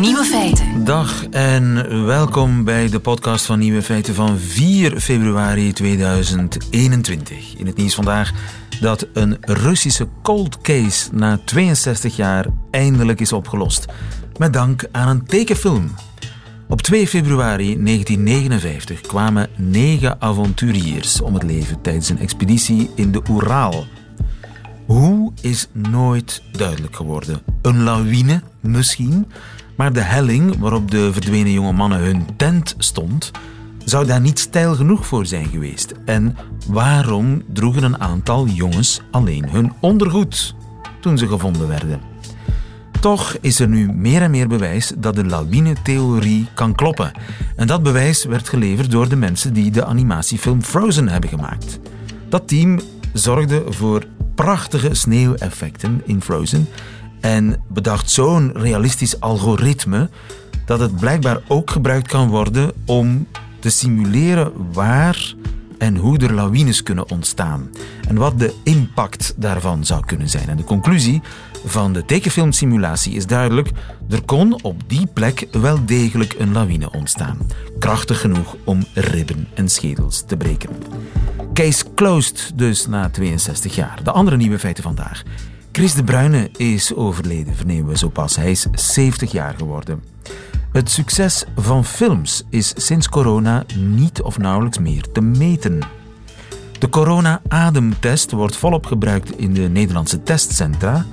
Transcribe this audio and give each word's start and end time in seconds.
Nieuwe 0.00 0.24
feiten. 0.24 0.84
Dag 0.84 1.26
en 1.30 2.04
welkom 2.06 2.64
bij 2.64 2.88
de 2.88 3.00
podcast 3.00 3.46
van 3.46 3.58
Nieuwe 3.58 3.82
Feiten 3.82 4.14
van 4.14 4.38
4 4.38 5.00
februari 5.00 5.72
2021. 5.72 7.56
In 7.56 7.66
het 7.66 7.76
nieuws 7.76 7.94
vandaag 7.94 8.32
dat 8.80 9.06
een 9.12 9.36
Russische 9.40 10.08
cold 10.22 10.60
case 10.60 11.08
na 11.14 11.38
62 11.44 12.16
jaar 12.16 12.46
eindelijk 12.70 13.20
is 13.20 13.32
opgelost. 13.32 13.84
Met 14.36 14.52
dank 14.52 14.84
aan 14.92 15.08
een 15.08 15.24
tekenfilm. 15.24 15.94
Op 16.68 16.82
2 16.82 17.06
februari 17.06 17.82
1959 17.82 19.00
kwamen 19.00 19.48
negen 19.56 20.20
avonturiers 20.20 21.20
om 21.20 21.34
het 21.34 21.42
leven 21.42 21.80
tijdens 21.80 22.08
een 22.08 22.18
expeditie 22.18 22.90
in 22.94 23.12
de 23.12 23.22
Oeraal. 23.30 23.84
Hoe 24.86 25.32
is 25.40 25.68
nooit 25.72 26.42
duidelijk 26.52 26.96
geworden. 26.96 27.40
Een 27.62 27.82
lawine 27.82 28.42
misschien, 28.60 29.26
maar 29.76 29.92
de 29.92 30.00
helling 30.00 30.58
waarop 30.58 30.90
de 30.90 31.12
verdwenen 31.12 31.52
jonge 31.52 31.72
mannen 31.72 31.98
hun 31.98 32.26
tent 32.36 32.74
stond, 32.78 33.30
zou 33.84 34.06
daar 34.06 34.20
niet 34.20 34.38
stijl 34.38 34.74
genoeg 34.74 35.06
voor 35.06 35.26
zijn 35.26 35.46
geweest. 35.46 35.94
En 36.04 36.36
waarom 36.66 37.42
droegen 37.52 37.82
een 37.82 38.00
aantal 38.00 38.46
jongens 38.46 39.00
alleen 39.10 39.48
hun 39.48 39.72
ondergoed 39.80 40.54
toen 41.00 41.18
ze 41.18 41.26
gevonden 41.26 41.68
werden? 41.68 42.00
Toch 43.00 43.36
is 43.40 43.60
er 43.60 43.68
nu 43.68 43.92
meer 43.92 44.22
en 44.22 44.30
meer 44.30 44.48
bewijs 44.48 44.92
dat 44.98 45.14
de 45.14 45.24
lawine-theorie 45.24 46.46
kan 46.54 46.74
kloppen. 46.74 47.12
En 47.56 47.66
dat 47.66 47.82
bewijs 47.82 48.24
werd 48.24 48.48
geleverd 48.48 48.90
door 48.90 49.08
de 49.08 49.16
mensen 49.16 49.52
die 49.52 49.70
de 49.70 49.84
animatiefilm 49.84 50.62
Frozen 50.62 51.08
hebben 51.08 51.30
gemaakt. 51.30 51.78
Dat 52.28 52.48
team 52.48 52.80
zorgde 53.12 53.64
voor 53.68 54.06
prachtige 54.34 54.94
sneeuweffecten 54.94 56.02
in 56.04 56.22
Frozen 56.22 56.68
en 57.26 57.62
bedacht 57.68 58.10
zo'n 58.10 58.52
realistisch 58.54 59.20
algoritme 59.20 60.10
dat 60.64 60.80
het 60.80 60.96
blijkbaar 60.96 61.40
ook 61.48 61.70
gebruikt 61.70 62.08
kan 62.08 62.28
worden 62.28 62.72
om 62.84 63.26
te 63.58 63.70
simuleren 63.70 64.52
waar 64.72 65.34
en 65.78 65.96
hoe 65.96 66.18
er 66.18 66.32
lawines 66.32 66.82
kunnen 66.82 67.10
ontstaan 67.10 67.70
en 68.08 68.16
wat 68.16 68.38
de 68.38 68.54
impact 68.62 69.34
daarvan 69.36 69.84
zou 69.84 70.04
kunnen 70.04 70.28
zijn. 70.28 70.48
En 70.48 70.56
de 70.56 70.64
conclusie 70.64 71.22
van 71.64 71.92
de 71.92 72.04
tekenfilmsimulatie 72.04 73.14
is 73.14 73.26
duidelijk: 73.26 73.70
er 74.10 74.24
kon 74.24 74.62
op 74.62 74.82
die 74.86 75.06
plek 75.06 75.46
wel 75.50 75.86
degelijk 75.86 76.34
een 76.38 76.52
lawine 76.52 76.90
ontstaan. 76.90 77.38
Krachtig 77.78 78.20
genoeg 78.20 78.56
om 78.64 78.84
ribben 78.94 79.48
en 79.54 79.68
schedels 79.68 80.24
te 80.26 80.36
breken. 80.36 80.70
Case 81.52 81.84
closed 81.94 82.52
dus 82.54 82.86
na 82.86 83.10
62 83.10 83.74
jaar. 83.74 84.00
De 84.02 84.10
andere 84.10 84.36
nieuwe 84.36 84.58
feiten 84.58 84.82
vandaag. 84.82 85.22
Chris 85.76 85.94
de 85.94 86.04
Bruyne 86.04 86.50
is 86.56 86.94
overleden, 86.94 87.56
vernemen 87.56 87.86
we 87.86 87.98
zo 87.98 88.08
pas. 88.08 88.36
Hij 88.36 88.50
is 88.50 88.66
70 88.72 89.32
jaar 89.32 89.54
geworden. 89.56 90.02
Het 90.72 90.90
succes 90.90 91.44
van 91.56 91.84
films 91.84 92.42
is 92.50 92.72
sinds 92.76 93.08
corona 93.08 93.64
niet 93.74 94.22
of 94.22 94.38
nauwelijks 94.38 94.78
meer 94.78 95.12
te 95.12 95.20
meten. 95.20 95.82
De 96.78 96.88
corona-ademtest 96.88 98.30
wordt 98.30 98.56
volop 98.56 98.86
gebruikt 98.86 99.38
in 99.38 99.54
de 99.54 99.60
Nederlandse 99.60 100.22
testcentra. 100.22 101.06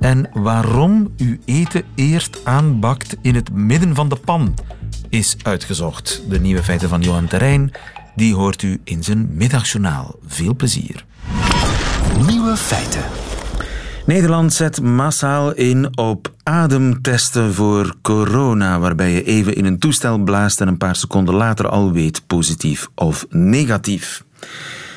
En 0.00 0.30
waarom 0.32 1.14
u 1.16 1.40
eten 1.44 1.84
eerst 1.94 2.44
aanbakt 2.44 3.16
in 3.22 3.34
het 3.34 3.52
midden 3.52 3.94
van 3.94 4.08
de 4.08 4.16
pan 4.16 4.54
is 5.08 5.36
uitgezocht. 5.42 6.22
De 6.28 6.40
nieuwe 6.40 6.62
feiten 6.62 6.88
van 6.88 7.02
Johan 7.02 7.26
Terrein, 7.26 7.72
die 8.14 8.34
hoort 8.34 8.62
u 8.62 8.80
in 8.84 9.02
zijn 9.02 9.28
middagjournaal. 9.32 10.14
Veel 10.26 10.54
plezier. 10.54 11.04
Nieuwe 12.26 12.56
feiten. 12.56 13.29
Nederland 14.10 14.52
zet 14.52 14.82
massaal 14.82 15.52
in 15.52 15.98
op 15.98 16.32
ademtesten 16.42 17.54
voor 17.54 17.94
corona, 18.02 18.78
waarbij 18.78 19.12
je 19.12 19.24
even 19.24 19.54
in 19.54 19.64
een 19.64 19.78
toestel 19.78 20.18
blaast 20.18 20.60
en 20.60 20.68
een 20.68 20.76
paar 20.76 20.96
seconden 20.96 21.34
later 21.34 21.68
al 21.68 21.92
weet 21.92 22.26
positief 22.26 22.88
of 22.94 23.26
negatief. 23.28 24.24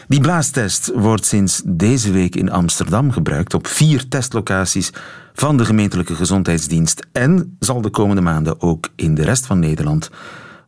Die 0.08 0.22
blaastest 0.22 0.92
wordt 0.96 1.26
sinds 1.26 1.62
deze 1.66 2.12
week 2.12 2.36
in 2.36 2.52
Amsterdam 2.52 3.12
gebruikt 3.12 3.54
op 3.54 3.68
vier 3.68 4.08
testlocaties 4.08 4.92
van 5.34 5.58
de 5.58 5.66
gemeentelijke 5.66 6.16
gezondheidsdienst 6.16 7.08
en 7.12 7.58
zal 7.60 7.82
de 7.82 7.90
komende 7.90 8.22
maanden 8.22 8.62
ook 8.62 8.90
in 8.96 9.16
de 9.16 9.24
rest 9.24 9.46
van 9.46 9.60
Nederland 9.60 10.10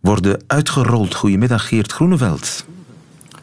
worden 0.02 0.44
uitgerold. 0.48 1.16
Goedemiddag 1.16 1.68
Geert 1.68 1.92
Groeneveld. 1.92 2.66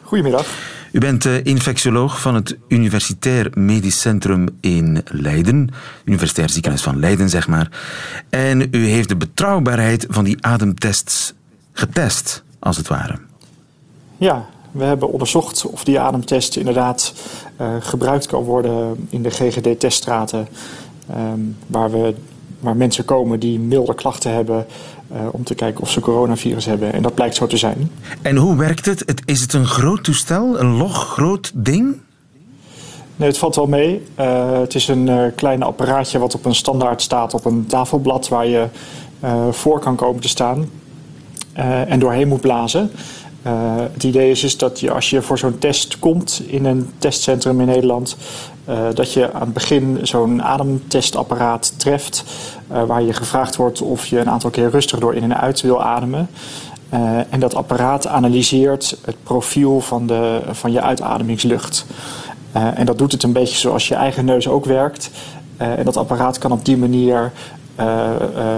Goedemiddag. 0.01 0.47
U 0.93 0.99
bent 0.99 1.25
infectioloog 1.25 2.21
van 2.21 2.35
het 2.35 2.57
Universitair 2.67 3.49
Medisch 3.53 4.01
Centrum 4.01 4.47
in 4.61 5.03
Leiden, 5.05 5.69
Universitair 6.05 6.49
Ziekenhuis 6.49 6.83
van 6.83 6.99
Leiden, 6.99 7.29
zeg 7.29 7.47
maar. 7.47 7.69
En 8.29 8.67
u 8.71 8.85
heeft 8.85 9.09
de 9.09 9.15
betrouwbaarheid 9.15 10.05
van 10.09 10.23
die 10.23 10.37
ademtests 10.41 11.33
getest, 11.71 12.43
als 12.59 12.77
het 12.77 12.87
ware. 12.87 13.19
Ja, 14.17 14.49
we 14.71 14.83
hebben 14.83 15.11
onderzocht 15.11 15.65
of 15.65 15.83
die 15.83 15.99
ademtest 15.99 16.55
inderdaad 16.55 17.13
uh, 17.61 17.75
gebruikt 17.79 18.25
kan 18.25 18.43
worden 18.43 19.07
in 19.09 19.23
de 19.23 19.29
GGD-teststraten, 19.29 20.47
um, 21.11 21.57
waar, 21.67 21.91
we, 21.91 22.15
waar 22.59 22.75
mensen 22.75 23.05
komen 23.05 23.39
die 23.39 23.59
milde 23.59 23.95
klachten 23.95 24.33
hebben. 24.33 24.65
Uh, 25.13 25.19
om 25.31 25.43
te 25.43 25.55
kijken 25.55 25.81
of 25.81 25.89
ze 25.89 25.99
coronavirus 25.99 26.65
hebben. 26.65 26.93
En 26.93 27.01
dat 27.01 27.13
blijkt 27.13 27.35
zo 27.35 27.47
te 27.47 27.57
zijn. 27.57 27.91
En 28.21 28.35
hoe 28.35 28.55
werkt 28.55 28.85
het? 28.85 29.21
is 29.25 29.41
het 29.41 29.53
een 29.53 29.65
groot 29.65 30.03
toestel? 30.03 30.59
Een 30.59 30.77
log 30.77 31.07
groot 31.07 31.51
ding? 31.55 32.01
Nee, 33.15 33.27
het 33.27 33.37
valt 33.37 33.55
wel 33.55 33.67
mee. 33.67 34.03
Uh, 34.19 34.59
het 34.59 34.75
is 34.75 34.87
een 34.87 35.07
uh, 35.07 35.23
klein 35.35 35.63
apparaatje 35.63 36.19
wat 36.19 36.35
op 36.35 36.45
een 36.45 36.55
standaard 36.55 37.01
staat 37.01 37.33
op 37.33 37.45
een 37.45 37.65
tafelblad 37.65 38.27
waar 38.27 38.47
je 38.47 38.67
voor 39.51 39.79
kan 39.79 39.95
komen 39.95 40.21
te 40.21 40.27
staan 40.27 40.69
en 41.87 41.99
doorheen 41.99 42.27
moet 42.27 42.41
blazen. 42.41 42.91
Het 43.91 44.03
idee 44.03 44.31
is, 44.31 44.43
is 44.43 44.57
dat 44.57 44.79
je 44.79 44.91
als 44.91 45.09
je 45.09 45.21
voor 45.21 45.37
zo'n 45.37 45.57
test 45.57 45.99
komt 45.99 46.43
in 46.45 46.65
een 46.65 46.89
testcentrum 46.97 47.59
in 47.59 47.65
Nederland, 47.65 48.17
uh, 48.69 48.87
dat 48.93 49.13
je 49.13 49.33
aan 49.33 49.41
het 49.41 49.53
begin 49.53 49.99
zo'n 50.01 50.43
ademtestapparaat 50.43 51.73
treft, 51.79 52.23
uh, 52.71 52.83
waar 52.83 53.01
je 53.01 53.13
gevraagd 53.13 53.55
wordt 53.55 53.81
of 53.81 54.05
je 54.05 54.19
een 54.19 54.29
aantal 54.29 54.49
keer 54.49 54.69
rustig 54.69 54.99
door 54.99 55.15
in 55.15 55.23
en 55.23 55.37
uit 55.37 55.61
wil 55.61 55.83
ademen. 55.83 56.29
en 57.29 57.39
dat 57.39 57.55
apparaat 57.55 58.07
analyseert 58.07 58.97
het 59.05 59.15
profiel 59.23 59.81
van, 59.81 60.07
de, 60.07 60.41
van 60.51 60.71
je 60.71 60.81
uitademingslucht. 60.81 61.85
en 62.51 62.85
dat 62.85 62.97
doet 62.97 63.11
het 63.11 63.23
een 63.23 63.33
beetje 63.33 63.57
zoals 63.57 63.87
je 63.87 63.95
eigen 63.95 64.25
neus 64.25 64.47
ook 64.47 64.65
werkt. 64.65 65.09
en 65.57 65.85
dat 65.85 65.97
apparaat 65.97 66.37
kan 66.37 66.51
op 66.51 66.65
die 66.65 66.77
manier 66.77 67.31
uh, 67.79 68.09
uh, 68.35 68.55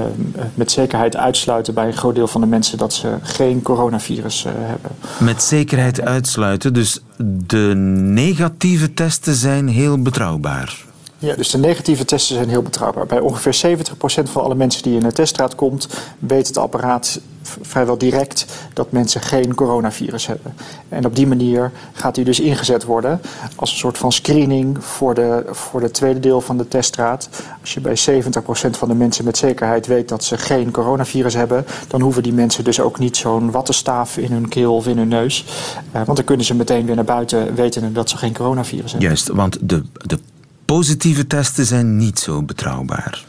met 0.53 0.72
zekerheid 0.72 1.16
uitsluiten 1.16 1.74
bij 1.74 1.88
een 1.88 1.98
groot 1.98 2.16
deel 2.16 2.28
van 2.28 2.42
de 2.42 2.48
mensen 2.48 2.78
dat 2.78 2.94
ze 2.94 3.18
geen 3.22 3.62
coronavirus 3.62 4.46
uh, 4.46 4.52
hebben. 4.56 4.92
Met 5.18 5.44
zekerheid 5.44 6.02
uitsluiten, 6.02 6.74
dus 6.74 7.03
de 7.48 7.74
negatieve 8.04 8.94
testen 8.94 9.36
zijn 9.36 9.68
heel 9.68 10.02
betrouwbaar. 10.02 10.86
Ja, 11.20 11.36
dus 11.36 11.50
de 11.50 11.58
negatieve 11.58 12.06
testen 12.06 12.36
zijn 12.36 12.50
heel 12.50 12.62
betrouwbaar. 12.62 13.06
Bij 13.06 13.20
ongeveer 13.20 13.78
70% 13.78 14.24
van 14.24 14.44
alle 14.44 14.56
mensen 14.56 14.84
die 14.84 14.94
in 14.94 15.03
de 15.03 15.12
teststraat 15.12 15.56
komt, 15.56 15.88
weet 16.20 16.48
het 16.48 16.58
apparaat 16.58 17.20
vrijwel 17.62 17.98
direct 17.98 18.46
dat 18.74 18.92
mensen 18.92 19.22
geen 19.22 19.56
coronavirus 19.56 20.28
hebben. 20.28 20.54
En 20.90 21.06
op 21.06 21.16
die 21.16 21.28
manier 21.28 21.72
gaat 21.94 22.16
hij 22.16 22.25
dus 22.25 22.40
ingezet 22.40 22.84
worden 22.84 23.22
als 23.56 23.72
een 23.72 23.78
soort 23.78 23.98
van 23.98 24.12
screening 24.12 24.84
voor 24.84 25.14
de, 25.14 25.46
voor 25.52 25.80
de 25.80 25.92
tweede 25.92 26.20
deel 26.20 26.42
van 26.42 26.58
de 26.58 26.68
teststraat. 26.68 27.30
Als 27.62 27.74
je 27.74 27.81
bij 27.81 27.98
70% 27.98 28.70
van 28.70 28.88
de 28.88 28.96
mensen 28.96 29.25
met 29.25 29.38
zekerheid 29.38 29.88
weet 29.88 30.09
dat 30.09 30.24
ze 30.24 30.38
geen 30.38 30.72
coronavirus 30.72 31.34
hebben, 31.34 31.66
dan 31.88 32.02
hoeven 32.02 32.24
die 32.24 32.34
mensen 32.34 32.64
dus 32.64 32.80
ook 32.80 33.00
niet 33.00 33.18
zo'n 33.18 33.52
wattenstaaf 33.52 34.18
in 34.18 34.31
hun 34.31 34.48
keel 34.48 34.75
of 34.75 34.88
in 34.88 34.98
hun 34.98 35.08
neus. 35.08 35.46
Uh, 35.88 35.92
want 35.92 36.18
dan 36.18 36.25
kunnen 36.25 36.46
ze 36.46 36.56
meteen 36.56 36.86
weer 36.86 36.96
naar 36.96 37.04
buiten 37.04 37.56
weten 37.56 37.94
dat 37.94 38.09
ze 38.09 38.18
geen 38.18 38.34
coronavirus 38.34 38.92
hebben. 38.92 39.10
Juist, 39.10 39.28
want 39.28 39.57
de, 39.62 39.84
de 39.98 40.19
positieve 40.65 41.27
testen 41.27 41.65
zijn 41.65 41.97
niet 41.97 42.19
zo 42.19 42.41
betrouwbaar. 42.41 43.25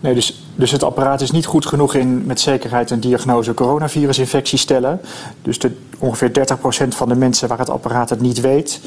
Nee, 0.00 0.14
dus, 0.14 0.42
dus 0.54 0.70
het 0.70 0.82
apparaat 0.82 1.20
is 1.20 1.30
niet 1.30 1.46
goed 1.46 1.66
genoeg 1.66 1.94
in 1.94 2.26
met 2.26 2.40
zekerheid 2.40 2.90
een 2.90 3.00
diagnose 3.00 3.54
coronavirusinfectie 3.54 4.58
stellen. 4.58 5.00
Dus 5.42 5.58
de, 5.58 5.76
ongeveer 5.98 6.30
30% 6.84 6.88
van 6.88 7.08
de 7.08 7.14
mensen 7.14 7.48
waar 7.48 7.58
het 7.58 7.70
apparaat 7.70 8.10
het 8.10 8.20
niet 8.20 8.40
weet, 8.40 8.80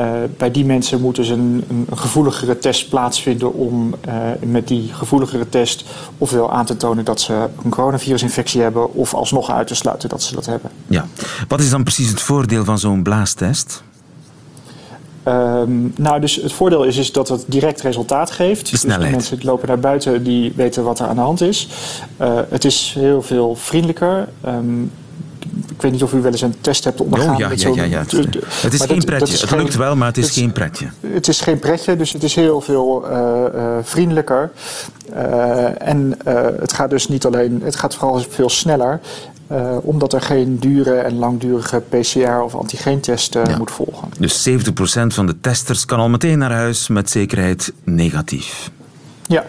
uh, 0.00 0.12
bij 0.36 0.50
die 0.50 0.64
mensen 0.64 1.00
moet 1.00 1.16
dus 1.16 1.28
een, 1.28 1.64
een, 1.68 1.86
gevoeligere 1.98 2.58
test 2.58 2.88
plaatsvinden 2.88 3.54
om 3.54 3.94
uh, 4.08 4.14
met 4.40 4.68
die 4.68 4.92
gevoeligere 4.92 5.48
test 5.48 5.84
ofwel 6.18 6.52
aan 6.52 6.64
te 6.64 6.76
tonen 6.76 7.04
dat 7.04 7.20
ze 7.20 7.48
een 7.64 7.70
coronavirusinfectie 7.70 8.60
hebben 8.60 8.94
of 8.94 9.14
alsnog 9.14 9.50
uit 9.50 9.66
te 9.66 9.74
sluiten 9.74 10.08
dat 10.08 10.22
ze 10.22 10.34
dat 10.34 10.46
hebben. 10.46 10.70
Ja. 10.86 11.06
Wat 11.48 11.60
is 11.60 11.70
dan 11.70 11.82
precies 11.82 12.08
het 12.08 12.20
voordeel 12.20 12.64
van 12.64 12.78
zo'n 12.78 13.02
blaastest? 13.02 13.82
Um, 15.28 15.92
nou, 15.96 16.20
dus 16.20 16.36
het 16.36 16.52
voordeel 16.52 16.84
is, 16.84 16.96
is 16.96 17.12
dat 17.12 17.28
het 17.28 17.44
direct 17.46 17.80
resultaat 17.80 18.30
geeft. 18.30 18.70
De 18.70 18.76
snelheid. 18.76 19.02
Dus 19.02 19.10
mensen 19.12 19.38
lopen 19.42 19.68
naar 19.68 19.78
buiten 19.78 20.24
die 20.24 20.52
weten 20.56 20.84
wat 20.84 20.98
er 20.98 21.06
aan 21.06 21.14
de 21.14 21.20
hand 21.20 21.40
is. 21.40 21.68
Uh, 22.20 22.38
het 22.48 22.64
is 22.64 22.94
heel 22.98 23.22
veel 23.22 23.54
vriendelijker. 23.54 24.28
Um, 24.46 24.90
ik 25.68 25.82
weet 25.82 25.92
niet 25.92 26.02
of 26.02 26.12
u 26.12 26.20
wel 26.20 26.30
eens 26.30 26.40
een 26.40 26.60
test 26.60 26.84
hebt 26.84 27.00
ondergaan. 27.00 27.32
Oh, 27.32 27.38
ja, 27.38 27.50
ja, 27.54 27.74
ja, 27.74 27.82
ja. 27.82 27.98
Het 27.98 28.72
is 28.72 28.80
geen 28.80 29.04
pretje. 29.04 29.38
het 29.38 29.50
lukt 29.50 29.76
wel, 29.76 29.96
maar 29.96 30.08
het 30.08 30.18
is 30.18 30.30
geen 30.30 30.52
pretje. 30.52 30.86
Het 31.00 31.28
is 31.28 31.40
geen 31.40 31.58
pretje, 31.58 31.96
dus 31.96 32.12
het 32.12 32.22
is 32.22 32.34
heel 32.34 32.60
veel 32.60 33.04
vriendelijker. 33.82 34.50
en 35.78 36.18
het 36.60 36.72
gaat 36.72 36.90
dus 36.90 37.08
niet 37.08 37.26
alleen, 37.26 37.60
het 37.64 37.76
gaat 37.76 37.94
vooral 37.94 38.20
veel 38.28 38.48
sneller. 38.48 39.00
Uh, 39.52 39.76
omdat 39.82 40.12
er 40.12 40.20
geen 40.20 40.58
dure 40.58 40.94
en 40.94 41.14
langdurige 41.14 41.82
PCR- 41.88 42.42
of 42.44 42.54
antigeentest 42.54 43.36
uh, 43.36 43.58
moet 43.58 43.70
volgen. 43.70 44.08
Dus 44.18 44.48
70% 44.48 44.52
van 45.06 45.26
de 45.26 45.40
testers 45.40 45.84
kan 45.84 45.98
al 45.98 46.08
meteen 46.08 46.38
naar 46.38 46.52
huis 46.52 46.88
met 46.88 47.10
zekerheid 47.10 47.72
negatief. 47.84 48.70
Ja. 49.26 49.44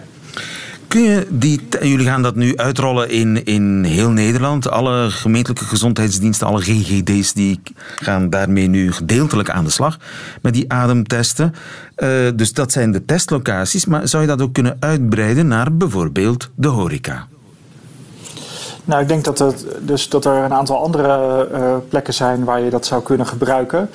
Kun 0.87 1.01
je 1.01 1.27
die, 1.29 1.61
jullie 1.81 2.05
gaan 2.05 2.21
dat 2.21 2.35
nu 2.35 2.57
uitrollen 2.57 3.09
in, 3.09 3.45
in 3.45 3.83
heel 3.83 4.09
Nederland. 4.09 4.69
Alle 4.69 5.11
gemeentelijke 5.11 5.65
gezondheidsdiensten, 5.65 6.47
alle 6.47 6.61
GGD's, 6.61 7.33
die 7.33 7.61
gaan 7.95 8.29
daarmee 8.29 8.67
nu 8.67 8.91
gedeeltelijk 8.91 9.49
aan 9.49 9.63
de 9.63 9.69
slag 9.69 9.97
met 10.41 10.53
die 10.53 10.71
ademtesten. 10.71 11.53
Uh, 11.97 12.09
dus 12.35 12.53
dat 12.53 12.71
zijn 12.71 12.91
de 12.91 13.05
testlocaties. 13.05 13.85
Maar 13.85 14.07
zou 14.07 14.23
je 14.23 14.29
dat 14.29 14.41
ook 14.41 14.53
kunnen 14.53 14.77
uitbreiden 14.79 15.47
naar 15.47 15.77
bijvoorbeeld 15.77 16.49
de 16.55 16.67
horeca? 16.67 17.27
Nou, 18.85 19.01
ik 19.01 19.07
denk 19.07 19.23
dat, 19.23 19.39
het, 19.39 19.65
dus 19.81 20.09
dat 20.09 20.25
er 20.25 20.43
een 20.43 20.53
aantal 20.53 20.83
andere 20.83 21.47
uh, 21.51 21.75
plekken 21.89 22.13
zijn 22.13 22.43
waar 22.43 22.61
je 22.61 22.69
dat 22.69 22.85
zou 22.85 23.03
kunnen 23.03 23.27
gebruiken. 23.27 23.89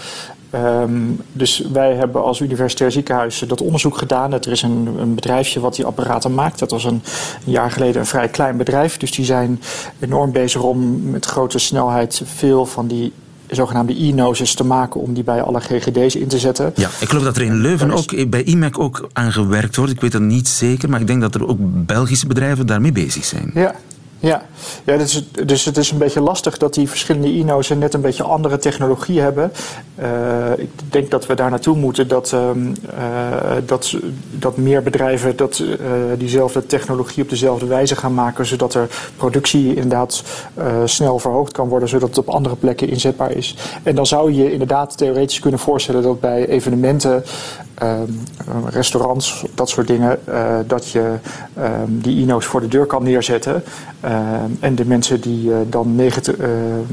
Um, 0.55 1.20
dus 1.32 1.62
wij 1.73 1.94
hebben 1.94 2.23
als 2.23 2.40
universitair 2.40 2.93
ziekenhuis 2.93 3.44
dat 3.46 3.61
onderzoek 3.61 3.99
gedaan. 3.99 4.32
Er 4.32 4.50
is 4.50 4.62
een, 4.62 4.96
een, 4.99 5.14
bedrijfje 5.14 5.61
wat 5.61 5.75
die 5.75 5.85
apparaten 5.85 6.35
maakt. 6.35 6.58
Dat 6.58 6.70
was 6.70 6.85
een, 6.85 7.02
een, 7.44 7.52
jaar 7.52 7.70
geleden 7.70 8.00
een 8.00 8.06
vrij 8.06 8.29
klein 8.29 8.56
bedrijf. 8.56 8.96
Dus 8.96 9.11
die 9.11 9.25
zijn 9.25 9.61
enorm 9.99 10.32
bezig 10.32 10.62
om 10.62 11.11
met 11.11 11.25
grote 11.25 11.58
snelheid 11.58 12.23
veel 12.25 12.67
van 12.67 12.87
die 12.87 13.12
zogenaamde 13.46 14.05
e-noses 14.05 14.55
te 14.55 14.64
maken 14.64 15.00
om 15.00 15.14
die 15.14 15.25
bij 15.25 15.43
alle 15.43 15.61
GGD's 15.61 16.14
in 16.14 16.29
te 16.29 16.38
zetten. 16.38 16.73
Ja, 16.75 16.88
ik 17.00 17.08
geloof 17.08 17.25
dat 17.25 17.37
er 17.37 17.43
in 17.43 17.61
Leuven 17.61 17.90
ook 17.90 18.31
bij 18.31 18.43
IMEC 18.43 18.79
ook 18.79 19.08
aan 19.12 19.32
gewerkt 19.32 19.76
wordt. 19.76 19.93
Ik 19.93 20.00
weet 20.00 20.12
dat 20.12 20.20
niet 20.20 20.49
zeker, 20.49 20.88
maar 20.88 21.00
ik 21.00 21.06
denk 21.06 21.20
dat 21.20 21.35
er 21.35 21.49
ook 21.49 21.58
Belgische 21.61 22.26
bedrijven 22.26 22.67
daarmee 22.67 22.93
bezig 22.93 23.25
zijn. 23.25 23.50
Ja, 23.55 23.75
ja, 24.20 24.43
ja 24.85 24.97
dus, 24.97 25.25
dus 25.44 25.65
het 25.65 25.76
is 25.76 25.91
een 25.91 25.99
beetje 25.99 26.20
lastig 26.20 26.59
dat 26.59 26.75
die 26.75 26.88
verschillende 26.88 27.32
INO's 27.32 27.69
net 27.69 27.94
een 27.94 28.00
beetje 28.00 28.23
andere 28.23 28.59
technologie 28.59 29.20
hebben. 29.20 29.53
Uh, 30.03 30.06
ik 30.56 30.70
denk 30.91 31.11
dat 31.11 31.26
we 31.26 31.35
daar 31.35 31.50
naartoe 31.50 31.76
moeten 31.76 32.09
dat, 32.09 32.32
um, 32.32 32.75
uh, 32.99 33.56
dat, 33.67 33.97
dat 34.31 34.56
meer 34.56 34.82
bedrijven 34.82 35.37
dat, 35.37 35.59
uh, 35.59 35.76
diezelfde 36.19 36.67
technologie 36.67 37.23
op 37.23 37.29
dezelfde 37.29 37.67
wijze 37.67 37.97
gaan 37.97 38.15
maken, 38.15 38.47
zodat 38.47 38.75
er 38.75 38.88
productie 39.17 39.75
inderdaad 39.75 40.23
snel 40.85 41.19
verhoogd 41.19 41.53
kan 41.53 41.69
worden, 41.69 41.88
zodat 41.88 42.09
het 42.09 42.19
op 42.19 42.29
andere 42.29 42.56
plekken 42.56 42.88
inzetbaar 42.88 43.31
is. 43.31 43.56
En 43.82 43.94
dan 43.94 44.06
zou 44.06 44.32
je 44.32 44.53
inderdaad 44.53 44.97
theoretisch 44.97 45.38
kunnen 45.38 45.61
voorstellen 45.61 46.03
dat 46.03 46.21
bij 46.21 46.49
evenementen 46.49 47.25
Ehm, 47.79 48.11
restaurants, 48.69 49.45
dat 49.55 49.69
soort 49.69 49.87
dingen, 49.87 50.19
uh, 50.29 50.59
dat 50.67 50.91
je 50.91 51.15
ehm, 51.55 51.87
die 51.89 52.21
INO's 52.21 52.47
voor 52.47 52.61
de 52.61 52.69
deur 52.69 52.87
kan 52.87 53.03
neerzetten. 53.03 53.63
Ehm, 54.01 54.51
en 54.61 54.75
de 54.75 54.85
mensen 54.85 55.21
die 55.21 55.49
uh, 55.49 55.57
dan 55.67 55.95
negatief, 55.95 56.37
uh, 56.39 56.47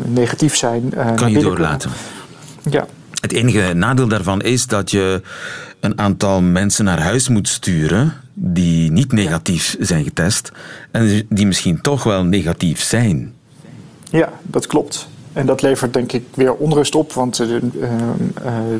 negatief 0.05 0.55
zijn. 0.55 0.93
kan 1.15 1.31
je 1.31 1.39
doorlaten. 1.39 1.91
Ja. 2.69 2.85
Het 3.21 3.31
enige 3.31 3.73
nadeel 3.73 4.07
daarvan 4.07 4.41
is 4.41 4.67
dat 4.67 4.91
je 4.91 5.21
een 5.79 5.99
aantal 5.99 6.41
mensen 6.41 6.85
naar 6.85 7.01
huis 7.01 7.27
moet 7.27 7.47
sturen 7.47 8.13
die 8.33 8.91
niet 8.91 9.11
negatief 9.11 9.75
zijn 9.79 10.03
getest 10.03 10.51
en 10.91 11.25
die 11.29 11.47
misschien 11.47 11.81
toch 11.81 12.03
wel 12.03 12.23
negatief 12.23 12.81
zijn. 12.81 13.33
Ja, 14.09 14.29
dat 14.41 14.67
klopt. 14.67 15.07
En 15.35 15.45
dat 15.45 15.61
levert 15.61 15.93
denk 15.93 16.11
ik 16.11 16.23
weer 16.33 16.53
onrust 16.53 16.95
op, 16.95 17.13
want 17.13 17.39
uh, 17.39 17.47
uh, 17.49 17.59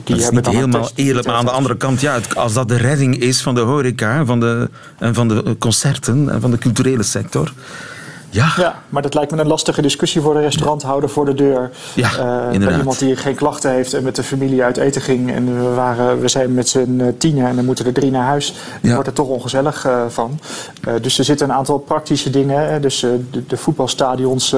die 0.04 0.16
dat 0.16 0.24
hebben 0.24 0.44
niet 0.44 0.48
helemaal 0.48 0.90
eerlijk. 0.96 1.28
Maar 1.28 1.36
aan 1.36 1.46
de 1.46 1.52
andere 1.52 1.78
kant, 1.78 2.02
ja, 2.02 2.19
als 2.36 2.54
dat 2.54 2.68
de 2.68 2.78
redding 2.78 3.18
is 3.18 3.42
van 3.42 3.56
de 3.56 3.62
horeca 3.62 4.25
van 4.25 4.40
de, 4.40 4.69
en 4.98 5.13
van 5.13 5.28
de 5.28 5.56
concerten 5.60 6.30
en 6.30 6.42
van 6.42 6.52
de 6.52 6.57
culturele 6.57 7.04
sector, 7.04 7.54
ja. 8.36 8.54
ja, 8.58 8.82
maar 8.90 9.02
dat 9.02 9.14
lijkt 9.14 9.32
me 9.32 9.40
een 9.40 9.48
lastige 9.48 9.82
discussie 9.82 10.22
voor 10.22 10.34
de 10.34 10.40
restauranthouder 10.40 11.10
voor 11.10 11.26
de 11.26 11.34
deur. 11.34 11.72
Ja, 11.94 12.50
uh, 12.52 12.78
iemand 12.78 13.00
die 13.00 13.16
geen 13.16 13.36
klachten 13.36 13.72
heeft 13.72 13.94
en 13.94 14.04
met 14.04 14.16
de 14.16 14.24
familie 14.24 14.64
uit 14.64 14.78
eten 14.78 15.02
ging. 15.02 15.32
En 15.32 15.46
we, 15.46 15.74
waren, 15.74 16.20
we 16.22 16.28
zijn 16.28 16.54
met 16.54 16.70
z'n 16.70 17.00
eh, 17.00 17.08
tienen 17.18 17.48
en 17.48 17.56
dan 17.56 17.66
moeten 17.66 17.86
er 17.86 17.94
drie 17.94 18.12
naar 18.12 18.26
huis. 18.26 18.54
Dan 18.82 18.94
wordt 18.94 19.08
er 19.08 19.14
toch 19.14 19.28
ongezellig 19.28 19.86
uh, 19.86 20.02
van. 20.08 20.40
Uh, 20.88 20.94
dus 21.02 21.18
er 21.18 21.24
zitten 21.24 21.50
een 21.50 21.56
aantal 21.56 21.78
praktische 21.78 22.30
dingen. 22.30 22.70
Hè. 22.70 22.80
Dus 22.80 23.00
de, 23.00 23.46
de, 23.48 23.58
voetbalstadions 23.58 24.56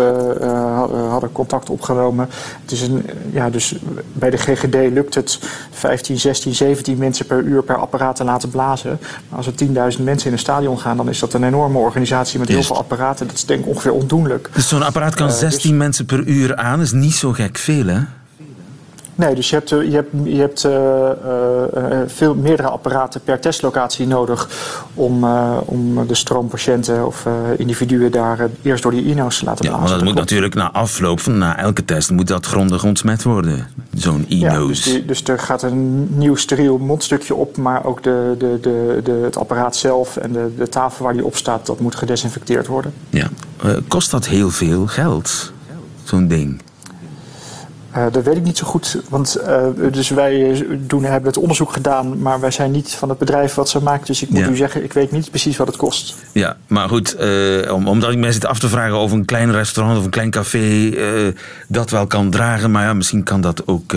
hadden 1.09 1.31
contact 1.31 1.69
opgenomen. 1.69 2.29
Het 2.61 2.71
is 2.71 2.81
een, 2.81 3.05
ja, 3.31 3.49
dus 3.49 3.75
bij 4.13 4.29
de 4.29 4.37
GGD 4.37 4.73
lukt 4.73 5.15
het 5.15 5.39
15, 5.71 6.19
16, 6.19 6.55
17 6.55 6.97
mensen 6.97 7.25
per 7.25 7.41
uur 7.41 7.63
per 7.63 7.77
apparaat 7.77 8.15
te 8.15 8.23
laten 8.23 8.49
blazen. 8.49 8.99
Maar 9.29 9.37
als 9.37 9.47
er 9.47 9.53
10.000 9.97 10.03
mensen 10.03 10.27
in 10.27 10.33
een 10.33 10.39
stadion 10.39 10.79
gaan, 10.79 10.97
dan 10.97 11.09
is 11.09 11.19
dat 11.19 11.33
een 11.33 11.43
enorme 11.43 11.77
organisatie 11.77 12.39
met 12.39 12.47
heel 12.47 12.63
veel 12.63 12.77
apparaten. 12.77 13.27
Dat 13.27 13.35
is 13.35 13.45
denk 13.45 13.66
ongeveer 13.67 13.91
ondoenlijk. 13.91 14.49
Dus 14.53 14.67
zo'n 14.67 14.83
apparaat 14.83 15.15
kan 15.15 15.31
16 15.31 15.69
dus- 15.69 15.79
mensen 15.79 16.05
per 16.05 16.23
uur 16.23 16.55
aan, 16.55 16.81
is 16.81 16.91
niet 16.91 17.15
zo 17.15 17.31
gek 17.31 17.57
veel, 17.57 17.85
hè? 17.85 17.99
Nee, 19.17 19.35
dus 19.35 19.49
je 19.49 19.55
hebt, 19.55 19.69
je 19.69 19.91
hebt, 19.91 20.09
je 20.23 20.39
hebt 20.39 20.63
uh, 20.63 20.71
uh, 20.71 21.99
veel 22.07 22.35
meerdere 22.35 22.67
apparaten 22.67 23.21
per 23.21 23.39
testlocatie 23.39 24.07
nodig 24.07 24.49
om, 24.93 25.23
uh, 25.23 25.57
om 25.65 26.07
de 26.07 26.15
stroompatiënten 26.15 27.05
of 27.05 27.25
individuen 27.57 28.11
daar 28.11 28.49
eerst 28.61 28.83
door 28.83 28.91
die 28.91 29.05
INO's 29.05 29.37
te 29.37 29.45
laten 29.45 29.65
blazen. 29.65 29.83
Ja, 29.83 29.89
maar 29.89 29.97
dat, 29.97 30.07
moet 30.07 30.15
natuurlijk 30.15 30.53
na 30.53 30.71
afloop 30.71 31.19
van 31.19 31.37
na 31.37 31.57
elke 31.57 31.85
test 31.85 32.11
moet 32.11 32.27
dat 32.27 32.45
grondig 32.45 32.83
ontsmet 32.83 33.23
worden, 33.23 33.67
zo'n 33.93 34.25
INO's. 34.27 34.85
Ja, 34.85 34.91
dus, 34.91 35.05
dus, 35.05 35.23
er 35.23 35.39
gaat 35.39 35.63
een 35.63 36.07
nieuw 36.17 36.35
steriel 36.35 36.77
mondstukje 36.77 37.35
op, 37.35 37.57
maar 37.57 37.85
ook 37.85 38.03
de, 38.03 38.35
de, 38.37 38.57
de, 38.61 38.99
de, 39.03 39.11
het 39.11 39.37
apparaat 39.37 39.75
zelf 39.75 40.17
en 40.17 40.31
de, 40.31 40.51
de 40.57 40.69
tafel 40.69 41.05
waar 41.05 41.13
die 41.13 41.25
op 41.25 41.35
staat, 41.35 41.65
dat 41.65 41.79
moet 41.79 41.95
gedesinfecteerd 41.95 42.67
worden. 42.67 42.93
Ja, 43.09 43.29
kost 43.87 44.11
dat 44.11 44.27
heel 44.27 44.49
veel 44.49 44.87
geld, 44.87 45.51
zo'n 46.03 46.27
ding? 46.27 46.61
Uh, 47.97 48.05
dat 48.11 48.23
weet 48.23 48.35
ik 48.35 48.43
niet 48.43 48.57
zo 48.57 48.67
goed, 48.67 49.01
want 49.09 49.37
uh, 49.47 49.91
dus 49.91 50.09
wij 50.09 50.65
doen, 50.79 51.03
hebben 51.03 51.29
het 51.29 51.37
onderzoek 51.37 51.73
gedaan, 51.73 52.21
maar 52.21 52.39
wij 52.39 52.51
zijn 52.51 52.71
niet 52.71 52.91
van 52.91 53.09
het 53.09 53.17
bedrijf 53.17 53.53
wat 53.53 53.69
ze 53.69 53.83
maakt. 53.83 54.07
Dus 54.07 54.21
ik 54.21 54.29
moet 54.29 54.39
ja. 54.39 54.47
u 54.47 54.55
zeggen, 54.55 54.83
ik 54.83 54.93
weet 54.93 55.11
niet 55.11 55.29
precies 55.29 55.57
wat 55.57 55.67
het 55.67 55.75
kost. 55.75 56.15
Ja, 56.31 56.57
maar 56.67 56.89
goed, 56.89 57.15
uh, 57.19 57.73
om, 57.73 57.87
omdat 57.87 58.11
ik 58.11 58.17
mij 58.17 58.31
zit 58.31 58.45
af 58.45 58.59
te 58.59 58.69
vragen 58.69 58.97
of 58.97 59.11
een 59.11 59.25
klein 59.25 59.51
restaurant 59.51 59.97
of 59.97 60.03
een 60.03 60.09
klein 60.09 60.31
café 60.31 60.93
dat 61.67 61.89
wel 61.89 62.07
kan 62.07 62.29
dragen, 62.29 62.71
maar 62.71 62.83
ja, 62.83 62.93
misschien 62.93 63.23
kan 63.23 63.41
dat 63.41 63.67
ook 63.67 63.93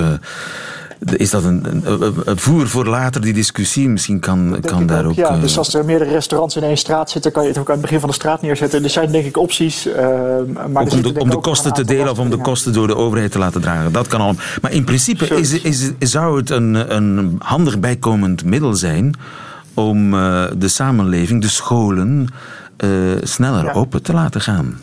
is 1.00 1.30
dat 1.30 1.44
een, 1.44 1.82
een, 1.84 2.02
een, 2.24 2.38
voer 2.38 2.68
voor 2.68 2.86
later, 2.86 3.20
die 3.20 3.32
discussie? 3.32 3.88
Misschien 3.88 4.20
kan, 4.20 4.56
kan 4.60 4.86
daar 4.86 5.04
ook... 5.04 5.14
ja, 5.14 5.38
dus 5.38 5.58
als 5.58 5.74
er 5.74 5.84
meerdere 5.84 6.10
restaurants 6.10 6.56
in 6.56 6.62
één 6.62 6.76
straat 6.76 7.10
zitten... 7.10 7.32
kan 7.32 7.42
je 7.42 7.48
het 7.48 7.58
ook 7.58 7.66
aan 7.66 7.72
het 7.72 7.82
begin 7.82 8.00
van 8.00 8.08
de 8.08 8.14
straat 8.14 8.42
neerzetten. 8.42 8.84
Er 8.84 8.90
zijn 8.90 9.10
denk 9.10 9.24
ik 9.24 9.36
opties. 9.36 9.86
Uh, 9.86 9.94
maar 10.72 10.82
om 10.82 11.02
de, 11.02 11.12
om 11.18 11.30
de 11.30 11.40
kosten 11.40 11.72
te 11.72 11.84
delen 11.84 12.10
of 12.10 12.18
om 12.18 12.30
de 12.30 12.36
kosten 12.36 12.72
door 12.72 12.86
de 12.86 12.96
overheid 12.96 13.32
te 13.32 13.38
laten 13.38 13.60
dragen. 13.60 13.92
Dat 13.92 14.06
kan 14.06 14.20
allemaal. 14.20 14.44
Maar 14.62 14.72
in 14.72 14.84
principe 14.84 15.26
is, 15.26 15.52
is, 15.52 15.92
zou 15.98 16.36
het 16.36 16.50
een, 16.50 16.94
een 16.96 17.36
handig 17.38 17.78
bijkomend 17.78 18.44
middel 18.44 18.74
zijn... 18.74 19.14
om 19.74 20.14
uh, 20.14 20.44
de 20.56 20.68
samenleving, 20.68 21.42
de 21.42 21.48
scholen... 21.48 22.28
Sneller 23.22 23.64
ja. 23.64 23.72
open 23.72 24.02
te 24.02 24.12
laten 24.12 24.40
gaan. 24.40 24.78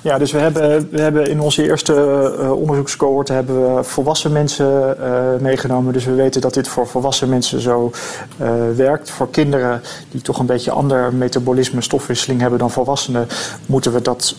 Ja, 0.00 0.18
dus 0.18 0.32
we 0.32 0.38
hebben, 0.38 0.88
we 0.90 1.00
hebben 1.00 1.26
in 1.26 1.40
onze 1.40 1.62
eerste 1.62 1.92
uh, 2.40 2.52
onderzoekscohort 2.52 3.28
hebben 3.28 3.76
we 3.76 3.84
volwassen 3.84 4.32
mensen 4.32 4.96
uh, 5.00 5.40
meegenomen. 5.40 5.92
Dus 5.92 6.04
we 6.04 6.12
weten 6.12 6.40
dat 6.40 6.54
dit 6.54 6.68
voor 6.68 6.86
volwassen 6.86 7.28
mensen 7.28 7.60
zo 7.60 7.92
uh, 8.40 8.50
werkt. 8.76 9.10
Voor 9.10 9.30
kinderen 9.30 9.82
die 10.10 10.20
toch 10.20 10.38
een 10.38 10.46
beetje 10.46 10.70
ander 10.70 11.14
metabolisme, 11.14 11.80
stofwisseling 11.80 12.40
hebben 12.40 12.58
dan 12.58 12.70
volwassenen, 12.70 13.26
moeten 13.66 13.92
we 13.92 14.02
dat 14.02 14.34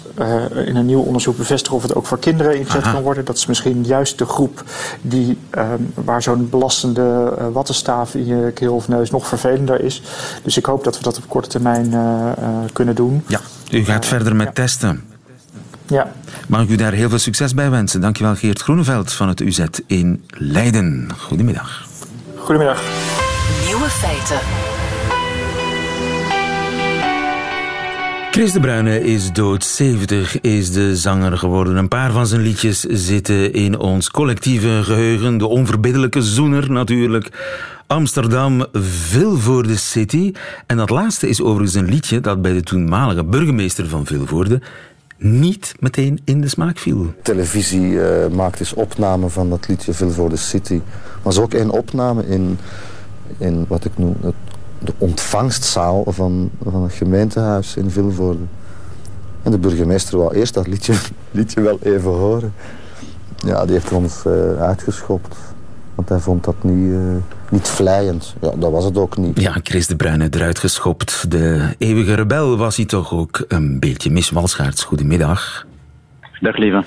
in 0.65 0.75
een 0.75 0.85
nieuw 0.85 1.01
onderzoek 1.01 1.37
bevestigen 1.37 1.77
of 1.77 1.83
het 1.83 1.95
ook 1.95 2.05
voor 2.05 2.19
kinderen 2.19 2.57
ingezet 2.57 2.91
kan 2.91 3.01
worden. 3.01 3.25
Dat 3.25 3.37
is 3.37 3.45
misschien 3.45 3.83
juist 3.83 4.17
de 4.17 4.25
groep 4.25 4.63
die, 5.01 5.37
waar 5.93 6.21
zo'n 6.21 6.49
belastende 6.49 7.33
wattenstaaf 7.51 8.15
in 8.15 8.25
je 8.25 8.51
keel 8.51 8.75
of 8.75 8.87
neus 8.87 9.11
nog 9.11 9.27
vervelender 9.27 9.81
is. 9.81 10.01
Dus 10.43 10.57
ik 10.57 10.65
hoop 10.65 10.83
dat 10.83 10.97
we 10.97 11.03
dat 11.03 11.17
op 11.17 11.23
korte 11.27 11.49
termijn 11.49 11.93
kunnen 12.73 12.95
doen. 12.95 13.23
Ja, 13.27 13.39
u 13.71 13.85
gaat 13.85 14.05
verder 14.05 14.35
met 14.35 14.55
testen. 14.55 15.08
Ja. 15.89 16.11
Mag 16.47 16.61
ik 16.61 16.69
u 16.69 16.75
daar 16.75 16.93
heel 16.93 17.09
veel 17.09 17.19
succes 17.19 17.53
bij 17.53 17.69
wensen. 17.69 18.01
Dankjewel 18.01 18.35
Geert 18.35 18.61
Groeneveld 18.61 19.13
van 19.13 19.27
het 19.27 19.39
UZ 19.39 19.63
in 19.87 20.23
Leiden. 20.29 21.09
Goedemiddag. 21.17 21.87
Goedemiddag. 22.35 22.81
Nieuwe 23.65 23.89
feiten. 23.89 24.39
Chris 28.31 28.51
de 28.51 28.59
Bruyne 28.59 29.03
is 29.03 29.31
dood, 29.31 29.63
70 29.63 30.41
is 30.41 30.71
de 30.71 30.95
zanger 30.95 31.37
geworden. 31.37 31.75
Een 31.75 31.87
paar 31.87 32.11
van 32.11 32.27
zijn 32.27 32.41
liedjes 32.41 32.79
zitten 32.79 33.53
in 33.53 33.79
ons 33.79 34.09
collectieve 34.09 34.79
geheugen. 34.83 35.37
De 35.37 35.47
onverbiddelijke 35.47 36.21
zoener 36.21 36.71
natuurlijk. 36.71 37.29
Amsterdam, 37.87 38.65
Vilvoorde 38.73 39.77
City. 39.77 40.31
En 40.67 40.77
dat 40.77 40.89
laatste 40.89 41.29
is 41.29 41.41
overigens 41.41 41.75
een 41.75 41.89
liedje 41.89 42.19
dat 42.19 42.41
bij 42.41 42.53
de 42.53 42.63
toenmalige 42.63 43.23
burgemeester 43.23 43.87
van 43.87 44.05
Vilvoorde 44.05 44.61
niet 45.19 45.75
meteen 45.79 46.19
in 46.23 46.41
de 46.41 46.47
smaak 46.47 46.77
viel. 46.77 47.13
Televisie 47.23 47.91
uh, 47.91 48.27
maakt 48.27 48.59
eens 48.59 48.73
opname 48.73 49.29
van 49.29 49.49
dat 49.49 49.67
liedje 49.67 49.93
Vilvoorde 49.93 50.35
City. 50.35 50.73
Er 50.73 51.21
was 51.21 51.39
ook 51.39 51.53
één 51.53 51.69
opname 51.69 52.27
in, 52.27 52.57
in 53.37 53.65
wat 53.67 53.85
ik 53.85 53.97
noem 53.97 54.15
de 54.79 54.93
ontvangstzaal 54.97 56.03
van, 56.07 56.49
van 56.63 56.83
het 56.83 56.93
gemeentehuis 56.93 57.75
in 57.75 57.89
Vilvoorde. 57.89 58.43
En 59.43 59.51
de 59.51 59.57
burgemeester 59.57 60.17
wou 60.17 60.35
eerst 60.35 60.53
dat 60.53 60.67
liedje, 60.67 60.93
liedje 61.31 61.61
wel 61.61 61.79
even 61.81 62.11
horen. 62.11 62.53
Ja, 63.35 63.65
die 63.65 63.73
heeft 63.73 63.91
ons 63.91 64.23
uh, 64.27 64.61
uitgeschopt. 64.61 65.35
Want 65.95 66.09
hij 66.09 66.19
vond 66.19 66.43
dat 66.43 66.63
niet, 66.63 66.91
uh, 66.91 66.99
niet 67.51 67.69
vlijend. 67.69 68.35
Ja, 68.41 68.51
dat 68.55 68.71
was 68.71 68.85
het 68.85 68.97
ook 68.97 69.17
niet. 69.17 69.41
Ja, 69.41 69.55
Chris 69.63 69.87
de 69.87 69.95
Bruyne 69.95 70.27
eruit 70.31 70.59
geschopt. 70.59 71.31
De 71.31 71.75
eeuwige 71.77 72.13
rebel 72.13 72.57
was 72.57 72.77
hij 72.77 72.85
toch 72.85 73.13
ook 73.13 73.45
een 73.47 73.79
beetje. 73.79 74.11
Miss 74.11 74.29
Walschaerts, 74.29 74.83
goedemiddag. 74.83 75.65
Dag 76.39 76.57
lieve. 76.57 76.83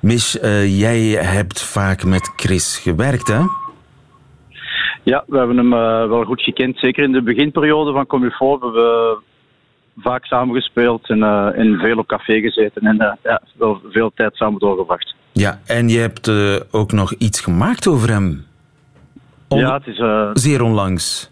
Miss, 0.00 0.42
uh, 0.42 0.78
jij 0.80 1.00
hebt 1.08 1.62
vaak 1.62 2.04
met 2.04 2.32
Chris 2.36 2.78
gewerkt, 2.78 3.28
hè? 3.28 3.40
Ja, 5.02 5.24
we 5.26 5.38
hebben 5.38 5.56
hem 5.56 5.72
uh, 5.72 6.08
wel 6.08 6.24
goed 6.24 6.42
gekend. 6.42 6.78
Zeker 6.78 7.04
in 7.04 7.12
de 7.12 7.22
beginperiode 7.22 7.92
van 7.92 8.06
Comufo 8.06 8.50
hebben 8.50 8.72
we 8.72 9.18
vaak 9.96 10.24
samengespeeld 10.24 11.08
en 11.08 11.18
uh, 11.18 11.48
in 11.54 11.78
veel 11.78 11.98
op 11.98 12.06
café 12.06 12.40
gezeten 12.40 12.82
en 12.82 13.16
ja, 13.22 13.42
wel 13.56 13.80
veel 13.90 14.12
tijd 14.14 14.34
samen 14.34 14.58
doorgebracht. 14.58 15.14
Ja, 15.32 15.60
en 15.66 15.88
je 15.88 15.98
hebt 15.98 16.30
ook 16.70 16.92
nog 16.92 17.12
iets 17.12 17.40
gemaakt 17.40 17.86
over 17.86 18.10
hem. 18.10 18.44
Ja, 19.48 19.74
het 19.74 19.86
is... 19.86 19.98
Uh, 19.98 20.30
zeer 20.32 20.62
onlangs. 20.62 21.30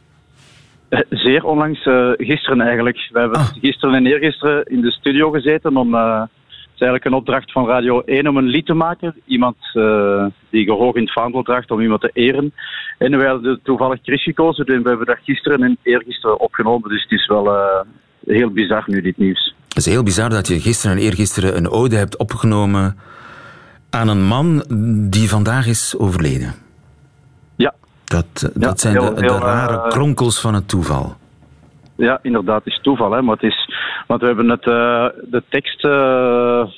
Zeer 1.10 1.44
onlangs, 1.44 1.86
uh, 1.86 2.10
gisteren 2.16 2.60
eigenlijk. 2.60 3.08
We 3.12 3.18
hebben 3.18 3.38
ah. 3.38 3.48
gisteren 3.60 3.94
en 3.94 4.06
eergisteren 4.06 4.64
in 4.64 4.80
de 4.80 4.90
studio 4.90 5.30
gezeten 5.30 5.76
om... 5.76 5.94
Uh, 5.94 6.20
het 6.20 6.80
is 6.80 6.88
eigenlijk 6.88 7.04
een 7.04 7.20
opdracht 7.20 7.52
van 7.52 7.66
Radio 7.66 8.00
1 8.00 8.28
om 8.28 8.36
een 8.36 8.46
lied 8.46 8.66
te 8.66 8.74
maken. 8.74 9.14
Iemand 9.24 9.56
die 10.50 10.64
gehoog 10.64 10.94
in 10.94 11.02
het 11.02 11.12
vaandel 11.12 11.42
draagt 11.42 11.70
om 11.70 11.80
iemand 11.80 12.00
te 12.00 12.10
eren. 12.12 12.52
En 12.98 13.18
we 13.18 13.26
hadden 13.26 13.60
toevallig 13.62 13.98
Chris 14.02 14.22
gekozen. 14.22 14.66
Dus 14.66 14.82
we 14.82 14.88
hebben 14.88 15.06
dat 15.06 15.18
gisteren 15.22 15.62
en 15.62 15.78
eergisteren 15.82 16.40
opgenomen. 16.40 16.88
Dus 16.88 17.02
het 17.02 17.12
is 17.12 17.26
wel 17.26 17.56
heel 18.26 18.50
bizar 18.50 18.84
nu, 18.86 19.00
dit 19.00 19.18
nieuws. 19.18 19.54
Het 19.68 19.76
is 19.76 19.86
heel 19.86 20.02
bizar 20.02 20.30
dat 20.30 20.48
je 20.48 20.60
gisteren 20.60 20.96
en 20.96 21.02
eergisteren 21.02 21.56
een 21.56 21.68
ode 21.68 21.96
hebt 21.96 22.16
opgenomen 22.16 22.96
aan 23.90 24.08
een 24.08 24.24
man 24.24 24.64
die 25.10 25.28
vandaag 25.28 25.66
is 25.66 25.94
overleden. 25.98 26.54
Dat, 28.12 28.52
dat 28.54 28.80
zijn 28.80 28.94
de, 28.94 29.14
de, 29.14 29.38
rare 29.38 29.72
uh, 29.72 29.88
kronkels 29.88 30.40
van 30.40 30.54
het 30.54 30.68
toeval. 30.68 31.14
Ja, 31.96 32.18
inderdaad, 32.22 32.64
het 32.64 32.72
is 32.72 32.80
toeval. 32.82 33.12
Hè, 33.12 33.22
maar 33.22 33.34
het 33.34 33.50
is, 33.50 33.68
want 34.06 34.20
we 34.20 34.26
hebben 34.26 34.48
het, 34.48 34.66
uh, 34.66 35.06
de 35.30 35.42
tekst 35.48 35.84
uh, 35.84 36.68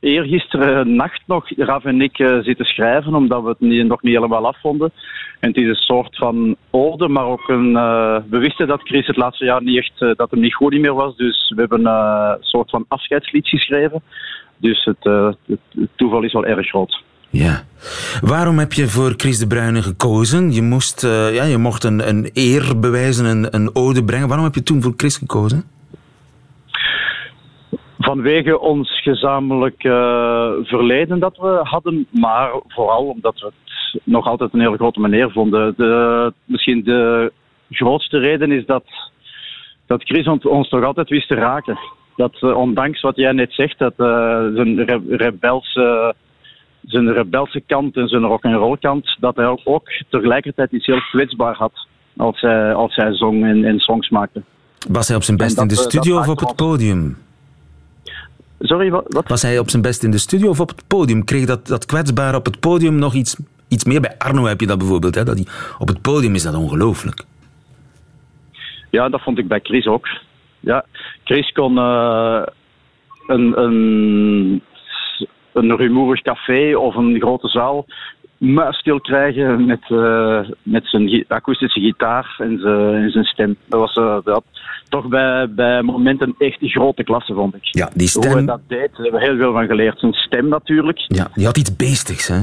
eergisteren 0.00 0.96
nacht 0.96 1.22
nog, 1.26 1.44
Raf 1.56 1.84
en 1.84 2.00
ik, 2.00 2.16
zitten 2.42 2.64
schrijven, 2.64 3.14
omdat 3.14 3.42
we 3.42 3.48
het 3.48 3.60
niet, 3.60 3.86
nog 3.86 4.02
niet 4.02 4.14
helemaal 4.14 4.46
afvonden. 4.46 4.92
En 5.40 5.48
het 5.48 5.56
is 5.56 5.68
een 5.68 5.74
soort 5.74 6.16
van 6.16 6.56
ode, 6.70 7.08
maar 7.08 7.26
ook 7.26 7.48
een... 7.48 7.72
we 8.30 8.38
wisten 8.38 8.66
dat 8.66 8.80
Chris 8.82 9.06
het 9.06 9.16
laatste 9.16 9.44
jaar 9.44 9.62
niet 9.62 9.78
echt, 9.78 10.16
dat 10.16 10.30
hem 10.30 10.40
niet 10.40 10.54
goed 10.54 10.80
meer 10.80 10.94
was. 10.94 11.16
Dus 11.16 11.52
we 11.54 11.60
hebben 11.60 11.86
een 11.86 12.36
soort 12.40 12.70
van 12.70 12.84
afscheidslied 12.88 13.48
geschreven. 13.48 14.02
Dus 14.56 14.84
het, 14.84 15.04
het, 15.04 15.60
het 15.74 15.88
toeval 15.94 16.22
is 16.22 16.32
wel 16.32 16.44
erg 16.44 16.68
groot. 16.68 17.02
Ja. 17.32 17.62
Waarom 18.20 18.58
heb 18.58 18.72
je 18.72 18.88
voor 18.88 19.14
Chris 19.16 19.38
de 19.38 19.46
Bruyne 19.46 19.82
gekozen? 19.82 20.52
Je, 20.52 20.62
moest, 20.62 21.04
uh, 21.04 21.34
ja, 21.34 21.44
je 21.44 21.58
mocht 21.58 21.84
een, 21.84 22.08
een 22.08 22.30
eer 22.32 22.78
bewijzen, 22.80 23.24
een, 23.24 23.54
een 23.54 23.74
ode 23.74 24.04
brengen. 24.04 24.28
Waarom 24.28 24.46
heb 24.46 24.54
je 24.54 24.62
toen 24.62 24.82
voor 24.82 24.94
Chris 24.96 25.16
gekozen? 25.16 25.64
Vanwege 27.98 28.58
ons 28.58 29.02
gezamenlijk 29.02 29.84
uh, 29.84 29.92
verleden 30.62 31.18
dat 31.18 31.36
we 31.36 31.60
hadden, 31.62 32.06
maar 32.10 32.50
vooral 32.68 33.06
omdat 33.06 33.40
we 33.40 33.46
het 33.46 34.02
nog 34.04 34.26
altijd 34.26 34.52
een 34.52 34.60
hele 34.60 34.76
grote 34.76 35.00
meneer 35.00 35.30
vonden. 35.30 35.74
De, 35.76 36.32
misschien 36.44 36.84
de 36.84 37.32
grootste 37.70 38.18
reden 38.18 38.52
is 38.52 38.66
dat, 38.66 38.84
dat 39.86 40.02
Chris 40.02 40.26
ons 40.26 40.68
toch 40.68 40.84
altijd 40.84 41.08
wist 41.08 41.28
te 41.28 41.34
raken. 41.34 41.78
Dat 42.16 42.36
uh, 42.40 42.56
ondanks 42.56 43.00
wat 43.00 43.16
jij 43.16 43.32
net 43.32 43.52
zegt, 43.52 43.78
dat 43.78 43.94
zijn 43.96 44.84
re 44.84 45.00
rebelse 45.08 46.14
zijn 46.84 47.12
rebelse 47.12 47.60
kant 47.66 47.96
en 47.96 48.08
zijn 48.08 48.22
rock'n'roll 48.22 48.76
kant, 48.80 49.16
dat 49.20 49.36
hij 49.36 49.46
ook 49.64 49.90
tegelijkertijd 50.10 50.72
iets 50.72 50.86
heel 50.86 51.00
kwetsbaar 51.10 51.54
had 51.54 51.72
als 52.16 52.40
hij, 52.40 52.74
als 52.74 52.94
hij 52.94 53.14
zong 53.14 53.44
en, 53.44 53.64
en 53.64 53.78
songs 53.78 54.08
maakte. 54.08 54.42
Was 54.88 55.08
hij 55.08 55.16
op 55.16 55.22
zijn 55.22 55.36
best 55.36 55.60
in 55.60 55.68
de 55.68 55.74
studio 55.74 56.18
of 56.18 56.28
op 56.28 56.40
het 56.40 56.56
podium? 56.56 57.16
Sorry, 58.60 58.90
wat, 58.90 59.28
Was 59.28 59.42
hij 59.42 59.58
op 59.58 59.70
zijn 59.70 59.82
best 59.82 60.02
in 60.02 60.10
de 60.10 60.18
studio 60.18 60.48
of 60.48 60.60
op 60.60 60.68
het 60.68 60.84
podium? 60.86 61.24
Kreeg 61.24 61.46
dat, 61.46 61.66
dat 61.66 61.86
kwetsbaar 61.86 62.34
op 62.34 62.44
het 62.44 62.60
podium 62.60 62.94
nog 62.94 63.14
iets, 63.14 63.36
iets 63.68 63.84
meer? 63.84 64.00
Bij 64.00 64.14
Arno 64.18 64.44
heb 64.44 64.60
je 64.60 64.66
dat 64.66 64.78
bijvoorbeeld. 64.78 65.14
Hè? 65.14 65.24
Dat 65.24 65.36
hij, 65.36 65.46
op 65.78 65.88
het 65.88 66.00
podium 66.00 66.34
is 66.34 66.42
dat 66.42 66.54
ongelooflijk. 66.54 67.24
Ja, 68.90 69.08
dat 69.08 69.22
vond 69.22 69.38
ik 69.38 69.48
bij 69.48 69.60
Chris 69.62 69.86
ook. 69.86 70.08
Ja, 70.60 70.84
Chris 71.24 71.52
kon 71.52 71.76
uh, 71.76 72.42
een, 73.26 73.60
een 73.60 74.62
een 75.52 75.76
rumoerig 75.76 76.22
café 76.22 76.76
of 76.76 76.94
een 76.94 77.20
grote 77.20 77.48
zaal 77.48 77.86
muisstil 78.42 79.00
krijgen 79.00 79.66
met, 79.66 79.80
uh, 79.88 80.40
met 80.62 80.86
zijn 80.86 81.24
akoestische 81.28 81.80
gitaar 81.80 82.34
en 82.38 82.58
zijn, 82.58 83.10
zijn 83.10 83.24
stem. 83.24 83.56
Dat 83.68 83.80
was 83.80 83.96
uh, 83.96 84.18
dat, 84.24 84.44
toch 84.88 85.08
bij, 85.08 85.50
bij 85.50 85.82
momenten 85.82 86.34
echt 86.38 86.62
een 86.62 86.68
grote 86.68 87.04
klasse, 87.04 87.34
vond 87.34 87.54
ik. 87.54 87.64
Ja, 87.64 87.90
die 87.94 88.08
stem... 88.08 88.22
Hoe 88.22 88.36
hij 88.36 88.46
dat 88.46 88.60
deed, 88.66 88.90
daar 88.92 89.02
hebben 89.02 89.20
we 89.20 89.26
heel 89.26 89.36
veel 89.36 89.52
van 89.52 89.66
geleerd. 89.66 89.98
Zijn 89.98 90.12
stem 90.12 90.48
natuurlijk. 90.48 90.98
Ja, 91.06 91.28
die 91.34 91.46
had 91.46 91.56
iets 91.56 91.76
beestigs, 91.76 92.28
hè? 92.28 92.40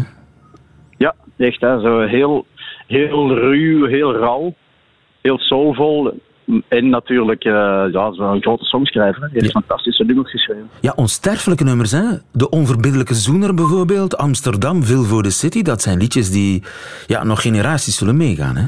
Ja, 0.98 1.16
echt. 1.38 1.62
Hè, 1.62 1.80
zo 1.80 2.00
heel, 2.00 2.46
heel 2.88 3.34
ruw, 3.34 3.86
heel 3.86 4.16
rauw, 4.16 4.54
heel 5.22 5.40
soulvol. 5.40 6.20
En 6.68 6.90
natuurlijk, 6.90 7.46
uh, 7.46 7.54
ja, 7.92 8.12
een 8.18 8.42
grote 8.42 8.66
songschrijver. 8.66 9.22
Hij 9.22 9.30
heeft 9.34 9.46
ja. 9.46 9.52
fantastische 9.52 10.04
nummers 10.04 10.32
geschreven. 10.32 10.70
Ja, 10.82 10.94
onsterfelijke 10.96 11.64
nummers, 11.64 11.92
hè? 11.92 12.04
De 12.32 12.50
Onverbiddelijke 12.50 13.14
Zoener 13.14 13.54
bijvoorbeeld, 13.54 14.18
Amsterdam, 14.18 14.84
Vil 14.84 15.04
voor 15.04 15.24
de 15.24 15.30
City. 15.30 15.62
Dat 15.62 15.82
zijn 15.82 15.98
liedjes 15.98 16.32
die 16.32 16.64
ja, 17.08 17.24
nog 17.24 17.42
generaties 17.42 17.98
zullen 17.98 18.18
meegaan, 18.18 18.56
hè? 18.56 18.66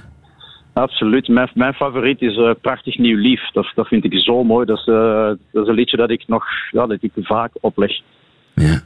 Absoluut. 0.73 1.27
Mijn, 1.27 1.49
mijn 1.53 1.73
favoriet 1.73 2.21
is 2.21 2.37
uh, 2.37 2.51
Prachtig 2.61 2.97
Nieuw 2.97 3.17
Lief. 3.17 3.51
Dat, 3.51 3.71
dat 3.75 3.87
vind 3.87 4.03
ik 4.03 4.19
zo 4.19 4.43
mooi. 4.43 4.65
Dat 4.65 4.77
is, 4.77 4.87
uh, 4.87 5.25
dat 5.51 5.63
is 5.63 5.67
een 5.67 5.75
liedje 5.75 5.97
dat 5.97 6.09
ik 6.09 6.23
nog 6.27 6.45
ja, 6.71 6.87
dat 6.87 6.97
ik 7.01 7.11
vaak 7.15 7.51
opleg. 7.59 7.91
Ja. 8.55 8.81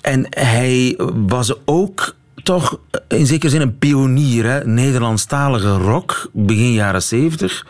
en 0.00 0.26
hij 0.30 0.98
was 1.26 1.66
ook 1.66 2.16
toch 2.54 2.80
in 3.08 3.26
zekere 3.26 3.50
zin 3.50 3.60
een 3.60 3.78
pionier, 3.78 4.44
hè? 4.44 4.64
Nederlandstalige 4.64 5.72
rock, 5.76 6.30
begin 6.32 6.72
jaren 6.72 7.02
zeventig. 7.02 7.66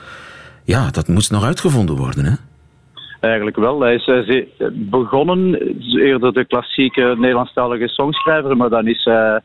Ja, 0.65 0.91
dat 0.91 1.09
moest 1.09 1.31
nog 1.31 1.45
uitgevonden 1.45 1.97
worden, 1.97 2.25
hè? 2.25 2.35
Eigenlijk 3.21 3.57
wel. 3.57 3.81
Hij 3.81 3.95
is 3.95 4.45
begonnen, 4.73 5.55
eerder 5.97 6.33
de 6.33 6.45
klassieke 6.45 7.15
Nederlandstalige 7.19 7.89
songschrijver, 7.89 8.57
maar 8.57 8.69
dan 8.69 8.87
is 8.87 9.05
hij 9.05 9.41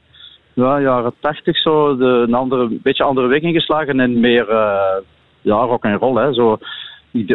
ja, 0.54 0.82
jaren 0.82 1.14
tachtig 1.20 1.58
zo 1.58 1.98
de, 1.98 2.06
een 2.28 2.34
andere, 2.34 2.80
beetje 2.84 3.04
andere 3.04 3.28
weg 3.28 3.42
ingeslagen 3.42 4.00
en 4.00 4.20
meer 4.20 4.46
ja, 5.42 5.56
rock 5.56 5.84
en 5.84 5.98
roll. 5.98 6.24
Hè. 6.24 6.34
Zo, 6.34 6.58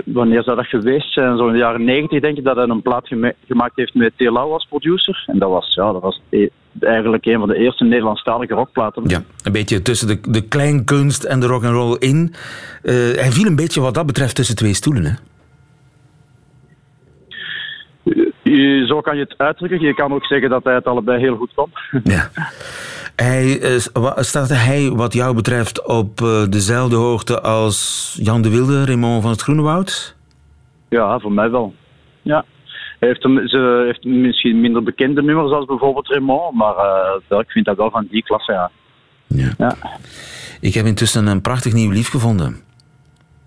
wanneer 0.04 0.42
zou 0.42 0.56
dat 0.56 0.66
geweest 0.66 1.12
zijn? 1.12 1.36
Zo 1.36 1.46
in 1.46 1.52
de 1.52 1.58
jaren 1.58 1.84
negentig 1.84 2.20
denk 2.20 2.38
ik 2.38 2.44
dat 2.44 2.56
hij 2.56 2.68
een 2.68 2.82
plaat 2.82 3.08
gemaakt 3.46 3.76
heeft 3.76 3.94
met 3.94 4.12
T. 4.16 4.20
Lau 4.20 4.52
als 4.52 4.66
producer. 4.68 5.24
En 5.26 5.38
dat 5.38 5.50
was, 5.50 5.74
ja, 5.74 5.92
dat 5.92 6.02
was 6.02 6.20
eigenlijk 6.80 7.26
een 7.26 7.38
van 7.38 7.48
de 7.48 7.56
eerste 7.56 7.84
Nederlandstalige 7.84 8.54
rockplaten. 8.54 9.02
Ja, 9.06 9.22
een 9.42 9.52
beetje 9.52 9.82
tussen 9.82 10.08
de, 10.08 10.20
de 10.30 10.48
kleinkunst 10.48 11.24
en 11.24 11.40
de 11.40 11.46
rock 11.46 11.64
and 11.64 11.74
roll 11.74 11.96
in. 11.98 12.34
Uh, 12.82 12.94
hij 12.94 13.30
viel 13.30 13.46
een 13.46 13.56
beetje 13.56 13.80
wat 13.80 13.94
dat 13.94 14.06
betreft 14.06 14.34
tussen 14.34 14.56
twee 14.56 14.74
stoelen, 14.74 15.04
hè? 15.04 15.12
Zo 18.86 19.00
kan 19.00 19.16
je 19.16 19.22
het 19.22 19.34
uitdrukken. 19.36 19.80
Je 19.80 19.94
kan 19.94 20.12
ook 20.12 20.24
zeggen 20.24 20.50
dat 20.50 20.64
hij 20.64 20.74
het 20.74 20.84
allebei 20.84 21.20
heel 21.20 21.36
goed 21.36 21.50
kon. 21.54 21.70
Ja. 22.04 22.30
Hij, 23.16 23.60
eh, 23.60 24.16
staat 24.16 24.48
hij 24.48 24.90
wat 24.90 25.12
jou 25.12 25.34
betreft 25.34 25.86
op 25.86 26.20
eh, 26.20 26.44
dezelfde 26.48 26.96
hoogte 26.96 27.40
als 27.40 28.18
Jan 28.22 28.42
de 28.42 28.50
Wilde, 28.50 28.84
Raymond 28.84 29.22
van 29.22 29.30
het 29.30 29.40
Groenewoud? 29.40 30.16
Ja, 30.88 31.18
voor 31.18 31.32
mij 31.32 31.50
wel. 31.50 31.74
Ja. 32.22 32.44
Hij 32.98 33.08
heeft, 33.08 33.50
ze 33.50 33.82
heeft 33.86 34.04
misschien 34.04 34.60
minder 34.60 34.82
bekende 34.82 35.22
nummers 35.22 35.52
als 35.52 35.64
bijvoorbeeld 35.64 36.08
Raymond, 36.08 36.54
maar 36.54 36.74
uh, 37.30 37.38
ik 37.38 37.50
vind 37.50 37.64
dat 37.64 37.76
wel 37.76 37.90
van 37.90 38.06
die 38.10 38.22
klasse, 38.22 38.52
ja. 38.52 38.70
ja. 39.26 39.52
ja. 39.58 39.76
Ik 40.60 40.74
heb 40.74 40.86
intussen 40.86 41.26
een 41.26 41.40
prachtig 41.40 41.72
nieuw 41.72 41.90
lief 41.90 42.08
gevonden. 42.08 42.56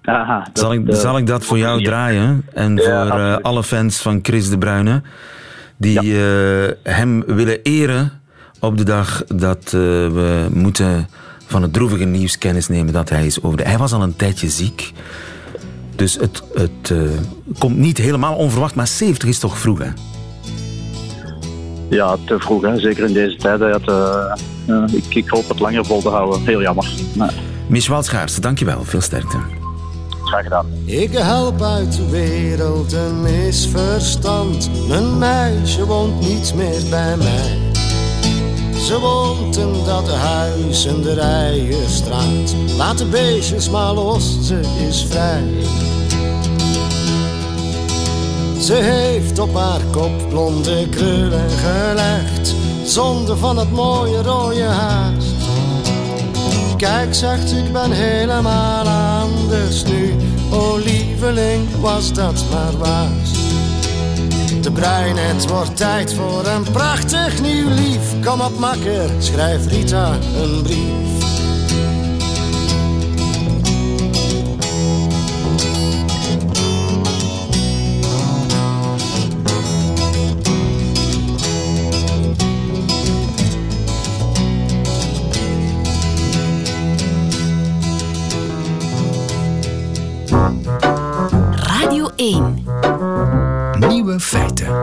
Aha, 0.02 0.48
zal, 0.54 0.74
ik, 0.74 0.82
zal 0.88 1.18
ik 1.18 1.28
dat 1.28 1.46
voor 1.46 1.58
jou 1.58 1.84
draaien? 1.84 2.46
En 2.54 2.80
voor 2.80 3.06
uh, 3.06 3.38
alle 3.38 3.64
fans 3.64 4.02
van 4.02 4.20
Chris 4.22 4.50
de 4.50 4.58
Bruyne, 4.58 5.02
die 5.78 6.14
hem 6.84 7.24
willen 7.26 7.62
eren 7.62 8.22
op 8.60 8.78
de 8.78 8.84
dag 8.84 9.24
dat 9.24 9.72
we 9.72 10.48
moeten 10.54 11.08
van 11.46 11.62
het 11.62 11.74
droevige 11.74 12.06
nieuws 12.06 12.38
kennis 12.38 12.68
nemen 12.68 12.94
dat 12.94 13.10
hij 13.10 13.26
is 13.26 13.38
overleden. 13.38 13.72
Hij 13.72 13.78
was 13.78 13.94
al 13.94 14.02
een 14.02 14.16
tijdje 14.16 14.50
ziek. 14.50 14.92
Dus 16.02 16.16
het, 16.16 16.44
het 16.54 16.90
uh, 16.92 17.10
komt 17.58 17.78
niet 17.78 17.98
helemaal 17.98 18.36
onverwacht, 18.36 18.76
maar 18.76 18.88
70 18.88 19.30
is 19.30 19.40
toch 19.40 19.58
vroeg, 19.58 19.80
hè? 19.80 19.90
Ja, 21.90 22.18
te 22.26 22.40
vroeg, 22.40 22.62
hè. 22.62 22.80
zeker 22.80 23.08
in 23.08 23.14
deze 23.14 23.36
tijden. 23.36 23.72
Het, 23.72 23.88
uh, 24.68 24.96
ik, 24.98 25.16
ik, 25.16 25.30
hoop 25.30 25.50
het 25.50 25.60
langer 25.60 25.86
vol 25.86 26.02
te 26.02 26.10
houden. 26.10 26.46
Heel 26.46 26.62
jammer. 26.62 26.92
Nee. 27.14 27.30
Miss 27.68 27.88
Waldschaars, 27.88 28.36
dankjewel. 28.36 28.84
Veel 28.84 29.02
sterkte. 29.02 29.38
Graag 30.24 30.44
gedaan. 30.44 30.66
Ik 30.86 31.12
help 31.12 31.62
uit 31.62 31.96
de 31.96 32.10
wereld 32.10 32.94
een 32.94 33.22
misverstand. 33.22 34.70
Mijn 34.88 35.18
meisje 35.18 35.86
woont 35.86 36.20
niet 36.20 36.54
meer 36.56 36.82
bij 36.90 37.18
mij. 37.18 37.71
Ze 38.82 39.00
woont 39.00 39.58
in 39.58 39.74
dat 39.86 40.10
huis 40.10 40.86
in 40.86 41.02
de 41.02 41.14
Rijenstraat. 41.14 42.56
Laat 42.78 42.98
de 42.98 43.06
beestjes 43.06 43.70
maar 43.70 43.94
los, 43.94 44.38
ze 44.42 44.60
is 44.88 45.06
vrij. 45.10 45.44
Ze 48.60 48.74
heeft 48.74 49.40
op 49.40 49.56
haar 49.56 49.82
kop 49.92 50.30
blonde 50.30 50.90
krullen 50.90 51.50
gelegd, 51.50 52.56
zonder 52.84 53.38
van 53.38 53.58
het 53.58 53.72
mooie 53.72 54.22
rode 54.22 54.64
haar. 54.64 55.14
Kijk, 56.78 57.14
zegt 57.14 57.52
ik 57.52 57.72
ben 57.72 57.92
helemaal 57.92 58.86
anders 59.22 59.84
nu. 59.84 60.16
O 60.52 60.78
lieveling, 60.78 61.68
was 61.80 62.14
dat 62.14 62.44
maar 62.52 62.78
waar. 62.78 63.41
De 64.62 64.72
bruin, 64.72 65.18
het 65.18 65.48
wordt 65.48 65.78
tijd 65.78 66.14
voor 66.14 66.46
een 66.46 66.64
prachtig 66.72 67.42
nieuw 67.42 67.70
lief. 67.70 68.26
Kom 68.26 68.42
op 68.42 68.60
makker, 68.60 69.10
schrijf 69.20 69.68
Rita 69.68 70.18
een 70.36 70.62
brief. 70.62 71.02
Nieuwe 92.02 92.61
feiten. 94.22 94.80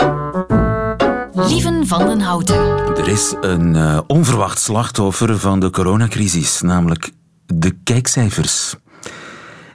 Lieven 1.33 1.87
van 1.87 2.07
den 2.07 2.21
Houten. 2.21 2.97
Er 2.97 3.09
is 3.09 3.35
een 3.41 3.75
uh, 3.75 4.01
onverwacht 4.07 4.59
slachtoffer 4.59 5.39
van 5.39 5.61
de 5.61 5.71
coronacrisis, 5.71 6.61
namelijk 6.61 7.11
de 7.47 7.77
kijkcijfers. 7.85 8.75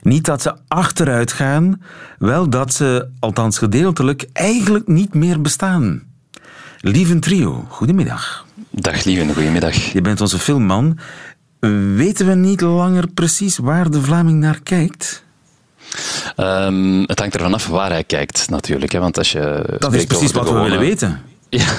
Niet 0.02 0.26
dat 0.26 0.42
ze 0.42 0.56
achteruit 0.68 1.32
gaan, 1.32 1.82
wel 2.18 2.50
dat 2.50 2.74
ze, 2.74 3.10
althans 3.20 3.58
gedeeltelijk, 3.58 4.26
eigenlijk 4.34 4.88
niet 4.88 5.14
meer 5.14 5.42
bestaan. 5.42 6.04
Lieven 6.80 7.20
Trio, 7.20 7.66
goedemiddag. 7.70 8.46
Dag 8.70 9.04
Lieven, 9.04 9.34
goedemiddag. 9.34 9.76
Je 9.76 10.02
bent 10.02 10.22
onze 10.22 10.40
filmman. 10.40 10.98
Weten 11.96 12.26
we 12.26 12.34
niet 12.34 12.62
langer 12.62 13.08
precies 13.08 13.58
waar 13.58 13.90
de 13.92 14.02
Vlaming 14.02 14.40
naar 14.40 14.60
kijkt? 14.64 15.26
Um, 16.38 17.02
het 17.02 17.20
hangt 17.20 17.36
ervan 17.36 17.54
af 17.54 17.68
waar 17.68 17.92
hij 17.92 18.04
kijkt, 18.04 18.50
natuurlijk. 18.50 18.92
Hè, 18.92 19.00
want 19.00 19.18
als 19.18 19.32
je 19.32 19.76
dat 19.80 19.94
is 19.94 20.06
precies 20.06 20.32
wat 20.32 20.50
we 20.50 20.60
willen 20.60 20.80
weten. 20.80 21.22
Ja, 21.60 21.74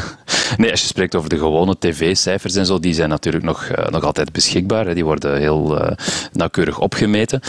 nee, 0.56 0.70
als 0.70 0.80
je 0.80 0.86
spreekt 0.86 1.14
over 1.14 1.28
de 1.28 1.38
gewone 1.38 1.76
tv-cijfers 1.78 2.54
en 2.54 2.66
zo, 2.66 2.78
die 2.78 2.94
zijn 2.94 3.08
natuurlijk 3.08 3.44
nog, 3.44 3.68
uh, 3.68 3.86
nog 3.88 4.04
altijd 4.04 4.32
beschikbaar. 4.32 4.86
Hè. 4.86 4.94
Die 4.94 5.04
worden 5.04 5.38
heel 5.38 5.80
uh, 5.80 5.90
nauwkeurig 6.32 6.78
opgemeten. 6.78 7.40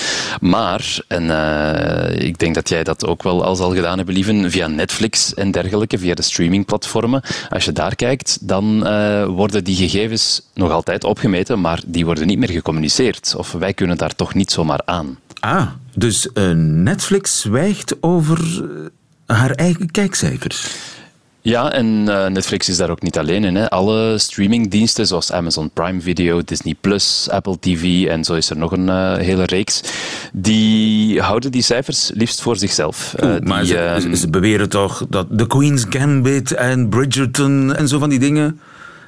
Maar, 0.41 0.99
en 1.07 1.23
uh, 1.23 2.25
ik 2.25 2.39
denk 2.39 2.55
dat 2.55 2.69
jij 2.69 2.83
dat 2.83 3.05
ook 3.05 3.23
wel 3.23 3.43
al 3.43 3.55
zal 3.55 3.73
gedaan 3.73 3.97
hebben, 3.97 4.15
lieven, 4.15 4.51
via 4.51 4.67
Netflix 4.67 5.33
en 5.33 5.51
dergelijke, 5.51 5.97
via 5.97 6.13
de 6.13 6.21
streamingplatformen. 6.21 7.21
Als 7.49 7.65
je 7.65 7.71
daar 7.71 7.95
kijkt, 7.95 8.37
dan 8.41 8.79
worden 9.35 9.63
die 9.63 9.75
gegevens 9.75 10.41
nog 10.53 10.71
altijd 10.71 11.03
opgemeten, 11.03 11.61
maar 11.61 11.81
die 11.85 12.05
worden 12.05 12.27
niet 12.27 12.39
meer 12.39 12.49
gecommuniceerd. 12.49 13.33
Of 13.37 13.51
wij 13.51 13.73
kunnen 13.73 13.97
daar 13.97 14.15
toch 14.15 14.33
niet 14.33 14.51
zomaar 14.51 14.81
aan. 14.85 15.17
Ah, 15.45 15.67
dus 15.95 16.27
uh, 16.33 16.51
Netflix 16.55 17.39
zwijgt 17.39 17.95
over 18.01 18.39
uh, 18.61 18.87
haar 19.25 19.51
eigen 19.51 19.91
kijkcijfers. 19.91 20.75
Ja, 21.41 21.71
en 21.71 21.85
uh, 21.85 22.27
Netflix 22.27 22.69
is 22.69 22.77
daar 22.77 22.89
ook 22.89 23.01
niet 23.01 23.17
alleen 23.17 23.43
in. 23.43 23.55
Hè. 23.55 23.69
Alle 23.69 24.17
streamingdiensten 24.17 25.07
zoals 25.07 25.31
Amazon 25.31 25.69
Prime 25.69 26.01
Video, 26.01 26.41
Disney 26.45 26.75
Plus, 26.81 27.27
Apple 27.29 27.59
TV 27.59 28.05
en 28.07 28.23
zo 28.23 28.33
is 28.33 28.49
er 28.49 28.57
nog 28.57 28.71
een 28.71 29.17
hele 29.17 29.43
reeks, 29.43 29.81
die 30.33 31.21
houden 31.21 31.51
die 31.51 31.61
cijfers 31.61 32.11
liefst 32.13 32.41
voor 32.41 32.57
zichzelf. 32.57 33.15
Oeh, 33.23 33.39
maar 33.39 33.59
die, 33.59 33.69
ze, 33.69 33.77
ehm, 33.77 34.13
ze 34.13 34.29
beweren 34.29 34.69
toch 34.69 35.05
dat 35.09 35.27
The 35.37 35.47
Queen's 35.47 35.85
Gambit 35.89 36.51
en 36.51 36.89
Bridgerton 36.89 37.75
en 37.75 37.87
zo 37.87 37.99
van 37.99 38.09
die 38.09 38.19
dingen 38.19 38.59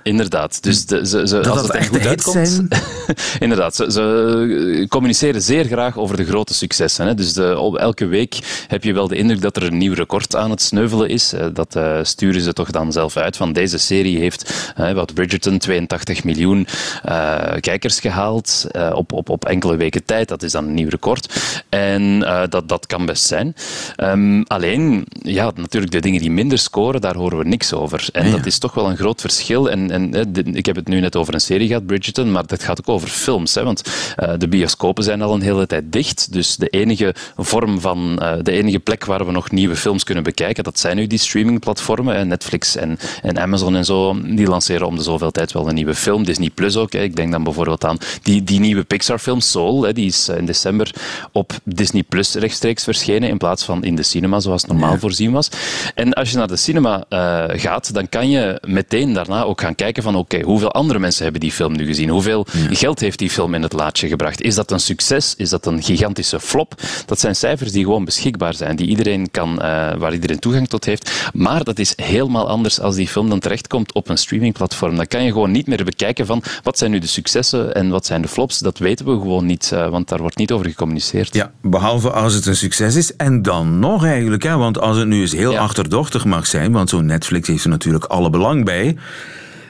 Inderdaad. 0.07 0.63
Dus 0.63 0.85
de, 0.85 1.07
ze, 1.07 1.27
ze, 1.27 1.49
als 1.49 1.61
het 1.61 1.73
er 1.73 1.83
goed 1.83 2.05
uitkomt... 2.05 2.61
Inderdaad. 3.39 3.75
Ze, 3.75 3.91
ze, 3.91 4.85
communiceren 4.89 5.41
zeer 5.41 5.65
graag 5.65 5.97
over 5.97 6.17
de 6.17 6.25
grote 6.25 6.53
successen. 6.53 7.07
Hè. 7.07 7.13
Dus 7.13 7.33
de, 7.33 7.75
elke 7.79 8.05
week 8.05 8.65
heb 8.67 8.83
je 8.83 8.93
wel 8.93 9.07
de 9.07 9.15
indruk 9.15 9.41
dat 9.41 9.55
er 9.55 9.63
een 9.63 9.77
nieuw 9.77 9.93
record 9.93 10.35
aan 10.35 10.49
het 10.49 10.61
sneuvelen 10.61 11.09
is. 11.09 11.33
Dat 11.53 11.75
uh, 11.75 11.99
sturen 12.01 12.41
ze 12.41 12.53
toch 12.53 12.71
dan 12.71 12.91
zelf 12.91 13.17
uit. 13.17 13.37
Van 13.37 13.53
deze 13.53 13.77
serie 13.77 14.17
heeft 14.17 14.73
uh, 14.79 14.91
wat 14.91 15.13
Bridgerton 15.13 15.57
82 15.57 16.23
miljoen 16.23 16.67
uh, 17.05 17.37
kijkers 17.59 17.99
gehaald 17.99 18.65
op, 18.93 19.11
op, 19.11 19.29
op 19.29 19.45
enkele 19.45 19.75
weken 19.75 20.05
tijd. 20.05 20.27
Dat 20.27 20.43
is 20.43 20.51
dan 20.51 20.65
een 20.65 20.73
nieuw 20.73 20.89
record. 20.89 21.33
En 21.69 22.19
dat, 22.49 22.69
dat 22.69 22.85
kan 22.85 23.05
best 23.05 23.25
zijn. 23.25 23.55
Um, 23.97 24.43
alleen, 24.43 25.05
ja, 25.21 25.51
natuurlijk 25.55 25.91
de 25.91 25.99
dingen 25.99 26.21
die 26.21 26.31
minder 26.31 26.57
scoren, 26.57 27.01
daar 27.01 27.15
horen 27.15 27.37
we 27.37 27.43
niks 27.43 27.73
over. 27.73 28.07
En 28.11 28.25
ja. 28.25 28.31
dat 28.31 28.45
is 28.45 28.57
toch 28.57 28.73
wel 28.73 28.89
een 28.89 28.97
groot 28.97 29.21
verschil. 29.21 29.69
En, 29.69 29.91
en 29.97 30.55
ik 30.55 30.65
heb 30.65 30.75
het 30.75 30.87
nu 30.87 30.99
net 30.99 31.15
over 31.15 31.33
een 31.33 31.41
serie 31.41 31.67
gehad, 31.67 31.85
Bridgerton, 31.85 32.31
maar 32.31 32.45
dat 32.45 32.63
gaat 32.63 32.79
ook 32.79 32.89
over 32.89 33.07
films. 33.07 33.55
Hè, 33.55 33.63
want 33.63 33.83
uh, 34.19 34.33
de 34.37 34.47
bioscopen 34.47 35.03
zijn 35.03 35.21
al 35.21 35.33
een 35.33 35.41
hele 35.41 35.67
tijd 35.67 35.91
dicht. 35.91 36.33
Dus 36.33 36.55
de 36.55 36.67
enige 36.67 37.15
vorm 37.37 37.81
van, 37.81 38.19
uh, 38.21 38.33
de 38.41 38.51
enige 38.51 38.79
plek 38.79 39.05
waar 39.05 39.25
we 39.25 39.31
nog 39.31 39.51
nieuwe 39.51 39.75
films 39.75 40.03
kunnen 40.03 40.23
bekijken, 40.23 40.63
dat 40.63 40.79
zijn 40.79 40.95
nu 40.95 41.07
die 41.07 41.19
streamingplatformen. 41.19 42.15
Hè, 42.15 42.25
Netflix 42.25 42.75
en, 42.75 42.97
en 43.21 43.39
Amazon 43.39 43.75
en 43.75 43.85
zo, 43.85 44.21
die 44.21 44.47
lanceren 44.47 44.87
om 44.87 44.95
de 44.95 45.03
zoveel 45.03 45.31
tijd 45.31 45.51
wel 45.51 45.67
een 45.67 45.75
nieuwe 45.75 45.95
film. 45.95 46.23
Disney 46.23 46.49
Plus 46.49 46.75
ook. 46.77 46.93
Hè. 46.93 47.01
Ik 47.01 47.15
denk 47.15 47.31
dan 47.31 47.43
bijvoorbeeld 47.43 47.85
aan 47.85 47.97
die, 48.21 48.43
die 48.43 48.59
nieuwe 48.59 48.83
Pixar-film 48.83 49.39
Soul. 49.39 49.83
Hè, 49.83 49.93
die 49.93 50.05
is 50.05 50.29
in 50.29 50.45
december 50.45 50.91
op 51.31 51.53
Disney 51.63 52.03
Plus 52.03 52.33
rechtstreeks 52.33 52.83
verschenen, 52.83 53.29
in 53.29 53.37
plaats 53.37 53.63
van 53.63 53.83
in 53.83 53.95
de 53.95 54.03
cinema, 54.03 54.39
zoals 54.39 54.65
normaal 54.65 54.93
ja. 54.93 54.99
voorzien 54.99 55.31
was. 55.31 55.49
En 55.95 56.13
als 56.13 56.31
je 56.31 56.37
naar 56.37 56.47
de 56.47 56.55
cinema 56.55 57.05
uh, 57.09 57.43
gaat, 57.47 57.93
dan 57.93 58.09
kan 58.09 58.29
je 58.29 58.61
meteen 58.65 59.13
daarna 59.13 59.43
ook 59.43 59.61
gaan 59.61 59.75
kijken 59.77 60.03
van 60.03 60.15
oké, 60.15 60.35
okay, 60.35 60.47
hoeveel 60.47 60.71
andere 60.71 60.99
mensen 60.99 61.23
hebben 61.23 61.41
die 61.41 61.51
film 61.51 61.75
nu 61.75 61.85
gezien? 61.85 62.09
Hoeveel 62.09 62.45
ja. 62.51 62.75
geld 62.75 62.99
heeft 62.99 63.19
die 63.19 63.29
film 63.29 63.53
in 63.53 63.61
het 63.61 63.73
laadje 63.73 64.07
gebracht? 64.07 64.41
Is 64.41 64.55
dat 64.55 64.71
een 64.71 64.79
succes? 64.79 65.35
Is 65.37 65.49
dat 65.49 65.65
een 65.65 65.83
gigantische 65.83 66.39
flop? 66.39 66.81
Dat 67.05 67.19
zijn 67.19 67.35
cijfers 67.35 67.71
die 67.71 67.83
gewoon 67.83 68.05
beschikbaar 68.05 68.53
zijn, 68.53 68.75
die 68.75 68.87
iedereen 68.87 69.31
kan, 69.31 69.51
uh, 69.51 69.59
waar 69.95 70.13
iedereen 70.13 70.39
toegang 70.39 70.67
tot 70.67 70.85
heeft. 70.85 71.29
Maar 71.33 71.63
dat 71.63 71.79
is 71.79 71.93
helemaal 71.95 72.47
anders 72.49 72.79
als 72.79 72.95
die 72.95 73.07
film 73.07 73.29
dan 73.29 73.39
terechtkomt 73.39 73.93
op 73.93 74.09
een 74.09 74.17
streamingplatform. 74.17 74.95
Dan 74.95 75.07
kan 75.07 75.23
je 75.23 75.31
gewoon 75.31 75.51
niet 75.51 75.67
meer 75.67 75.83
bekijken 75.83 76.25
van 76.25 76.43
wat 76.63 76.77
zijn 76.77 76.91
nu 76.91 76.99
de 76.99 77.07
successen 77.07 77.75
en 77.75 77.89
wat 77.89 78.05
zijn 78.05 78.21
de 78.21 78.27
flops. 78.27 78.59
Dat 78.59 78.77
weten 78.77 79.05
we 79.05 79.11
gewoon 79.11 79.45
niet, 79.45 79.71
uh, 79.73 79.89
want 79.89 80.07
daar 80.07 80.19
wordt 80.19 80.37
niet 80.37 80.51
over 80.51 80.65
gecommuniceerd. 80.65 81.33
Ja, 81.33 81.51
behalve 81.61 82.11
als 82.11 82.33
het 82.33 82.45
een 82.45 82.55
succes 82.55 82.95
is. 82.95 83.15
En 83.15 83.41
dan 83.41 83.79
nog 83.79 84.05
eigenlijk, 84.05 84.43
hè, 84.43 84.57
want 84.57 84.79
als 84.79 84.97
het 84.97 85.07
nu 85.07 85.21
eens 85.21 85.31
heel 85.31 85.51
ja. 85.51 85.59
achterdochtig 85.59 86.25
mag 86.25 86.47
zijn, 86.47 86.71
want 86.71 86.89
zo'n 86.89 87.05
Netflix 87.05 87.47
heeft 87.47 87.63
er 87.63 87.69
natuurlijk 87.69 88.05
alle 88.05 88.29
belang 88.29 88.65
bij 88.65 88.95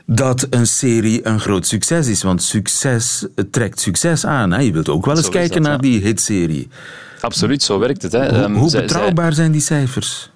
dat 0.09 0.47
een 0.49 0.67
serie 0.67 1.25
een 1.27 1.39
groot 1.39 1.67
succes 1.67 2.07
is. 2.07 2.23
Want 2.23 2.43
succes 2.43 3.25
trekt 3.51 3.79
succes 3.79 4.25
aan. 4.25 4.51
Hè? 4.51 4.59
Je 4.59 4.71
wilt 4.71 4.89
ook 4.89 5.05
wel 5.05 5.15
eens 5.15 5.25
Zo 5.25 5.31
kijken 5.31 5.53
dat, 5.55 5.63
naar 5.63 5.71
ja. 5.85 5.91
die 5.91 6.01
hitserie. 6.01 6.67
Absoluut, 7.21 7.63
zo 7.63 7.79
werkt 7.79 8.01
het. 8.01 8.11
Hè. 8.11 8.45
Hoe, 8.47 8.57
hoe 8.57 8.69
zij- 8.69 8.81
betrouwbaar 8.81 9.33
zijn 9.33 9.51
die 9.51 9.61
cijfers? 9.61 10.29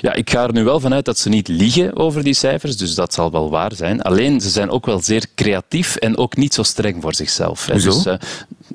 Ja, 0.00 0.12
ik 0.14 0.30
ga 0.30 0.42
er 0.42 0.52
nu 0.52 0.64
wel 0.64 0.80
vanuit 0.80 1.04
dat 1.04 1.18
ze 1.18 1.28
niet 1.28 1.48
liegen 1.48 1.96
over 1.96 2.22
die 2.24 2.34
cijfers, 2.34 2.76
dus 2.76 2.94
dat 2.94 3.14
zal 3.14 3.30
wel 3.30 3.50
waar 3.50 3.72
zijn. 3.74 4.02
Alleen, 4.02 4.40
ze 4.40 4.48
zijn 4.48 4.70
ook 4.70 4.86
wel 4.86 5.02
zeer 5.02 5.26
creatief 5.34 5.96
en 5.96 6.16
ook 6.16 6.36
niet 6.36 6.54
zo 6.54 6.62
streng 6.62 6.96
voor 7.02 7.14
zichzelf. 7.14 7.66
Hè. 7.66 7.74
Dus, 7.80 8.06
uh, 8.06 8.14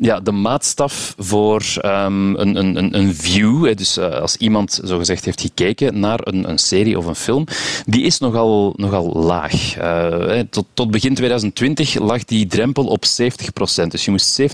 ja, 0.02 0.20
de 0.20 0.32
maatstaf 0.32 1.14
voor 1.18 1.64
um, 1.86 2.36
een, 2.36 2.56
een, 2.56 2.98
een 2.98 3.16
view, 3.16 3.78
dus 3.78 3.98
uh, 3.98 4.10
als 4.10 4.38
iemand 4.38 4.80
zogezegd 4.84 5.26
heeft 5.26 5.42
gekeken 5.42 6.00
naar 6.00 6.20
een, 6.24 6.50
een, 6.50 6.58
serie 6.58 6.98
of 6.98 7.06
een 7.06 7.16
film, 7.16 7.46
die 7.86 8.04
is 8.04 8.20
nogal, 8.20 8.74
nogal 8.76 9.14
laag. 9.14 9.78
Uh, 9.78 10.40
tot, 10.50 10.66
tot, 10.74 10.92
begin 10.92 11.14
2020 11.16 12.00
lag 12.00 12.26
die 12.26 12.48
drempel 12.48 12.86
op 12.86 13.06
70%. 13.06 13.88
Dus 13.88 14.06
je 14.06 14.12
moest 14.12 14.42
70% 14.42 14.46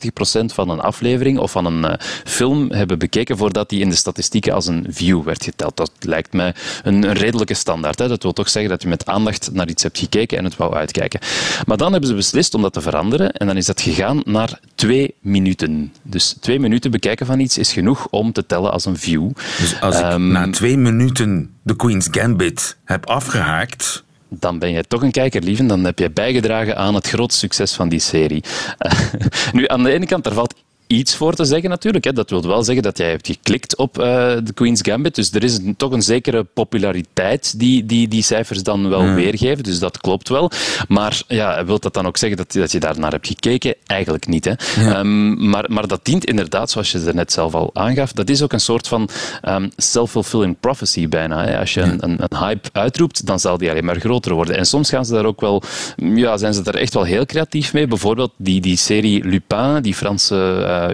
van 0.46 0.70
een 0.70 0.80
aflevering 0.80 1.40
of 1.40 1.52
van 1.52 1.66
een 1.66 2.00
film 2.24 2.72
hebben 2.72 3.00
bekeken 3.00 3.38
voordat 3.38 3.70
die 3.70 3.82
in 3.82 3.90
de 3.90 3.96
statistieken 3.96 4.54
als 4.54 4.68
een 4.68 4.86
view 4.90 5.24
werd 5.24 5.44
geteld. 5.44 5.78
Dat 5.78 5.92
lijkt 6.00 6.34
mij 6.34 6.54
een, 6.84 7.14
redelijke 7.14 7.54
standaard. 7.54 8.00
Hè. 8.00 8.08
Dat 8.08 8.24
wil 8.24 8.34
toch 8.34 8.50
zeggen 8.50 8.72
dat 8.72 8.82
je 8.82 8.88
met 8.88 9.06
aandacht 9.06 9.50
naar 9.54 9.68
iets 9.68 9.84
hebt 9.84 9.98
gekeken 9.98 10.38
en 10.38 10.44
het 10.44 10.56
wou 10.56 10.74
uitkijken. 10.74 11.20
Maar 11.66 11.78
dan 11.78 11.92
hebben 11.92 12.10
ze 12.10 12.16
beslist 12.16 12.54
om 12.54 12.62
dat 12.62 12.74
te 12.74 12.82
veranderen 12.82 13.32
en 13.32 13.48
dan 13.48 13.58
is 13.58 13.66
dat 13.66 13.82
gegaan 13.82 14.22
naar 14.26 14.60
twee 14.76 15.16
minuten. 15.42 15.94
Dus 16.02 16.36
twee 16.40 16.60
minuten 16.60 16.92
bekijken 16.92 17.26
van 17.26 17.40
iets 17.40 17.58
is 17.58 17.74
genoeg 17.74 18.08
om 18.10 18.32
te 18.32 18.46
tellen 18.46 18.72
als 18.72 18.86
een 18.86 18.98
view. 18.98 19.30
Dus 19.58 19.82
als 19.82 19.96
ik 20.00 20.04
Ehm, 20.04 20.28
na 20.32 20.50
twee 20.50 20.78
minuten 20.78 21.50
de 21.64 21.76
Queen's 21.76 22.08
Gambit 22.12 22.78
heb 22.86 23.06
afgehaakt... 23.06 24.04
dan 24.30 24.60
ben 24.60 24.72
jij 24.72 24.84
toch 24.84 25.02
een 25.02 25.12
kijker, 25.12 25.44
lieven. 25.44 25.68
Dan 25.68 25.84
heb 25.84 26.00
je 26.00 26.12
bijgedragen 26.12 26.78
aan 26.78 26.96
het 26.96 27.08
grote 27.08 27.36
succes 27.36 27.74
van 27.74 27.90
die 27.90 28.00
serie. 28.00 28.44
Nu, 29.54 29.68
aan 29.68 29.84
de 29.84 29.92
ene 29.92 30.06
kant, 30.06 30.24
daar 30.24 30.34
valt 30.34 30.54
iets 30.88 31.16
voor 31.16 31.34
te 31.34 31.46
zeggen 31.46 31.70
natuurlijk. 31.70 32.04
Hè. 32.04 32.14
Dat 32.14 32.30
wil 32.30 32.48
wel 32.48 32.64
zeggen 32.64 32.84
dat 32.84 32.98
jij 32.98 33.10
hebt 33.10 33.28
geklikt 33.28 33.76
op 33.76 34.00
eh, 34.00 34.06
de 34.44 34.54
Queen's 34.54 34.82
Gambit. 34.84 35.16
Dus 35.16 35.32
er 35.34 35.44
is 35.44 35.58
een- 35.58 35.76
toch 35.76 35.92
een 35.92 36.02
zekere 36.02 36.44
populariteit 36.44 37.60
die 37.60 37.86
die, 37.86 38.08
die 38.08 38.22
cijfers 38.24 38.64
dan 38.64 38.90
wel 38.90 39.14
weergeven. 39.14 39.64
Dus 39.64 39.80
dat 39.80 39.98
klopt 39.98 40.30
wel. 40.30 40.52
Maar 40.88 41.22
ja, 41.28 41.66
wil 41.66 41.80
dat 41.80 41.94
dan 41.94 42.08
ook 42.08 42.18
zeggen 42.18 42.38
dat, 42.38 42.52
dat 42.52 42.72
je 42.72 42.80
daar 42.80 43.00
naar 43.00 43.12
hebt 43.12 43.28
gekeken? 43.28 43.76
Eigenlijk 43.86 44.28
niet. 44.28 44.46
Hè. 44.46 44.54
Ehm, 44.78 45.50
maar, 45.50 45.66
maar 45.72 45.88
dat 45.88 46.06
dient 46.06 46.26
inderdaad, 46.26 46.72
zoals 46.72 46.92
je 46.92 47.00
er 47.00 47.16
net 47.16 47.32
zelf 47.32 47.54
al 47.54 47.70
aangaf, 47.74 48.12
dat 48.12 48.30
is 48.30 48.42
ook 48.42 48.54
een 48.54 48.60
soort 48.60 48.88
van 48.88 49.10
ehm, 49.42 49.70
self-fulfilling 49.78 50.60
prophecy 50.60 51.08
bijna. 51.08 51.46
Hè. 51.46 51.60
Als 51.60 51.74
je 51.74 51.82
een, 51.82 52.04
een, 52.04 52.18
een 52.28 52.38
hype 52.38 52.70
uitroept, 52.72 53.26
dan 53.26 53.40
zal 53.40 53.58
die 53.58 53.70
alleen 53.70 53.86
maar 53.86 54.00
groter 54.00 54.34
worden. 54.34 54.58
En 54.58 54.66
soms 54.66 54.90
gaan 54.90 55.06
ze 55.06 55.14
daar 55.14 55.26
ook 55.26 55.42
wel, 55.42 55.62
ja, 55.96 56.38
zijn 56.38 56.54
ze 56.54 56.62
daar 56.62 56.76
echt 56.76 56.94
wel 56.94 57.04
heel 57.04 57.26
creatief 57.26 57.74
mee. 57.74 57.88
Bijvoorbeeld 57.88 58.32
die, 58.38 58.62
die 58.62 58.78
serie 58.78 59.24
Lupin, 59.26 59.82
die 59.82 59.94
Franse 59.94 60.36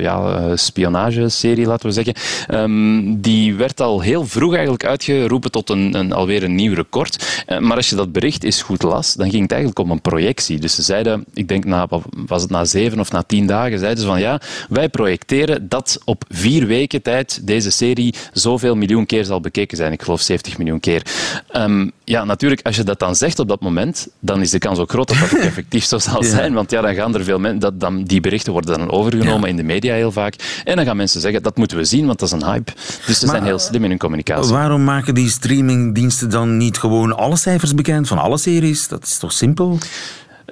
ja, 0.02 0.36
eh, 0.36 0.52
spionageserie, 0.56 1.66
laten 1.66 1.88
we 1.88 1.94
zeggen. 1.94 2.14
ehm, 2.48 3.22
die 3.22 3.56
werd 3.56 3.82
al 3.82 4.02
heel 4.02 4.26
vroeg 4.28 4.54
eigenlijk 4.54 4.86
uitgeroepen 4.86 5.52
tot 5.52 5.70
een, 5.70 5.96
een, 5.96 6.14
alweer 6.14 6.44
een 6.44 6.56
nieuw 6.56 6.74
record. 6.74 7.44
Eh, 7.46 7.60
maar 7.60 7.78
als 7.78 7.90
je 7.90 7.96
dat 7.96 8.12
bericht 8.12 8.44
eens 8.44 8.62
goed 8.62 8.84
las, 8.84 9.14
dan 9.14 9.30
ging 9.30 9.42
het 9.42 9.52
eigenlijk 9.52 9.82
om 9.82 9.92
een 9.92 10.02
projectie. 10.02 10.60
Dus 10.60 10.76
ze 10.76 10.82
zeiden, 10.82 11.26
ik 11.34 11.48
denk 11.48 11.66
na, 11.66 11.88
was 12.26 12.42
het 12.42 12.52
na 12.52 12.66
zeven 12.66 13.00
of 13.00 13.12
na 13.12 13.24
tien 13.24 13.48
dagen, 13.48 13.80
zeiden 13.80 14.00
ze 14.00 14.08
van 14.08 14.20
ja, 14.20 14.42
wij 14.70 14.90
projecteren 14.90 15.70
dat 15.70 16.00
op 16.06 16.24
vier 16.30 16.66
weken 16.68 17.02
tijd 17.02 17.48
deze 17.48 17.72
serie 17.72 18.14
zoveel 18.34 18.76
miljoen 18.76 19.06
keer 19.06 19.26
zal 19.26 19.42
bekeken 19.42 19.78
zijn. 19.78 19.92
Ik 19.92 20.02
geloof 20.02 20.22
70 20.22 20.58
miljoen 20.58 20.80
keer. 20.80 21.06
Ehm, 21.52 21.88
ja, 22.04 22.24
natuurlijk, 22.24 22.62
als 22.62 22.76
je 22.76 22.84
dat 22.84 23.00
dan 23.00 23.16
zegt 23.16 23.40
op 23.40 23.48
dat 23.48 23.62
moment, 23.62 24.08
dan 24.20 24.42
is 24.42 24.50
de 24.50 24.60
kans 24.60 24.80
ook 24.80 24.90
groot 24.90 25.08
dat 25.08 25.18
dat 25.30 25.40
effectief 25.50 25.86
zo 25.86 25.98
zal 25.98 26.24
zijn. 26.24 26.54
Want 26.54 26.72
ja, 26.72 26.82
dan 26.82 26.96
gaan 26.96 27.16
er 27.16 27.24
veel 27.24 27.40
mensen, 27.40 27.60
dat, 27.60 27.80
dan, 27.80 28.04
die 28.04 28.22
berichten 28.22 28.52
worden 28.54 28.78
dan 28.78 28.92
overgenomen 28.92 29.50
in 29.50 29.56
de 29.56 29.64
media 29.64 29.73
heel 29.82 30.12
vaak. 30.12 30.62
En 30.64 30.76
dan 30.76 30.86
gaan 30.86 30.98
mensen 30.98 31.22
zeggen, 31.22 31.44
dat 31.44 31.58
moeten 31.58 31.78
we 31.78 31.84
zien, 31.84 32.06
want 32.06 32.20
dat 32.20 32.28
is 32.34 32.42
een 32.42 32.52
hype. 32.52 32.72
Dus 33.06 33.20
ze 33.20 33.26
Maar- 33.26 33.36
zijn 33.36 33.48
heel 33.48 33.60
slim 33.60 33.84
in 33.84 33.90
hun 33.90 34.00
communicatie. 34.00 34.52
Waarom 34.54 34.84
maken 34.84 35.14
die 35.16 35.30
streamingdiensten 35.30 36.30
dan 36.30 36.58
niet 36.58 36.78
gewoon 36.78 37.18
alle 37.18 37.38
cijfers 37.38 37.74
bekend 37.74 38.08
van 38.08 38.18
alle 38.18 38.38
series? 38.38 38.88
Dat 38.88 39.04
is 39.04 39.18
toch 39.18 39.32
simpel? 39.32 39.78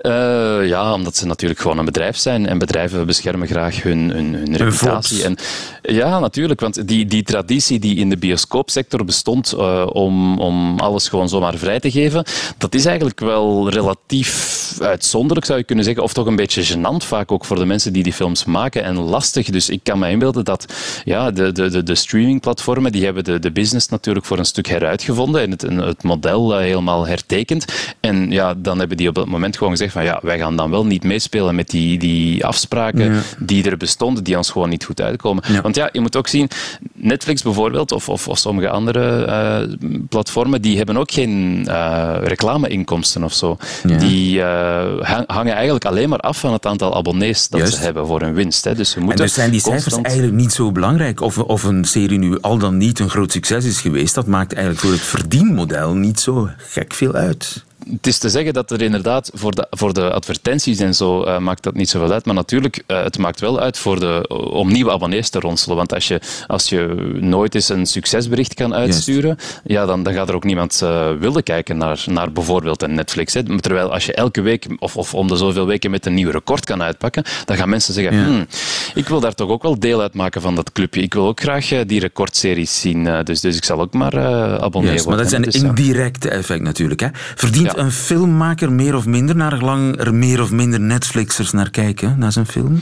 Eh, 0.01 0.67
ja, 0.67 0.93
omdat 0.93 1.15
ze 1.15 1.25
natuurlijk 1.25 1.59
gewoon 1.59 1.77
een 1.77 1.85
bedrijf 1.85 2.17
zijn 2.17 2.47
en 2.47 2.57
bedrijven 2.57 3.05
beschermen 3.05 3.47
graag 3.47 3.83
hun, 3.83 4.09
hun, 4.09 4.33
hun 4.33 4.57
reputatie. 4.57 5.23
En, 5.23 5.37
ja, 5.81 6.19
natuurlijk, 6.19 6.59
want 6.59 6.87
die, 6.87 7.05
die 7.05 7.23
traditie 7.23 7.79
die 7.79 7.95
in 7.95 8.09
de 8.09 8.17
bioscoopsector 8.17 9.05
bestond 9.05 9.51
eh, 9.51 9.87
om, 9.93 10.39
om 10.39 10.79
alles 10.79 11.09
gewoon 11.09 11.29
zomaar 11.29 11.55
vrij 11.55 11.79
te 11.79 11.91
geven, 11.91 12.25
dat 12.57 12.75
is 12.75 12.85
eigenlijk 12.85 13.19
wel 13.19 13.69
relatief 13.69 14.59
uitzonderlijk, 14.79 15.45
zou 15.45 15.59
je 15.59 15.65
kunnen 15.65 15.85
zeggen, 15.85 16.03
of 16.03 16.13
toch 16.13 16.25
een 16.25 16.35
beetje 16.35 16.65
gênant 16.65 17.05
vaak 17.05 17.31
ook 17.31 17.45
voor 17.45 17.59
de 17.59 17.65
mensen 17.65 17.93
die 17.93 18.03
die 18.03 18.13
films 18.13 18.45
maken 18.45 18.83
en 18.83 18.95
lastig. 18.99 19.49
Dus 19.49 19.69
ik 19.69 19.79
kan 19.83 19.99
me 19.99 20.09
inbeelden 20.09 20.45
dat 20.45 20.73
ja, 21.03 21.31
de, 21.31 21.51
de, 21.51 21.69
de, 21.69 21.83
de 21.83 21.95
streamingplatformen, 21.95 22.91
die 22.91 23.03
hebben 23.05 23.23
de, 23.23 23.39
de 23.39 23.51
business 23.51 23.87
natuurlijk 23.87 24.25
voor 24.25 24.37
een 24.37 24.45
stuk 24.45 24.67
heruitgevonden 24.67 25.41
en 25.41 25.51
het, 25.51 25.61
het 25.61 26.03
model 26.03 26.53
eh, 26.55 26.59
helemaal 26.59 27.07
hertekend. 27.07 27.65
En 27.99 28.31
ja, 28.31 28.53
dan 28.53 28.79
hebben 28.79 28.97
die 28.97 29.07
op 29.07 29.15
dat 29.15 29.27
moment 29.27 29.57
gewoon 29.57 29.71
gezegd 29.71 29.89
van 29.91 30.03
ja, 30.03 30.19
wij 30.21 30.37
gaan 30.37 30.55
dan 30.55 30.69
wel 30.69 30.85
niet 30.85 31.03
meespelen 31.03 31.55
met 31.55 31.69
die, 31.69 31.97
die 31.99 32.45
afspraken 32.45 33.21
die 33.39 33.63
er 33.69 33.77
bestonden, 33.77 34.23
die 34.23 34.37
ons 34.37 34.49
gewoon 34.49 34.69
niet 34.69 34.83
goed 34.85 35.01
uitkomen. 35.01 35.43
Want 35.61 35.75
ja, 35.75 35.89
je 35.91 35.99
moet 36.01 36.15
ook 36.15 36.27
zien, 36.27 36.49
Netflix 36.93 37.41
bijvoorbeeld, 37.41 37.91
of, 37.91 38.09
of, 38.09 38.27
of 38.27 38.37
sommige 38.37 38.69
andere 38.69 39.25
eh, 39.25 39.75
platformen, 40.09 40.61
die 40.61 40.77
hebben 40.77 40.97
ook 40.97 41.11
geen 41.11 41.63
eh, 41.67 42.15
reclameinkomsten 42.23 43.23
of 43.23 43.33
zo. 43.33 43.57
Die 43.83 44.41
eh, 44.41 45.07
hang- 45.07 45.27
hangen 45.31 45.53
eigenlijk 45.53 45.85
alleen 45.85 46.09
maar 46.09 46.19
af 46.19 46.39
van 46.39 46.53
het 46.53 46.65
aantal 46.65 46.95
abonnees 46.95 47.49
dat 47.49 47.59
Juist. 47.59 47.75
ze 47.75 47.81
hebben 47.83 48.07
voor 48.07 48.21
hun 48.21 48.33
winst. 48.33 48.63
Hè. 48.63 48.75
Dus 48.75 48.89
ze 48.89 48.95
En 48.97 49.03
moeten 49.03 49.25
dus 49.25 49.33
zijn 49.33 49.51
die 49.51 49.59
cijfers 49.59 49.83
constant- 49.83 50.05
eigenlijk 50.07 50.35
niet 50.37 50.53
zo 50.53 50.71
belangrijk. 50.71 51.21
Of, 51.21 51.37
of 51.37 51.63
een 51.63 51.85
serie 51.85 52.17
nu 52.19 52.37
al 52.41 52.57
dan 52.57 52.77
niet 52.77 52.99
een 52.99 53.09
groot 53.09 53.31
succes 53.31 53.65
is 53.65 53.81
geweest, 53.81 54.15
dat 54.15 54.27
maakt 54.27 54.53
eigenlijk 54.53 54.83
voor 54.85 54.91
het 54.93 55.01
verdienmodel 55.01 55.93
niet 55.93 56.19
zo 56.19 56.49
gek 56.57 56.93
veel 56.93 57.13
uit. 57.13 57.63
Het 57.89 58.07
is 58.07 58.17
te 58.17 58.29
zeggen 58.29 58.53
dat 58.53 58.71
er 58.71 58.81
inderdaad 58.81 59.31
voor 59.33 59.51
de, 59.55 59.67
voor 59.69 59.93
de 59.93 60.11
advertenties 60.11 60.79
en 60.79 60.95
zo 60.95 61.23
eh, 61.23 61.37
maakt 61.37 61.63
dat 61.63 61.73
niet 61.73 61.89
zoveel 61.89 62.11
uit. 62.11 62.25
Maar 62.25 62.35
natuurlijk, 62.35 62.83
eh, 62.87 63.03
het 63.03 63.17
maakt 63.17 63.39
wel 63.39 63.59
uit 63.59 63.77
voor 63.77 63.99
de, 63.99 64.27
om 64.51 64.71
nieuwe 64.71 64.91
abonnees 64.91 65.29
te 65.29 65.39
ronselen. 65.39 65.75
Want 65.77 65.93
als 65.93 66.07
je, 66.07 66.19
als 66.47 66.69
je 66.69 67.09
nooit 67.19 67.55
eens 67.55 67.69
een 67.69 67.85
succesbericht 67.85 68.53
kan 68.53 68.73
uitsturen, 68.73 69.37
ja, 69.63 69.85
dan, 69.85 70.03
dan 70.03 70.13
gaat 70.13 70.29
er 70.29 70.35
ook 70.35 70.43
niemand 70.43 70.81
eh, 70.81 71.09
willen 71.19 71.43
kijken 71.43 71.77
naar, 71.77 72.03
naar 72.05 72.31
bijvoorbeeld 72.31 72.81
een 72.81 72.93
Netflix. 72.93 73.33
Hè. 73.33 73.59
Terwijl 73.59 73.91
als 73.93 74.05
je 74.05 74.13
elke 74.13 74.41
week 74.41 74.65
of, 74.79 74.97
of 74.97 75.13
om 75.13 75.27
de 75.27 75.35
zoveel 75.35 75.65
weken 75.65 75.91
met 75.91 76.05
een 76.05 76.13
nieuw 76.13 76.29
record 76.31 76.65
kan 76.65 76.81
uitpakken, 76.81 77.23
dan 77.45 77.57
gaan 77.57 77.69
mensen 77.69 77.93
zeggen, 77.93 78.15
Ja. 78.17 78.25
"Hmm, 78.25 78.45
ik 78.93 79.07
wil 79.07 79.19
daar 79.19 79.33
toch 79.33 79.49
ook 79.49 79.61
wel 79.63 79.79
deel 79.79 80.01
uitmaken 80.01 80.41
van 80.41 80.55
dat 80.55 80.71
clubje. 80.71 81.01
Ik 81.01 81.13
wil 81.13 81.27
ook 81.27 81.39
graag 81.39 81.67
die 81.85 81.99
recordseries 81.99 82.81
zien. 82.81 83.09
dus, 83.23 83.41
dus 83.41 83.57
ik 83.57 83.63
zal 83.63 83.79
ook 83.81 83.93
maar 83.93 84.17
abonnee 84.61 84.89
Juist, 84.89 85.05
maar 85.07 85.17
dat 85.17 85.25
is 85.25 85.31
worden. 85.31 85.53
een 85.55 85.73
Dus 85.75 85.83
indirecte 85.85 86.29
effect 86.29 86.61
natuurlijk. 86.61 86.99
Hè. 86.99 87.07
Verdient 87.35 87.70
Ja. 87.75 87.83
een 87.83 87.91
filmmaker 87.91 88.71
meer 88.71 88.95
of 88.95 89.05
minder, 89.05 89.35
naar 89.35 89.51
gelang 89.51 89.99
er 89.99 90.13
meer 90.13 90.41
of 90.41 90.51
minder 90.51 90.79
Netflixers 90.79 91.51
naar 91.51 91.69
kijken, 91.69 92.15
naar 92.19 92.31
zijn 92.31 92.45
film? 92.47 92.81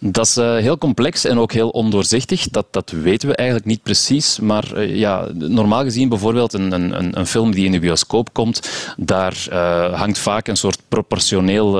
Dat 0.00 0.26
is 0.26 0.36
eh, 0.36 0.56
heel 0.56 0.78
complex 0.78 1.24
en 1.24 1.38
ook 1.38 1.52
heel 1.52 1.68
ondoorzichtig. 1.68 2.48
Dat, 2.48 2.66
dat 2.70 2.90
weten 3.02 3.28
we 3.28 3.34
eigenlijk 3.34 3.68
niet 3.68 3.82
precies. 3.82 4.38
Maar 4.40 4.72
eh, 4.72 4.96
ja, 4.96 5.26
normaal 5.34 5.82
gezien 5.82 6.08
bijvoorbeeld 6.08 6.52
een, 6.52 6.72
een, 6.72 6.98
een- 6.98 7.18
een 7.18 7.26
film 7.26 7.50
die 7.50 7.64
in 7.64 7.72
de 7.72 7.78
bioscoop 7.78 8.32
komt, 8.32 8.70
daar 8.96 9.36
eh, 9.50 9.98
hangt 9.98 10.18
vaak 10.18 10.48
een 10.48 10.56
soort 10.56 10.78
proportioneel 10.88 11.72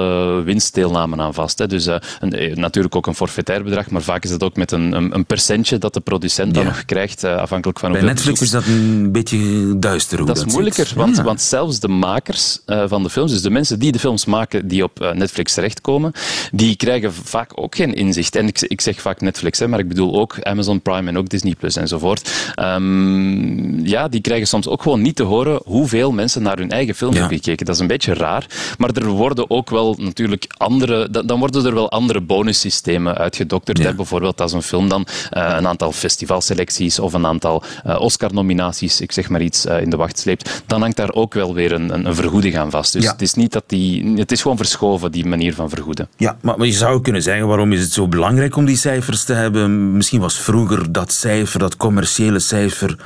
winstdeelname 0.44 1.16
aan 1.16 1.34
vast. 1.34 1.58
Hè. 1.58 1.66
Dus 1.66 1.86
een- 1.86 2.52
natuurlijk 2.54 2.96
ook 2.96 3.06
een 3.06 3.14
forfaitair 3.14 3.62
bedrag, 3.64 3.90
maar 3.90 4.02
vaak 4.02 4.24
is 4.24 4.30
het 4.30 4.42
ook 4.42 4.56
met 4.56 4.72
een, 4.72 4.92
een, 4.92 5.14
een 5.14 5.26
percentje 5.26 5.78
dat 5.78 5.94
de 5.94 6.00
producent 6.00 6.54
dan 6.54 6.62
Ja. 6.62 6.68
nog 6.68 6.84
krijgt, 6.84 7.24
afhankelijk 7.24 7.78
van 7.78 7.92
Bij 7.92 8.00
hoeveel 8.00 8.16
Netflix 8.16 8.40
is 8.42 8.50
dat 8.50 8.66
een 8.66 9.12
beetje 9.12 9.38
duister 9.78 10.18
hoe 10.18 10.26
Dat 10.26 10.36
dat 10.36 10.46
is 10.46 10.52
moeilijker, 10.52 10.92
want, 10.96 11.16
Ja. 11.16 11.22
want 11.22 11.40
zelfs 11.40 11.80
de 11.80 11.88
makers 12.30 12.58
eh, 12.66 12.82
van 12.86 13.02
de 13.02 13.10
films, 13.10 13.32
dus 13.32 13.42
de 13.42 13.50
mensen 13.50 13.78
die 13.78 13.92
de 13.92 13.98
films 13.98 14.24
maken 14.24 14.68
die 14.68 14.82
op 14.84 15.00
eh, 15.00 15.12
Netflix 15.12 15.54
terechtkomen, 15.54 16.12
die 16.52 16.76
krijgen 16.76 17.12
vaak 17.12 17.50
ook 17.54 17.74
geen 17.74 17.94
inzicht. 17.94 18.36
En 18.36 18.46
ik, 18.46 18.60
ik 18.60 18.80
zeg 18.80 19.00
vaak 19.00 19.20
Netflix, 19.20 19.58
hè, 19.58 19.68
maar 19.68 19.78
ik 19.78 19.88
bedoel 19.88 20.14
ook 20.20 20.42
Amazon 20.42 20.80
Prime 20.80 21.08
en 21.08 21.18
ook 21.18 21.28
Disney 21.28 21.54
Plus 21.58 21.76
enzovoort. 21.76 22.52
Ehm, 22.54 23.86
ja, 23.86 24.08
die 24.08 24.20
krijgen 24.20 24.46
soms 24.46 24.68
ook 24.68 24.82
gewoon 24.82 25.02
niet 25.02 25.16
te 25.16 25.22
horen 25.22 25.60
hoeveel 25.64 26.12
mensen 26.12 26.42
naar 26.42 26.58
hun 26.58 26.70
eigen 26.70 26.94
film 26.94 27.12
Ja. 27.12 27.18
hebben 27.18 27.36
gekeken. 27.36 27.66
Dat 27.66 27.74
is 27.74 27.80
een 27.80 27.86
beetje 27.86 28.14
raar, 28.14 28.46
maar 28.78 28.90
er 28.94 29.06
worden 29.06 29.50
ook 29.50 29.70
wel 29.70 29.94
natuurlijk 29.98 30.44
andere, 30.56 31.10
dan 31.24 31.38
worden 31.38 31.66
er 31.66 31.74
wel 31.74 31.90
andere 31.90 32.20
bonussystemen 32.20 33.16
uitgedokterd. 33.16 33.78
Ja. 33.78 33.84
hè. 33.84 33.94
Bijvoorbeeld 33.94 34.40
als 34.40 34.52
een 34.52 34.62
film 34.62 34.88
dan 34.88 35.06
eh, 35.30 35.54
een 35.56 35.66
aantal 35.66 35.92
festivalselecties 35.92 36.98
of 36.98 37.12
een 37.12 37.26
aantal 37.26 37.62
Oscar-nominaties, 37.98 39.00
ik 39.00 39.12
zeg 39.12 39.28
maar 39.28 39.40
iets, 39.42 39.64
in 39.64 39.90
de 39.90 39.96
wacht 39.96 40.18
sleept, 40.18 40.62
dan 40.66 40.80
hangt 40.80 40.96
daar 40.96 41.12
ook 41.12 41.34
wel 41.34 41.54
weer 41.54 41.72
een, 41.72 41.94
een, 41.94 42.06
een 42.06 42.14
vergoeding 42.20 42.58
aan 42.58 42.70
vast. 42.70 42.92
Dus 42.92 43.02
Ja. 43.04 43.12
het 43.12 43.22
is 43.22 43.34
niet 43.34 43.52
dat 43.52 43.64
die, 43.66 44.12
het 44.16 44.32
is 44.32 44.42
gewoon 44.42 44.56
verschoven, 44.56 45.12
die 45.12 45.26
manier 45.26 45.54
van 45.54 45.68
vergoeden. 45.68 46.08
Ja, 46.16 46.36
maar, 46.42 46.58
maar 46.58 46.66
je 46.66 46.72
zou 46.72 47.00
kunnen 47.00 47.22
zeggen, 47.22 47.46
waarom 47.46 47.72
is 47.72 47.80
het 47.80 47.92
zo 47.92 48.08
belangrijk 48.08 48.56
om 48.56 48.64
die 48.64 48.76
cijfers 48.76 49.24
te 49.24 49.32
hebben? 49.32 49.96
Misschien 49.96 50.20
was 50.20 50.38
vroeger 50.40 50.92
dat 50.92 51.12
cijfer, 51.12 51.58
dat 51.58 51.76
commerciële 51.76 52.38
cijfer, 52.38 52.96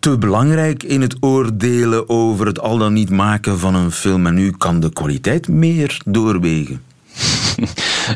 te 0.00 0.18
belangrijk 0.18 0.82
in 0.82 1.00
het 1.00 1.16
oordelen 1.20 2.08
over 2.08 2.46
het 2.46 2.60
al 2.60 2.78
dan 2.78 2.92
niet 2.92 3.10
maken 3.10 3.58
van 3.58 3.74
een 3.74 3.90
film. 3.90 4.26
En 4.26 4.34
nu 4.34 4.50
kan 4.50 4.80
de 4.80 4.92
kwaliteit 4.92 5.48
meer 5.48 6.00
doorwegen. 6.04 6.80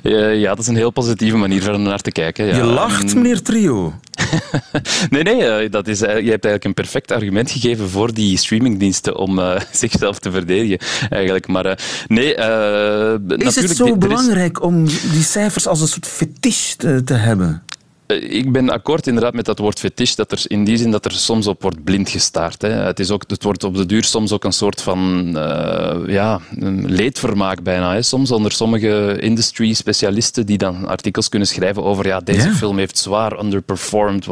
Eh, 0.03 0.41
ja, 0.41 0.49
dat 0.49 0.59
is 0.59 0.67
een 0.67 0.77
heel 0.77 0.91
positieve 0.91 1.37
manier 1.37 1.63
van 1.63 1.83
naar 1.83 1.99
te 2.01 2.13
kijken. 2.13 2.47
Ja. 2.47 2.57
Je 2.57 2.65
lacht, 2.65 3.15
meneer 3.15 3.43
Trio. 3.43 3.95
Nee, 5.11 5.23
nee, 5.23 5.45
eh, 5.45 5.71
dat 5.71 5.89
is, 5.89 6.01
eh, 6.03 6.09
je 6.09 6.31
hebt 6.31 6.45
eigenlijk 6.45 6.65
een 6.65 6.75
perfect 6.75 7.11
argument 7.11 7.51
gegeven 7.51 7.89
voor 7.89 8.15
die 8.15 8.37
streamingdiensten 8.39 9.17
om 9.17 9.39
eh, 9.39 9.61
zichzelf 9.73 10.19
te 10.19 10.31
verdedigen, 10.31 10.79
eigenlijk. 11.11 11.47
Maar 11.49 11.79
nee, 12.09 12.35
Is 12.35 12.37
natuurlijk... 12.47 13.55
het 13.55 13.77
zo 13.77 13.85
is- 13.87 13.99
belangrijk 13.99 14.63
om 14.63 14.85
die 14.87 15.23
cijfers 15.23 15.67
als 15.67 15.81
een 15.81 15.89
soort 15.89 16.07
fetish 16.07 16.73
te, 16.73 17.05
te 17.05 17.15
hebben? 17.15 17.63
Eh, 18.11 18.33
ik 18.33 18.53
ben 18.53 18.71
akkoord 18.71 19.07
inderdaad 19.07 19.35
met 19.35 19.45
dat 19.45 19.59
woord 19.59 19.79
fetish, 19.79 20.15
dat 20.15 20.33
er 20.33 20.43
in 20.47 20.65
die 20.65 20.77
zin 20.77 20.91
dat 20.91 21.05
er 21.05 21.13
soms 21.13 21.47
op 21.47 21.63
wordt 21.63 21.85
blind 21.85 22.09
gestaard. 22.09 22.63
Hè. 22.63 22.69
Het, 22.69 23.01
is 23.01 23.11
ook, 23.11 23.25
het 23.27 23.43
wordt 23.43 23.65
op 23.65 23.77
de 23.77 23.87
duur 23.87 24.05
soms 24.05 24.33
ook 24.33 24.45
een 24.45 24.53
soort 24.53 24.83
van 24.83 25.33
uh, 25.37 25.97
ja, 26.07 26.41
leedvermaak 26.87 27.63
bijna. 27.63 27.93
Hè. 27.93 28.03
Soms 28.03 28.31
onder 28.31 28.53
sommige 28.53 29.17
industry-specialisten 29.21 30.47
die 30.47 30.59
dan 30.59 30.87
artikels 30.87 31.29
kunnen 31.29 31.49
schrijven 31.49 31.83
over 31.85 32.07
ja, 32.07 32.21
deze 32.21 32.51
film 32.53 32.79
heeft 32.79 32.99
zwaar 32.99 33.41
underperformed. 33.41 34.29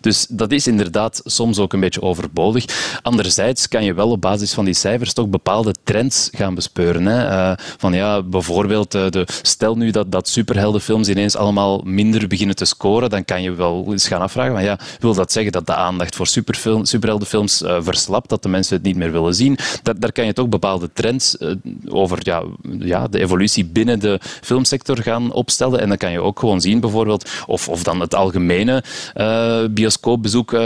Dus 0.00 0.26
dat 0.28 0.52
is 0.52 0.66
inderdaad 0.66 1.20
soms 1.24 1.58
ook 1.58 1.72
een 1.72 1.80
beetje 1.80 2.02
overbodig. 2.02 2.64
Anderzijds 3.02 3.68
kan 3.68 3.84
je 3.84 3.94
wel 3.94 4.10
op 4.10 4.20
basis 4.20 4.52
van 4.52 4.64
die 4.64 4.74
cijfers 4.74 5.12
toch 5.12 5.28
bepaalde 5.28 5.74
trends 5.84 6.30
gaan 6.32 6.54
bespeuren. 6.54 7.06
Hè. 7.06 7.26
Uh, 7.26 7.52
van 7.56 7.92
ja, 7.92 8.22
bijvoorbeeld, 8.22 8.90
de, 8.90 9.26
stel 9.42 9.76
nu 9.76 9.90
dat, 9.90 10.12
dat 10.12 10.28
superheldenfilms 10.28 11.08
ineens 11.08 11.36
allemaal 11.36 11.80
minder 11.84 12.28
beginnen 12.28 12.56
te 12.56 12.64
scoren, 12.64 13.05
dan 13.10 13.24
kan 13.24 13.42
je 13.42 13.54
wel 13.54 13.86
eens 13.90 14.08
gaan 14.08 14.20
afvragen, 14.20 14.52
van, 14.52 14.64
ja, 14.64 14.78
wil 15.00 15.14
dat 15.14 15.32
zeggen 15.32 15.52
dat 15.52 15.66
de 15.66 15.74
aandacht 15.74 16.16
voor 16.16 16.26
superfilm, 16.26 16.84
superheldenfilms 16.84 17.62
uh, 17.62 17.76
verslapt, 17.80 18.28
dat 18.28 18.42
de 18.42 18.48
mensen 18.48 18.76
het 18.76 18.84
niet 18.84 18.96
meer 18.96 19.12
willen 19.12 19.34
zien? 19.34 19.58
Dat, 19.82 20.00
daar 20.00 20.12
kan 20.12 20.26
je 20.26 20.32
toch 20.32 20.48
bepaalde 20.48 20.90
trends 20.92 21.36
uh, 21.40 21.54
over 21.88 22.18
ja, 22.22 22.42
ja, 22.78 23.08
de 23.08 23.20
evolutie 23.20 23.64
binnen 23.64 23.98
de 23.98 24.20
filmsector 24.40 25.02
gaan 25.02 25.32
opstellen. 25.32 25.80
En 25.80 25.88
dan 25.88 25.96
kan 25.96 26.12
je 26.12 26.20
ook 26.20 26.38
gewoon 26.38 26.60
zien, 26.60 26.80
bijvoorbeeld, 26.80 27.30
of, 27.46 27.68
of 27.68 27.82
dan 27.82 28.00
het 28.00 28.14
algemene 28.14 28.82
uh, 29.14 29.64
bioscoopbezoek 29.70 30.56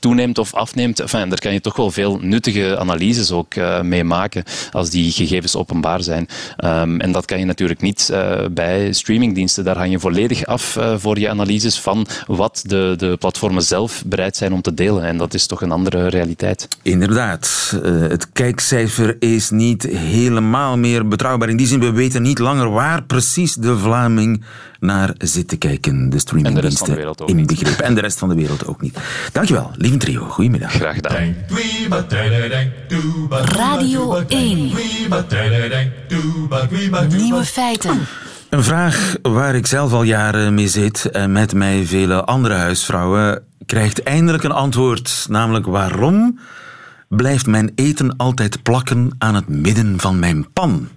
toeneemt 0.00 0.38
of 0.38 0.54
afneemt. 0.54 1.00
Enfin, 1.00 1.28
daar 1.28 1.38
kan 1.38 1.52
je 1.52 1.60
toch 1.60 1.76
wel 1.76 1.90
veel 1.90 2.18
nuttige 2.20 2.78
analyses 2.78 3.30
ook 3.30 3.54
mee 3.82 4.04
maken 4.04 4.44
als 4.70 4.90
die 4.90 5.12
gegevens 5.12 5.56
openbaar 5.56 6.02
zijn. 6.02 6.28
Um, 6.64 7.00
en 7.00 7.12
dat 7.12 7.24
kan 7.24 7.38
je 7.38 7.44
natuurlijk 7.44 7.80
niet 7.80 8.14
bij 8.50 8.92
streamingdiensten. 8.92 9.64
Daar 9.64 9.76
hang 9.76 9.90
je 9.90 9.98
volledig 9.98 10.44
af 10.44 10.78
voor 10.96 11.18
je 11.18 11.28
analyses 11.28 11.78
van 11.82 12.06
wat 12.26 12.62
de, 12.66 12.94
de 12.96 13.16
platformen 13.18 13.62
zelf 13.62 14.02
bereid 14.06 14.36
zijn 14.36 14.52
om 14.52 14.62
te 14.62 14.74
delen. 14.74 15.04
En 15.04 15.16
dat 15.16 15.34
is 15.34 15.46
toch 15.46 15.62
een 15.62 15.72
andere 15.72 16.08
realiteit. 16.08 16.68
Inderdaad. 16.82 17.72
Uh, 17.84 18.00
het 18.08 18.32
kijkcijfer 18.32 19.16
is 19.18 19.50
niet 19.50 19.82
helemaal 19.82 20.78
meer 20.78 21.08
betrouwbaar. 21.08 21.48
In 21.48 21.56
die 21.56 21.66
zin, 21.66 21.80
we 21.80 21.92
weten 21.92 22.22
niet 22.22 22.38
langer 22.38 22.70
waar 22.70 23.02
precies 23.02 23.54
de 23.54 23.78
Vlaming 23.78 24.44
naar 24.80 25.14
zit 25.18 25.48
te 25.48 25.56
kijken. 25.56 26.10
De 26.10 26.18
streamingdiensten 26.18 27.16
inbegrepen. 27.26 27.84
En 27.84 27.94
de 27.94 28.00
rest 28.00 28.18
van 28.18 28.28
de 28.28 28.34
wereld 28.34 28.66
ook 28.66 28.80
niet. 28.80 28.98
Dankjewel, 29.32 29.70
lieve 29.76 29.96
trio. 29.96 30.24
Goedemiddag. 30.24 30.72
Graag 30.72 30.94
gedaan. 30.94 31.34
Radio 33.28 34.22
1. 34.28 34.72
Nieuwe 37.08 37.44
feiten. 37.44 38.00
Een 38.52 38.64
vraag 38.64 39.14
waar 39.22 39.54
ik 39.54 39.66
zelf 39.66 39.92
al 39.92 40.02
jaren 40.02 40.54
mee 40.54 40.68
zit 40.68 41.04
en 41.04 41.32
met 41.32 41.54
mij 41.54 41.84
vele 41.86 42.24
andere 42.24 42.54
huisvrouwen 42.54 43.44
krijgt 43.66 44.02
eindelijk 44.02 44.42
een 44.42 44.52
antwoord, 44.52 45.26
namelijk 45.28 45.66
waarom 45.66 46.38
blijft 47.08 47.46
mijn 47.46 47.72
eten 47.74 48.16
altijd 48.16 48.62
plakken 48.62 49.10
aan 49.18 49.34
het 49.34 49.48
midden 49.48 50.00
van 50.00 50.18
mijn 50.18 50.52
pan? 50.52 50.88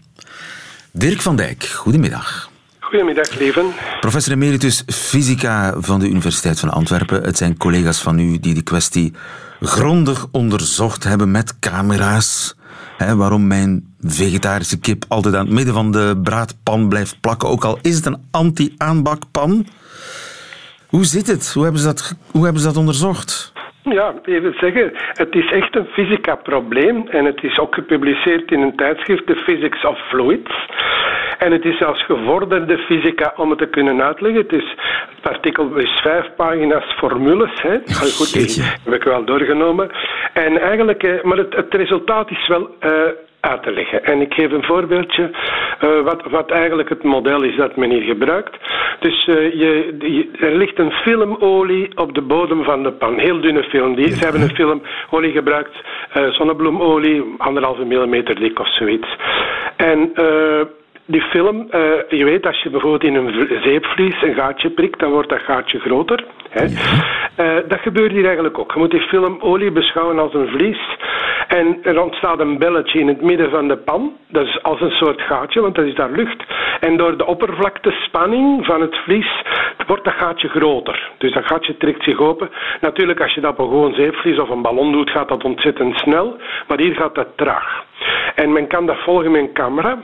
Dirk 0.91 1.21
van 1.21 1.35
Dijk, 1.35 1.65
goedemiddag. 1.65 2.49
Goedemiddag, 2.79 3.39
leven. 3.39 3.65
Professor 3.99 4.33
emeritus 4.33 4.83
fysica 4.87 5.73
van 5.77 5.99
de 5.99 6.09
Universiteit 6.09 6.59
van 6.59 6.69
Antwerpen. 6.69 7.23
Het 7.23 7.37
zijn 7.37 7.57
collega's 7.57 8.01
van 8.01 8.19
u 8.19 8.39
die 8.39 8.53
de 8.53 8.63
kwestie 8.63 9.13
grondig 9.59 10.27
onderzocht 10.31 11.03
hebben 11.03 11.31
met 11.31 11.59
camera's 11.59 12.55
waarom 12.97 13.47
mijn 13.47 13.94
vegetarische 14.05 14.79
kip 14.79 15.03
altijd 15.07 15.35
aan 15.35 15.45
het 15.45 15.53
midden 15.53 15.73
van 15.73 15.91
de 15.91 16.19
braadpan 16.23 16.89
blijft 16.89 17.21
plakken, 17.21 17.49
ook 17.49 17.63
al 17.63 17.79
is 17.81 17.95
het 17.95 18.05
een 18.05 18.25
anti-aanbakpan. 18.31 19.65
Hoe 20.87 21.05
zit 21.05 21.27
het? 21.27 21.53
Hoe 21.53 21.63
hebben 21.63 21.81
ze 21.81 21.87
dat, 21.87 22.15
hoe 22.31 22.43
hebben 22.43 22.61
ze 22.61 22.67
dat 22.67 22.77
onderzocht? 22.77 23.53
Ja, 23.83 24.13
even 24.23 24.55
zeggen, 24.59 24.91
het 25.13 25.35
is 25.35 25.51
echt 25.51 25.75
een 25.75 25.85
fysica-probleem 25.85 27.07
en 27.07 27.25
het 27.25 27.43
is 27.43 27.59
ook 27.59 27.75
gepubliceerd 27.75 28.51
in 28.51 28.61
een 28.61 28.75
tijdschrift, 28.75 29.25
The 29.27 29.35
Physics 29.35 29.85
of 29.85 29.99
Fluids. 30.09 30.67
En 31.37 31.51
het 31.51 31.65
is 31.65 31.77
zelfs 31.77 32.05
gevorderde 32.05 32.77
fysica 32.77 33.33
om 33.35 33.49
het 33.49 33.59
te 33.59 33.65
kunnen 33.65 34.01
uitleggen. 34.01 34.41
Het, 34.41 34.53
is, 34.53 34.75
het 35.15 35.33
artikel 35.33 35.75
is 35.75 35.99
vijf 36.03 36.25
pagina's 36.35 36.93
formules. 36.97 37.61
Hè. 37.61 37.77
Goed, 38.17 38.33
die 38.33 38.63
heb 38.83 38.93
ik 38.93 39.03
wel 39.03 39.25
doorgenomen. 39.25 39.91
En 40.33 40.61
eigenlijk, 40.61 41.03
eh, 41.03 41.23
maar 41.23 41.37
het, 41.37 41.55
het 41.55 41.73
resultaat 41.73 42.31
is 42.31 42.47
wel 42.47 42.75
uh, 42.81 42.91
te. 43.45 43.99
En 44.01 44.21
ik 44.21 44.33
geef 44.33 44.51
een 44.51 44.63
voorbeeldje 44.63 45.31
uh, 45.83 46.01
wat, 46.01 46.23
wat 46.29 46.51
eigenlijk 46.51 46.89
het 46.89 47.03
model 47.03 47.41
is 47.43 47.55
dat 47.55 47.75
men 47.75 47.89
hier 47.89 48.01
gebruikt. 48.01 48.57
Dus 48.99 49.27
uh, 49.27 49.35
je, 49.53 50.29
er 50.39 50.55
ligt 50.55 50.79
een 50.79 50.91
filmolie 50.91 51.97
op 51.97 52.13
de 52.13 52.21
bodem 52.21 52.63
van 52.63 52.83
de 52.83 52.91
pan. 52.91 53.19
Heel 53.19 53.41
dunne 53.41 53.63
film. 53.63 53.95
Die, 53.95 54.09
ze 54.09 54.23
hebben 54.23 54.41
een 54.41 54.55
filmolie 54.55 55.31
gebruikt, 55.31 55.81
uh, 56.17 56.27
zonnebloemolie, 56.29 57.35
anderhalve 57.37 57.85
millimeter 57.85 58.35
dik 58.35 58.59
of 58.59 58.75
zoiets. 58.75 59.15
En 59.75 60.11
die 61.05 61.21
film, 61.21 61.67
uh, 61.71 61.81
je 62.09 62.25
weet, 62.25 62.45
als 62.45 62.61
je 62.61 62.69
bijvoorbeeld 62.69 63.03
in 63.03 63.15
een 63.15 63.61
zeepvlies 63.63 64.21
een 64.21 64.33
gaatje 64.33 64.69
prikt, 64.69 64.99
dan 64.99 65.11
wordt 65.11 65.29
dat 65.29 65.39
gaatje 65.39 65.79
groter. 65.79 66.23
Hè? 66.49 66.65
Uh, 67.39 67.63
dat 67.67 67.79
gebeurt 67.79 68.11
hier 68.11 68.25
eigenlijk 68.25 68.59
ook. 68.59 68.73
Je 68.73 68.79
moet 68.79 68.91
die 68.91 69.07
filmolie 69.07 69.71
beschouwen 69.71 70.19
als 70.19 70.33
een 70.33 70.47
vlies. 70.47 70.79
En 71.47 71.77
er 71.83 72.01
ontstaat 72.01 72.39
een 72.39 72.57
belletje 72.57 72.99
in 72.99 73.07
het 73.07 73.21
midden 73.21 73.49
van 73.49 73.67
de 73.67 73.77
pan. 73.77 74.17
Dat 74.27 74.45
is 74.45 74.63
als 74.63 74.81
een 74.81 74.91
soort 74.91 75.21
gaatje, 75.21 75.61
want 75.61 75.75
dat 75.75 75.85
is 75.85 75.95
daar 75.95 76.11
lucht. 76.11 76.43
En 76.79 76.97
door 76.97 77.17
de 77.17 77.25
oppervlaktespanning 77.25 78.65
van 78.65 78.81
het 78.81 78.95
vlies 78.95 79.43
wordt 79.87 80.03
dat 80.03 80.13
gaatje 80.13 80.47
groter. 80.47 81.11
Dus 81.17 81.33
dat 81.33 81.45
gaatje 81.45 81.77
trekt 81.77 82.03
zich 82.03 82.19
open. 82.19 82.49
Natuurlijk, 82.81 83.21
als 83.21 83.33
je 83.33 83.41
dat 83.41 83.51
op 83.51 83.59
een 83.59 83.65
gewoon 83.65 83.93
zeepvlies 83.93 84.39
of 84.39 84.49
een 84.49 84.61
ballon 84.61 84.91
doet, 84.91 85.09
gaat 85.09 85.29
dat 85.29 85.43
ontzettend 85.43 85.97
snel. 85.97 86.37
Maar 86.67 86.79
hier 86.79 86.95
gaat 86.95 87.15
dat 87.15 87.27
traag. 87.35 87.83
En 88.35 88.51
men 88.51 88.67
kan 88.67 88.85
dat 88.85 88.97
volgen 88.97 89.31
met 89.31 89.41
een 89.41 89.53
camera. 89.53 89.97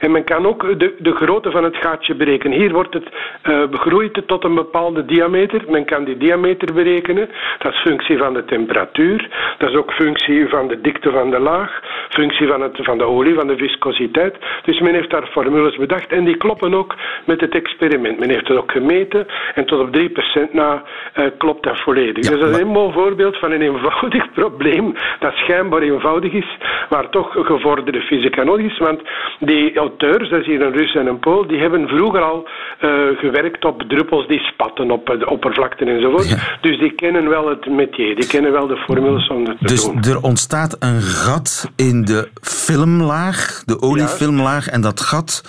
En 0.00 0.10
men 0.10 0.24
kan 0.24 0.46
ook 0.46 0.78
de, 0.78 0.94
de 0.98 1.14
grootte 1.14 1.50
van 1.50 1.64
het 1.64 1.76
gaatje 1.76 2.14
berekenen. 2.14 2.58
Hier 2.58 2.72
wordt 2.72 2.94
het 2.94 3.08
uh, 3.44 3.66
begroeid 3.66 4.22
tot 4.26 4.44
een 4.44 4.54
bepaalde 4.54 5.04
diameter. 5.04 5.64
Men 5.68 5.84
kan 5.84 6.04
die 6.04 6.16
diameter 6.16 6.74
berekenen. 6.74 7.28
Dat 7.58 7.72
is 7.72 7.80
functie 7.80 8.18
van 8.18 8.34
de 8.34 8.44
temperatuur. 8.44 9.28
Dat 9.58 9.70
is 9.70 9.76
ook 9.76 9.92
functie 9.92 10.48
van 10.48 10.68
de 10.68 10.80
dikte 10.80 11.10
van 11.10 11.30
de 11.30 11.38
laag. 11.38 11.80
Functie 12.08 12.46
van, 12.46 12.60
het, 12.60 12.78
van 12.80 12.98
de 12.98 13.04
olie, 13.04 13.34
van 13.34 13.46
de 13.46 13.56
viscositeit. 13.56 14.36
Dus 14.64 14.80
men 14.80 14.94
heeft 14.94 15.10
daar 15.10 15.26
formules 15.26 15.76
bedacht. 15.76 16.12
En 16.12 16.24
die 16.24 16.36
kloppen 16.36 16.74
ook 16.74 16.94
met 17.24 17.40
het 17.40 17.54
experiment. 17.54 18.18
Men 18.18 18.30
heeft 18.30 18.48
het 18.48 18.56
ook 18.56 18.72
gemeten. 18.72 19.26
En 19.54 19.64
tot 19.64 19.80
op 19.80 19.96
3% 19.96 20.52
na 20.52 20.82
uh, 21.16 21.26
klopt 21.38 21.62
dat 21.62 21.80
volledig. 21.80 22.14
dus 22.14 22.40
dat 22.40 22.50
is 22.50 22.58
een 22.58 22.66
mooi 22.66 22.92
voorbeeld 22.92 23.38
van 23.38 23.52
een 23.52 23.62
eenvoudig 23.62 24.32
probleem. 24.40 24.94
Dat 25.18 25.34
schijnbaar 25.34 25.82
eenvoudig 25.82 26.32
is. 26.32 26.56
Maar 26.88 27.08
toch 27.08 27.32
gevorderde 27.32 28.00
fysica 28.00 28.42
nodig 28.42 28.66
is. 28.66 28.78
Want 28.78 29.00
die 29.38 29.80
auteurs, 29.88 30.30
dat 30.30 30.40
is 30.40 30.46
hier 30.46 30.62
een 30.62 30.72
Rus 30.72 30.94
en 30.94 31.06
een 31.06 31.18
Pool, 31.18 31.46
die 31.46 31.58
hebben 31.58 31.88
vroeger 31.88 32.22
al 32.22 32.48
uh, 32.48 32.90
gewerkt 33.18 33.64
op 33.64 33.82
druppels 33.82 34.26
die 34.26 34.40
spatten 34.40 34.90
op 34.90 35.06
de 35.06 35.30
oppervlakte 35.30 35.84
enzovoort. 35.84 36.58
Dus 36.60 36.78
die 36.78 36.92
kennen 36.92 37.28
wel 37.28 37.48
het 37.48 37.66
métier, 37.66 38.14
die 38.16 38.26
kennen 38.26 38.52
wel 38.52 38.66
de 38.66 38.76
formules 38.76 39.28
om 39.28 39.44
dat 39.44 39.58
te 39.58 39.66
dus 39.66 39.84
doen. 39.84 40.00
Dus 40.00 40.12
er 40.12 40.22
ontstaat 40.22 40.76
een 40.78 41.00
gat 41.00 41.70
in 41.76 42.04
de 42.04 42.28
filmlaag, 42.40 43.62
de 43.64 43.80
oliefilmlaag, 43.80 44.68
en 44.68 44.80
dat 44.80 45.00
gat 45.00 45.42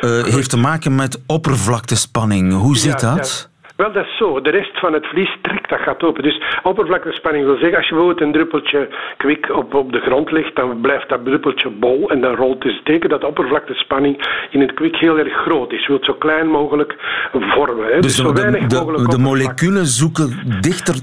uh, 0.00 0.24
heeft 0.24 0.50
te 0.50 0.58
maken 0.58 0.94
met 0.94 1.22
oppervlaktespanning. 1.26 2.52
Hoe 2.52 2.76
zit 2.76 3.00
ja, 3.00 3.14
dat? 3.14 3.50
Wel, 3.82 3.92
dat 3.92 4.04
is 4.04 4.16
zo. 4.16 4.40
De 4.40 4.50
rest 4.50 4.78
van 4.78 4.92
het 4.92 5.06
vlies 5.06 5.36
trekt 5.40 5.68
dat 5.68 5.80
gaat 5.80 6.02
open. 6.02 6.22
Dus 6.22 6.42
oppervlaktespanning 6.62 7.44
wil 7.44 7.56
zeggen, 7.56 7.76
als 7.76 7.88
je 7.88 7.94
bijvoorbeeld 7.94 8.26
een 8.26 8.32
druppeltje 8.32 8.88
kwik 9.16 9.50
op, 9.54 9.74
op 9.74 9.92
de 9.92 10.00
grond 10.00 10.30
legt, 10.30 10.56
dan 10.56 10.80
blijft 10.80 11.08
dat 11.08 11.24
druppeltje 11.24 11.70
bol 11.70 12.10
en 12.10 12.20
dan 12.20 12.34
rolt 12.34 12.62
dus 12.62 12.80
teken 12.84 13.08
dat 13.08 13.20
de 13.20 13.26
oppervlaktespanning 13.26 14.46
in 14.50 14.60
het 14.60 14.74
kwik 14.74 14.96
heel 14.96 15.18
erg 15.18 15.32
groot 15.32 15.72
is. 15.72 15.80
Je 15.80 15.88
wilt 15.88 16.04
zo 16.04 16.14
klein 16.14 16.48
mogelijk 16.48 16.94
vormen. 17.32 17.86
Hè. 17.86 18.00
Dus, 18.00 18.02
dus 18.02 18.16
zo 18.16 18.32
de, 18.32 18.40
weinig 18.40 18.66
de, 18.66 18.76
mogelijk 18.76 19.10
de 19.10 19.18
moleculen 19.18 19.86
zoeken 19.86 20.58
dichter, 20.60 20.94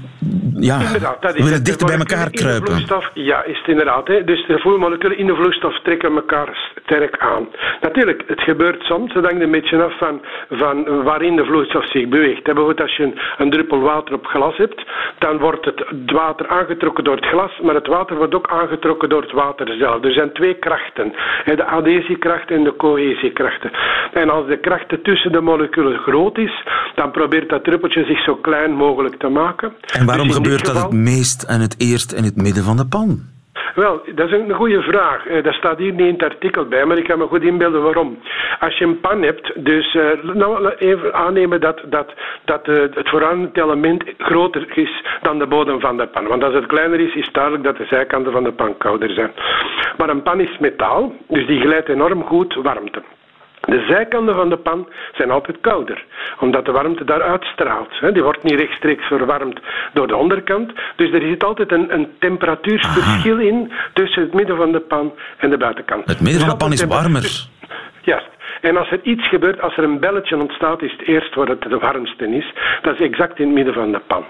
ja, 0.54 0.80
inderdaad, 0.80 1.22
dat 1.22 1.34
is 1.34 1.44
willen 1.44 1.64
dichter 1.64 1.86
bij 1.86 1.98
elkaar 1.98 2.30
kruipen. 2.30 2.66
Vloeistof, 2.66 3.10
ja, 3.14 3.44
is 3.44 3.58
het 3.58 3.68
inderdaad. 3.68 4.08
Hè. 4.08 4.24
Dus 4.24 4.46
de 4.46 4.58
voermoleculen 4.58 5.18
in 5.18 5.26
de 5.26 5.34
vloeistof 5.34 5.80
trekken 5.82 6.14
elkaar 6.14 6.72
sterk 6.84 7.18
aan. 7.18 7.48
Natuurlijk, 7.80 8.22
het 8.26 8.40
gebeurt 8.40 8.82
soms, 8.82 9.14
het 9.14 9.24
hangt 9.24 9.42
een 9.42 9.50
beetje 9.50 9.82
af 9.82 9.98
van, 9.98 10.20
van 10.50 11.02
waarin 11.02 11.36
de 11.36 11.44
vloeistof 11.44 11.90
zich 11.90 12.08
beweegt 12.08 12.44
als 12.78 12.96
je 12.96 13.02
een, 13.02 13.18
een, 13.38 13.50
druppel 13.50 13.80
water 13.80 14.14
op 14.14 14.26
glas 14.26 14.56
hebt, 14.56 14.84
dan 15.18 15.38
wordt 15.38 15.64
het 15.64 15.84
water 16.06 16.48
aangetrokken 16.48 17.04
door 17.04 17.16
het 17.16 17.26
glas, 17.26 17.60
maar 17.62 17.74
het 17.74 17.86
water 17.86 18.16
wordt 18.16 18.34
ook 18.34 18.48
aangetrokken 18.48 19.08
door 19.08 19.22
het 19.22 19.32
water 19.32 19.76
zelf. 19.78 20.04
Er 20.04 20.12
zijn 20.12 20.32
twee 20.32 20.54
krachten, 20.54 21.12
de 21.44 21.64
adhesiekracht 21.64 22.50
en 22.50 22.64
de 22.64 22.76
cohesiekrachten. 22.76 23.70
En 24.12 24.30
als 24.30 24.46
de 24.46 24.58
kracht 24.58 24.88
tussen 25.02 25.32
de 25.32 25.40
moleculen 25.40 25.98
groot 25.98 26.38
is, 26.38 26.64
dan 26.94 27.10
probeert 27.10 27.48
dat 27.48 27.64
druppeltje 27.64 28.04
zich 28.04 28.22
zo 28.22 28.34
klein 28.34 28.72
mogelijk 28.72 29.16
te 29.18 29.28
maken. 29.28 29.72
En 29.98 30.06
waarom 30.06 30.26
dus 30.26 30.36
gebeurt 30.36 30.66
dat 30.66 30.82
het 30.82 30.92
meest 30.92 31.42
en 31.42 31.60
het 31.60 31.74
eerst 31.78 32.12
in 32.12 32.24
het 32.24 32.36
midden 32.36 32.64
van 32.64 32.76
de 32.76 32.86
pan? 32.86 33.38
Wel, 33.74 34.02
dat 34.14 34.26
is 34.26 34.32
een 34.32 34.54
goede 34.54 34.82
vraag. 34.82 35.26
Uh, 35.28 35.52
staat 35.52 35.78
hier 35.78 35.92
niet 35.92 36.06
in 36.06 36.12
het 36.12 36.22
artikel 36.22 36.64
bij, 36.64 36.84
maar 36.84 36.98
ik 36.98 37.04
kan 37.04 37.18
me 37.18 37.26
goed 37.26 37.42
inbeelden 37.42 37.82
waarom. 37.82 38.18
Als 38.60 38.78
je 38.78 38.84
een 38.84 39.00
pan 39.00 39.22
hebt, 39.22 39.64
dus 39.64 39.94
uh, 39.94 40.04
nou, 40.22 40.68
even 40.68 41.14
aannemen 41.14 41.60
dat, 41.60 41.80
dat, 41.86 42.14
dat 42.44 42.68
uh, 42.68 42.80
het 42.80 43.08
vooraanstaande 43.08 43.62
element 43.62 44.04
groter 44.18 44.78
is 44.78 45.04
dan 45.22 45.38
de 45.38 45.46
bodem 45.46 45.80
van 45.80 45.96
de 45.96 46.06
pan. 46.06 46.26
Want 46.26 46.44
als 46.44 46.54
het 46.54 46.66
kleiner 46.66 47.00
is, 47.00 47.14
is 47.14 47.32
duidelijk 47.32 47.64
dat 47.64 47.76
de 47.76 47.84
zijkanten 47.84 48.32
van 48.32 48.44
de 48.44 48.52
pan 48.52 48.76
kouder 48.78 49.10
zijn. 49.10 49.30
Maar 49.96 50.08
een 50.08 50.22
pan 50.22 50.40
is 50.40 50.58
metaal, 50.58 51.12
dus 51.28 51.46
die 51.46 51.60
glijdt 51.60 51.88
enorm 51.88 52.24
goed 52.24 52.54
warmte. 52.54 53.02
De 53.60 53.84
zijkanten 53.88 54.34
van 54.34 54.48
de 54.48 54.56
pan 54.56 54.88
zijn 55.12 55.30
altijd 55.30 55.58
kouder, 55.60 56.04
omdat 56.38 56.64
de 56.64 56.72
warmte 56.72 57.04
daar 57.04 57.22
uitstraalt. 57.22 57.90
Die 58.12 58.22
wordt 58.22 58.42
niet 58.42 58.60
rechtstreeks 58.60 59.06
verwarmd 59.06 59.60
door 59.92 60.06
de 60.06 60.16
onderkant. 60.16 60.72
Dus 60.96 61.12
er 61.12 61.20
zit 61.20 61.44
altijd 61.44 61.72
een, 61.72 61.94
een 61.94 62.08
temperatuursverschil 62.18 63.38
in 63.38 63.72
tussen 63.92 64.22
het 64.22 64.34
midden 64.34 64.56
van 64.56 64.72
de 64.72 64.80
pan 64.80 65.12
en 65.36 65.50
de 65.50 65.56
buitenkant. 65.56 66.06
Het 66.06 66.20
midden 66.20 66.40
van 66.40 66.50
de 66.50 66.56
pan 66.56 66.72
is 66.72 66.84
warmer. 66.84 67.48
Juist. 68.02 68.28
En 68.60 68.76
als 68.76 68.90
er 68.90 69.00
iets 69.02 69.28
gebeurt, 69.28 69.60
als 69.60 69.76
er 69.76 69.84
een 69.84 70.00
belletje 70.00 70.36
ontstaat, 70.36 70.82
is 70.82 70.92
het 70.92 71.02
eerst 71.02 71.34
waar 71.34 71.48
het 71.48 71.62
de 71.62 71.78
warmste 71.78 72.36
is. 72.36 72.52
Dat 72.82 72.94
is 72.94 73.00
exact 73.00 73.38
in 73.38 73.46
het 73.46 73.54
midden 73.54 73.74
van 73.74 73.92
de 73.92 74.00
pan. 74.06 74.24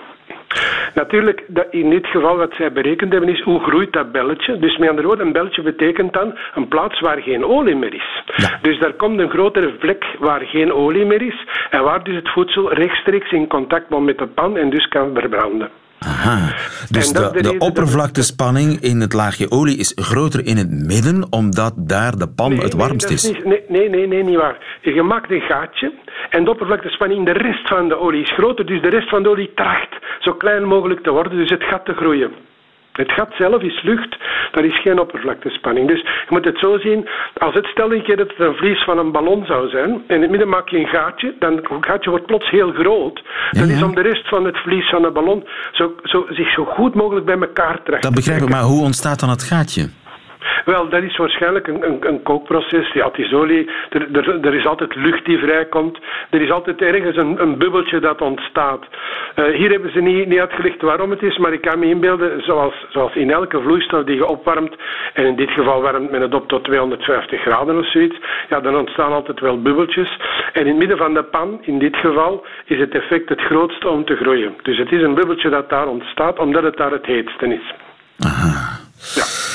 Natuurlijk, 0.95 1.45
in 1.71 1.91
dit 1.91 2.07
geval 2.07 2.37
wat 2.37 2.55
zij 2.55 2.73
berekend 2.73 3.13
hebben 3.13 3.31
is 3.31 3.41
hoe 3.41 3.61
groeit 3.61 3.93
dat 3.93 4.13
belletje. 4.13 4.59
Dus 4.59 4.77
met 4.77 4.89
andere 4.89 5.07
woorden, 5.07 5.27
een 5.27 5.33
belletje 5.33 5.63
betekent 5.63 6.13
dan 6.13 6.39
een 6.55 6.69
plaats 6.69 7.01
waar 7.01 7.23
geen 7.23 7.45
olie 7.45 7.77
meer 7.77 7.95
is. 7.95 8.23
Dus 8.63 8.79
daar 8.79 8.93
komt 8.93 9.19
een 9.19 9.31
grotere 9.31 9.75
vlek 9.79 10.05
waar 10.19 10.41
geen 10.41 10.73
olie 10.73 11.05
meer 11.05 11.23
is 11.23 11.47
en 11.71 11.83
waar 11.83 12.05
dus 12.05 12.15
het 12.15 12.29
voedsel 12.29 12.73
rechtstreeks 12.73 13.33
in 13.33 13.47
contact 13.47 13.87
komt 13.89 14.05
met 14.05 14.19
de 14.19 14.27
pan 14.27 14.57
en 14.57 14.71
dus 14.71 14.89
kan 14.89 15.15
verbranden. 15.15 15.71
Aha. 16.01 16.55
Dus 16.91 17.13
de, 17.13 17.31
de, 17.33 17.43
de 17.43 17.59
oppervlaktespanning 17.59 18.81
in 18.81 19.01
het 19.01 19.13
laagje 19.13 19.51
olie 19.51 19.79
is 19.79 19.93
groter 19.97 20.47
in 20.47 20.57
het 20.57 20.71
midden, 20.71 21.27
omdat 21.31 21.75
daar 21.77 22.17
de 22.19 22.29
pan 22.29 22.53
het 22.53 22.75
warmst 22.75 23.07
nee, 23.07 23.17
is. 23.17 23.45
Nee, 23.45 23.63
nee, 23.69 23.89
nee, 23.89 24.07
nee, 24.07 24.23
niet 24.23 24.37
waar. 24.37 24.79
Je 24.83 25.03
maakt 25.03 25.31
een 25.31 25.41
gaatje 25.41 25.93
en 26.31 26.45
de 26.45 26.51
oppervlaktespanning 26.51 27.19
in 27.19 27.25
de 27.25 27.39
rest 27.41 27.69
van 27.69 27.89
de 27.89 27.99
olie 27.99 28.23
is 28.23 28.33
groter, 28.33 28.67
dus 28.67 28.83
de 28.83 28.89
rest 28.89 29.09
van 29.09 29.23
de 29.23 29.29
olie 29.29 29.53
tracht 29.55 29.99
zo 30.19 30.33
klein 30.33 30.65
mogelijk 30.65 31.03
te 31.03 31.11
worden, 31.11 31.37
dus 31.37 31.51
het 31.51 31.63
gaat 31.63 31.85
te 31.85 31.95
groeien. 31.95 32.31
Het 32.93 33.13
gat 33.13 33.33
zelf 33.39 33.63
is 33.63 33.83
lucht, 33.83 34.17
daar 34.53 34.65
is 34.65 34.81
geen 34.81 35.01
oppervlaktespanning. 35.01 35.89
Dus 35.89 36.01
je 36.01 36.27
moet 36.29 36.45
het 36.45 36.59
zo 36.59 36.79
zien, 36.79 37.09
als 37.37 37.55
het 37.55 37.67
stel 37.67 37.93
een 37.93 38.03
keer 38.03 38.17
dat 38.17 38.29
het 38.29 38.39
een 38.39 38.55
vlies 38.55 38.85
van 38.85 38.99
een 38.99 39.13
ballon 39.13 39.45
zou 39.47 39.69
zijn, 39.69 39.91
en 40.07 40.15
in 40.15 40.21
het 40.21 40.31
midden 40.31 40.49
maak 40.49 40.69
je 40.69 40.79
een 40.79 40.87
gaatje, 40.87 41.35
dan 41.39 41.57
het 41.57 41.67
gaatje 41.81 42.11
wordt 42.11 42.27
plots 42.27 42.51
heel 42.51 42.73
groot. 42.73 43.23
Dan 43.51 43.69
is 43.69 43.83
om 43.83 43.95
de 43.95 44.01
rest 44.01 44.29
van 44.29 44.45
het 44.45 44.59
vlies 44.59 44.89
van 44.89 45.03
de 45.03 45.11
ballon 45.11 45.47
zo, 45.73 45.95
zo, 46.03 46.27
zich 46.29 46.51
zo 46.53 46.65
goed 46.65 46.95
mogelijk 46.95 47.27
bij 47.27 47.39
elkaar 47.39 47.83
trekken. 47.83 48.01
Dat 48.01 48.15
begrijp 48.15 48.43
ik, 48.43 48.49
maar 48.49 48.63
hoe 48.63 48.83
ontstaat 48.83 49.21
dan 49.21 49.29
het 49.29 49.43
gaatje? 49.43 49.89
Wel, 50.65 50.89
dat 50.89 51.03
is 51.03 51.17
waarschijnlijk 51.17 51.67
een, 51.67 51.87
een, 51.87 52.09
een 52.09 52.23
kookproces. 52.23 52.93
Ja, 52.93 53.07
het 53.07 53.19
is 53.19 53.33
olie. 53.33 53.71
Er, 53.91 54.09
er, 54.13 54.45
er, 54.45 54.55
is 54.55 54.67
altijd 54.67 54.95
lucht 54.95 55.25
die 55.25 55.39
vrijkomt. 55.39 55.99
Er 56.31 56.41
is 56.41 56.51
altijd 56.51 56.83
ergens 56.83 57.17
een, 57.17 57.43
een 57.43 57.59
bubbeltje 57.59 58.01
dat 58.01 58.21
ontstaat. 58.21 58.85
Uh, 59.37 59.55
hier 59.55 59.71
hebben 59.71 59.93
ze 59.93 60.01
niet, 60.01 60.29
niet 60.29 60.39
uitgelegd 60.39 60.83
waarom 60.83 61.11
het 61.11 61.23
is, 61.23 61.39
maar 61.39 61.53
ik 61.53 61.61
kan 61.61 61.79
me 61.79 61.87
inbeelden, 61.87 62.43
zoals, 62.43 62.75
zoals 62.89 63.15
in 63.15 63.31
elke 63.31 63.61
vloeistof 63.61 64.05
die 64.05 64.17
je 64.17 64.27
opwarmt, 64.27 64.77
en 65.13 65.27
in 65.27 65.37
dit 65.37 65.51
geval 65.51 65.83
warmt 65.83 66.11
men 66.11 66.21
het 66.21 66.35
op 66.35 66.49
tot 66.49 66.65
250 66.65 67.41
graden 67.41 67.79
of 67.79 67.91
zoiets, 67.91 68.17
ja, 68.49 68.61
dan 68.61 68.77
ontstaan 68.77 69.13
altijd 69.13 69.41
wel 69.41 69.63
bubbeltjes. 69.63 70.17
En 70.53 70.61
in 70.61 70.69
het 70.69 70.77
midden 70.77 70.97
van 70.97 71.15
de 71.15 71.23
pan, 71.23 71.59
in 71.63 71.79
dit 71.79 71.97
geval, 71.97 72.47
is 72.65 72.79
het 72.79 72.95
effect 72.95 73.29
het 73.29 73.41
grootste 73.41 73.89
om 73.89 74.05
te 74.05 74.17
groeien. 74.17 74.55
Dus 74.63 74.79
het 74.79 74.93
is 74.93 75.03
een 75.03 75.15
bubbeltje 75.15 75.49
dat 75.49 75.69
daar 75.69 75.87
ontstaat, 75.87 76.39
omdat 76.39 76.63
het 76.63 76.77
daar 76.77 76.91
het 76.91 77.07
heetste 77.07 77.55
is. 77.55 77.75
Aha. 78.19 78.79
Ja. 79.15 79.50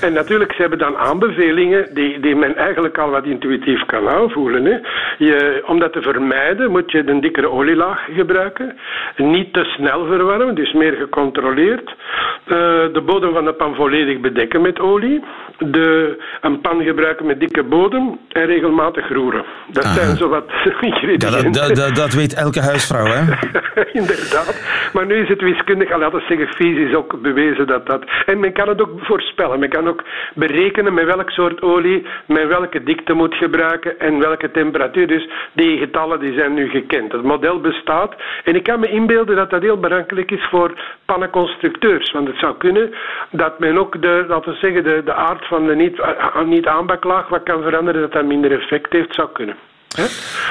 En 0.00 0.12
natuurlijk, 0.12 0.52
ze 0.52 0.60
hebben 0.60 0.78
dan 0.78 0.96
aanbevelingen 0.96 1.94
die, 1.94 2.20
die 2.20 2.36
men 2.36 2.56
eigenlijk 2.56 2.98
al 2.98 3.10
wat 3.10 3.24
intuïtief 3.24 3.84
kan 3.86 4.08
aanvoelen. 4.08 4.64
Hè. 4.64 4.78
Je, 5.18 5.62
om 5.66 5.78
dat 5.78 5.92
te 5.92 6.02
vermijden 6.02 6.70
moet 6.70 6.90
je 6.90 7.08
een 7.08 7.20
dikkere 7.20 7.50
olielaag 7.50 8.00
gebruiken. 8.14 8.76
Niet 9.16 9.52
te 9.52 9.64
snel 9.64 10.06
verwarmen, 10.06 10.54
dus 10.54 10.72
meer 10.72 10.92
gecontroleerd. 10.92 11.88
Uh, 11.88 12.54
de 12.92 13.02
bodem 13.06 13.32
van 13.32 13.44
de 13.44 13.52
pan 13.52 13.74
volledig 13.74 14.20
bedekken 14.20 14.60
met 14.60 14.80
olie. 14.80 15.24
De, 15.58 16.18
een 16.40 16.60
pan 16.60 16.82
gebruiken 16.82 17.26
met 17.26 17.40
dikke 17.40 17.62
bodem 17.62 18.18
en 18.28 18.46
regelmatig 18.46 19.08
roeren. 19.08 19.44
Dat 19.68 19.84
Aha. 19.84 19.94
zijn 19.94 20.16
zo 20.16 20.28
wat 20.28 20.50
ingrediënten. 20.80 21.52
Dat, 21.52 21.74
dat, 21.76 21.94
dat, 21.94 22.14
weet 22.14 22.34
elke 22.34 22.60
huisvrouw, 22.60 23.06
hè? 23.06 23.22
Inderdaad. 24.00 24.90
Maar 24.92 25.06
nu 25.06 25.14
is 25.14 25.28
het 25.28 25.40
wiskundig, 25.40 25.92
al 25.92 25.98
laten 25.98 26.18
we 26.18 26.24
zeggen, 26.28 26.48
fysisch 26.48 26.94
ook 26.94 27.22
bewezen 27.22 27.66
dat 27.66 27.86
dat... 27.86 28.04
En 28.26 28.40
men 28.40 28.52
kan 28.52 28.68
het 28.68 28.82
ook 28.82 28.90
voorspellen. 29.00 29.58
Men 29.58 29.68
kan 29.68 29.87
ook 29.88 30.02
berekenen 30.34 30.94
met 30.94 31.04
welk 31.04 31.30
soort 31.30 31.62
olie 31.62 32.06
men 32.26 32.48
welke 32.48 32.82
dikte 32.82 33.12
moet 33.12 33.34
gebruiken 33.34 34.00
en 34.00 34.18
welke 34.18 34.50
temperatuur. 34.50 35.06
Dus 35.06 35.28
die 35.52 35.78
getallen 35.78 36.20
die 36.20 36.32
zijn 36.32 36.54
nu 36.54 36.68
gekend. 36.68 37.12
Het 37.12 37.22
model 37.22 37.60
bestaat 37.60 38.14
en 38.44 38.54
ik 38.54 38.62
kan 38.62 38.80
me 38.80 38.88
inbeelden 38.88 39.36
dat 39.36 39.50
dat 39.50 39.62
heel 39.62 39.80
belangrijk 39.80 40.30
is 40.30 40.46
voor 40.50 40.72
pannenconstructeurs. 41.04 42.12
Want 42.12 42.26
het 42.28 42.38
zou 42.38 42.56
kunnen 42.56 42.94
dat 43.30 43.58
men 43.58 43.78
ook 43.78 44.02
de, 44.02 44.24
laten 44.28 44.52
we 44.52 44.58
zeggen, 44.58 44.84
de, 44.84 45.02
de 45.04 45.14
aard 45.14 45.46
van 45.46 45.66
de 45.66 45.74
niet, 45.74 46.02
niet 46.44 46.66
aanbaklaag 46.66 47.28
wat 47.28 47.42
kan 47.42 47.62
veranderen, 47.62 48.00
dat 48.00 48.12
dat 48.12 48.24
minder 48.24 48.52
effect 48.52 48.92
heeft, 48.92 49.14
zou 49.14 49.28
kunnen. 49.32 49.56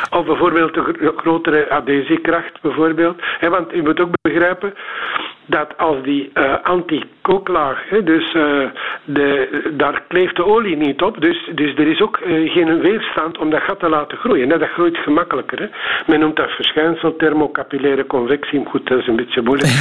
Of 0.09 0.25
bijvoorbeeld 0.25 0.73
de 0.73 1.13
grotere 1.15 1.69
adhesiekracht, 1.69 2.61
bijvoorbeeld. 2.61 3.21
want 3.39 3.73
u 3.73 3.81
moet 3.81 3.99
ook 3.99 4.09
begrijpen 4.21 4.73
dat 5.47 5.77
als 5.77 6.03
die 6.03 6.31
uh, 6.33 6.53
anti-kooklaag, 6.63 7.79
dus 8.03 8.33
uh, 8.33 8.69
de, 9.05 9.71
daar 9.77 10.03
kleeft 10.07 10.35
de 10.35 10.45
olie 10.45 10.77
niet 10.77 11.01
op, 11.01 11.21
dus, 11.21 11.49
dus 11.55 11.75
er 11.75 11.87
is 11.87 12.01
ook 12.01 12.19
uh, 12.19 12.51
geen 12.51 12.79
weerstand 12.79 13.37
om 13.37 13.49
dat 13.49 13.61
gat 13.61 13.79
te 13.79 13.89
laten 13.89 14.17
groeien. 14.17 14.49
dat 14.49 14.69
groeit 14.69 14.97
gemakkelijker. 14.97 15.59
Hè. 15.59 15.67
Men 16.07 16.19
noemt 16.19 16.35
dat 16.35 16.49
verschijnsel 16.49 17.15
thermocapillaire 17.15 18.05
convectie. 18.05 18.65
Goed, 18.65 18.87
dat 18.87 18.99
is 18.99 19.07
een 19.07 19.15
beetje 19.15 19.41
moeilijk. 19.41 19.71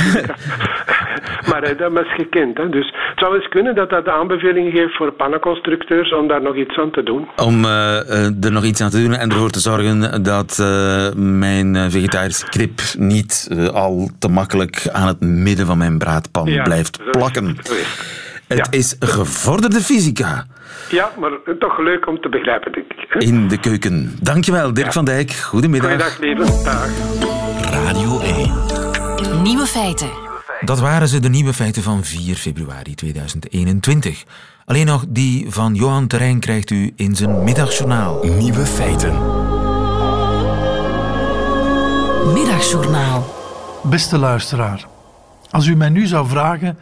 maar 1.50 1.76
dat 1.76 1.92
is 1.92 2.14
gekend. 2.14 2.56
Hè. 2.56 2.68
Dus 2.68 2.86
het 2.86 3.18
zou 3.18 3.34
eens 3.34 3.48
kunnen 3.48 3.74
dat 3.74 3.90
dat 3.90 4.04
de 4.04 4.12
aanbeveling 4.12 4.72
geeft 4.72 4.96
voor 4.96 5.12
pannenconstructeurs 5.12 6.12
om 6.12 6.28
daar 6.28 6.42
nog 6.42 6.56
iets 6.56 6.78
aan 6.78 6.90
te 6.90 7.02
doen. 7.02 7.28
Om 7.36 7.64
er 7.64 8.52
nog 8.52 8.64
iets 8.64 8.80
aan 8.80 8.90
te 8.90 9.02
doen 9.02 9.12
en 9.12 9.30
ervoor 9.30 9.50
te 9.50 9.60
zorgen 9.60 10.22
dat 10.22 10.58
mijn 11.16 11.90
vegetarische 11.90 12.48
krip 12.48 12.80
niet 12.98 13.48
al 13.72 14.10
te 14.18 14.28
makkelijk 14.28 14.88
aan 14.92 15.06
het 15.06 15.20
midden 15.20 15.55
van 15.64 15.78
mijn 15.78 15.98
braadpan 15.98 16.46
ja, 16.46 16.62
blijft 16.62 16.98
plakken. 17.10 17.56
Het 18.46 18.58
ja. 18.58 18.66
is 18.70 18.96
gevorderde 19.00 19.80
fysica. 19.80 20.46
Ja, 20.90 21.10
maar 21.18 21.30
toch 21.58 21.78
leuk 21.78 22.06
om 22.06 22.20
te 22.20 22.28
begrijpen, 22.28 22.72
denk 22.72 22.92
ik. 22.92 23.22
In 23.22 23.48
de 23.48 23.60
keuken. 23.60 24.16
Dankjewel, 24.20 24.72
Dirk 24.72 24.86
ja. 24.86 24.92
van 24.92 25.04
Dijk. 25.04 25.32
Goedemiddag. 25.32 25.90
Goedendag, 25.90 26.18
lieve. 26.18 26.64
Dag. 26.64 26.88
Radio 27.70 28.20
1. 28.20 29.42
Nieuwe 29.42 29.66
feiten. 29.66 30.08
Dat 30.60 30.80
waren 30.80 31.08
ze, 31.08 31.20
de 31.20 31.28
nieuwe 31.28 31.52
feiten 31.52 31.82
van 31.82 32.04
4 32.04 32.34
februari 32.34 32.94
2021. 32.94 34.24
Alleen 34.64 34.86
nog 34.86 35.04
die 35.08 35.46
van 35.48 35.74
Johan 35.74 36.06
Terrein 36.06 36.40
krijgt 36.40 36.70
u 36.70 36.92
in 36.96 37.16
zijn 37.16 37.44
middagjournaal. 37.44 38.24
Nieuwe 38.24 38.66
feiten. 38.66 39.12
Middagjournaal. 42.32 43.34
Beste 43.82 44.18
luisteraar. 44.18 44.86
Als 45.50 45.66
u 45.66 45.76
mij 45.76 45.88
nu 45.88 46.06
zou 46.06 46.28
vragen, 46.28 46.78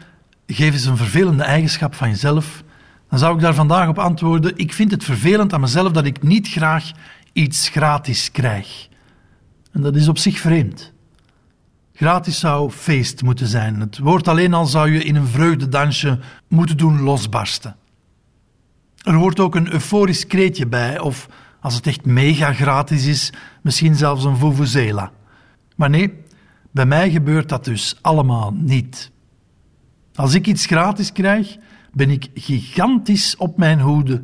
geef 0.47 0.73
eens 0.73 0.85
een 0.85 0.97
vervelende 0.97 1.43
eigenschap 1.43 1.95
van 1.95 2.09
jezelf, 2.09 2.63
dan 3.09 3.19
zou 3.19 3.35
ik 3.35 3.41
daar 3.41 3.53
vandaag 3.53 3.87
op 3.87 3.99
antwoorden: 3.99 4.57
ik 4.57 4.73
vind 4.73 4.91
het 4.91 5.03
vervelend 5.03 5.53
aan 5.53 5.61
mezelf 5.61 5.91
dat 5.91 6.05
ik 6.05 6.23
niet 6.23 6.47
graag 6.47 6.91
iets 7.33 7.69
gratis 7.69 8.31
krijg. 8.31 8.87
En 9.71 9.81
dat 9.81 9.95
is 9.95 10.07
op 10.07 10.17
zich 10.17 10.39
vreemd. 10.39 10.93
Gratis 11.93 12.39
zou 12.39 12.71
feest 12.71 13.21
moeten 13.21 13.47
zijn. 13.47 13.79
Het 13.79 13.97
woord 13.97 14.27
alleen 14.27 14.53
al 14.53 14.65
zou 14.65 14.91
je 14.91 15.03
in 15.03 15.15
een 15.15 15.27
vreugdedansje 15.27 16.19
moeten 16.47 16.77
doen 16.77 17.01
losbarsten. 17.01 17.75
Er 19.01 19.13
hoort 19.13 19.39
ook 19.39 19.55
een 19.55 19.73
euforisch 19.73 20.27
kreetje 20.27 20.67
bij, 20.67 20.99
of 20.99 21.27
als 21.61 21.75
het 21.75 21.87
echt 21.87 22.05
mega 22.05 22.53
gratis 22.53 23.05
is, 23.05 23.31
misschien 23.61 23.95
zelfs 23.95 24.23
een 24.23 24.37
vuvuzela. 24.37 25.11
Maar 25.75 25.89
nee, 25.89 26.13
bij 26.75 26.85
mij 26.85 27.11
gebeurt 27.11 27.49
dat 27.49 27.65
dus 27.65 27.97
allemaal 28.01 28.53
niet. 28.57 29.11
Als 30.15 30.33
ik 30.33 30.47
iets 30.47 30.65
gratis 30.65 31.11
krijg, 31.11 31.57
ben 31.93 32.09
ik 32.09 32.27
gigantisch 32.33 33.35
op 33.37 33.57
mijn 33.57 33.79
hoede. 33.79 34.23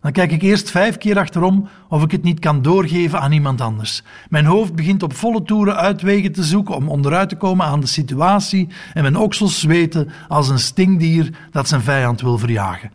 Dan 0.00 0.12
kijk 0.12 0.32
ik 0.32 0.42
eerst 0.42 0.70
vijf 0.70 0.98
keer 0.98 1.18
achterom 1.18 1.68
of 1.88 2.02
ik 2.02 2.10
het 2.10 2.22
niet 2.22 2.38
kan 2.38 2.62
doorgeven 2.62 3.20
aan 3.20 3.32
iemand 3.32 3.60
anders. 3.60 4.02
Mijn 4.28 4.44
hoofd 4.44 4.74
begint 4.74 5.02
op 5.02 5.14
volle 5.14 5.42
toeren 5.42 5.76
uitwegen 5.76 6.32
te 6.32 6.42
zoeken 6.42 6.74
om 6.76 6.88
onderuit 6.88 7.28
te 7.28 7.36
komen 7.36 7.66
aan 7.66 7.80
de 7.80 7.86
situatie 7.86 8.68
en 8.94 9.02
mijn 9.02 9.16
oksels 9.16 9.60
zweten 9.60 10.10
als 10.28 10.48
een 10.48 10.58
stingdier 10.58 11.30
dat 11.50 11.68
zijn 11.68 11.82
vijand 11.82 12.20
wil 12.20 12.38
verjagen. 12.38 12.90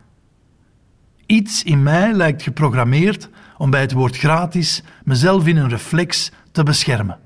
Iets 1.26 1.62
in 1.62 1.82
mij 1.82 2.12
lijkt 2.12 2.42
geprogrammeerd 2.42 3.28
om 3.58 3.70
bij 3.70 3.80
het 3.80 3.92
woord 3.92 4.16
gratis 4.16 4.82
mezelf 5.04 5.46
in 5.46 5.56
een 5.56 5.68
reflex 5.68 6.32
te 6.52 6.62
beschermen. 6.62 7.18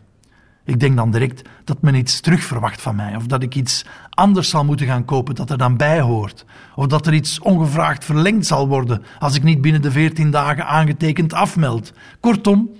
Ik 0.64 0.80
denk 0.80 0.96
dan 0.96 1.10
direct 1.10 1.48
dat 1.64 1.82
men 1.82 1.94
iets 1.94 2.20
terug 2.20 2.44
verwacht 2.44 2.82
van 2.82 2.96
mij, 2.96 3.16
of 3.16 3.26
dat 3.26 3.42
ik 3.42 3.54
iets 3.54 3.84
anders 4.10 4.48
zal 4.48 4.64
moeten 4.64 4.86
gaan 4.86 5.04
kopen 5.04 5.34
dat 5.34 5.50
er 5.50 5.58
dan 5.58 5.76
bij 5.76 6.00
hoort, 6.00 6.44
of 6.74 6.86
dat 6.86 7.06
er 7.06 7.14
iets 7.14 7.38
ongevraagd 7.38 8.04
verlengd 8.04 8.46
zal 8.46 8.68
worden 8.68 9.02
als 9.18 9.34
ik 9.36 9.42
niet 9.42 9.60
binnen 9.60 9.82
de 9.82 9.90
veertien 9.90 10.30
dagen 10.30 10.66
aangetekend 10.66 11.32
afmeld. 11.32 11.92
Kortom, 12.20 12.70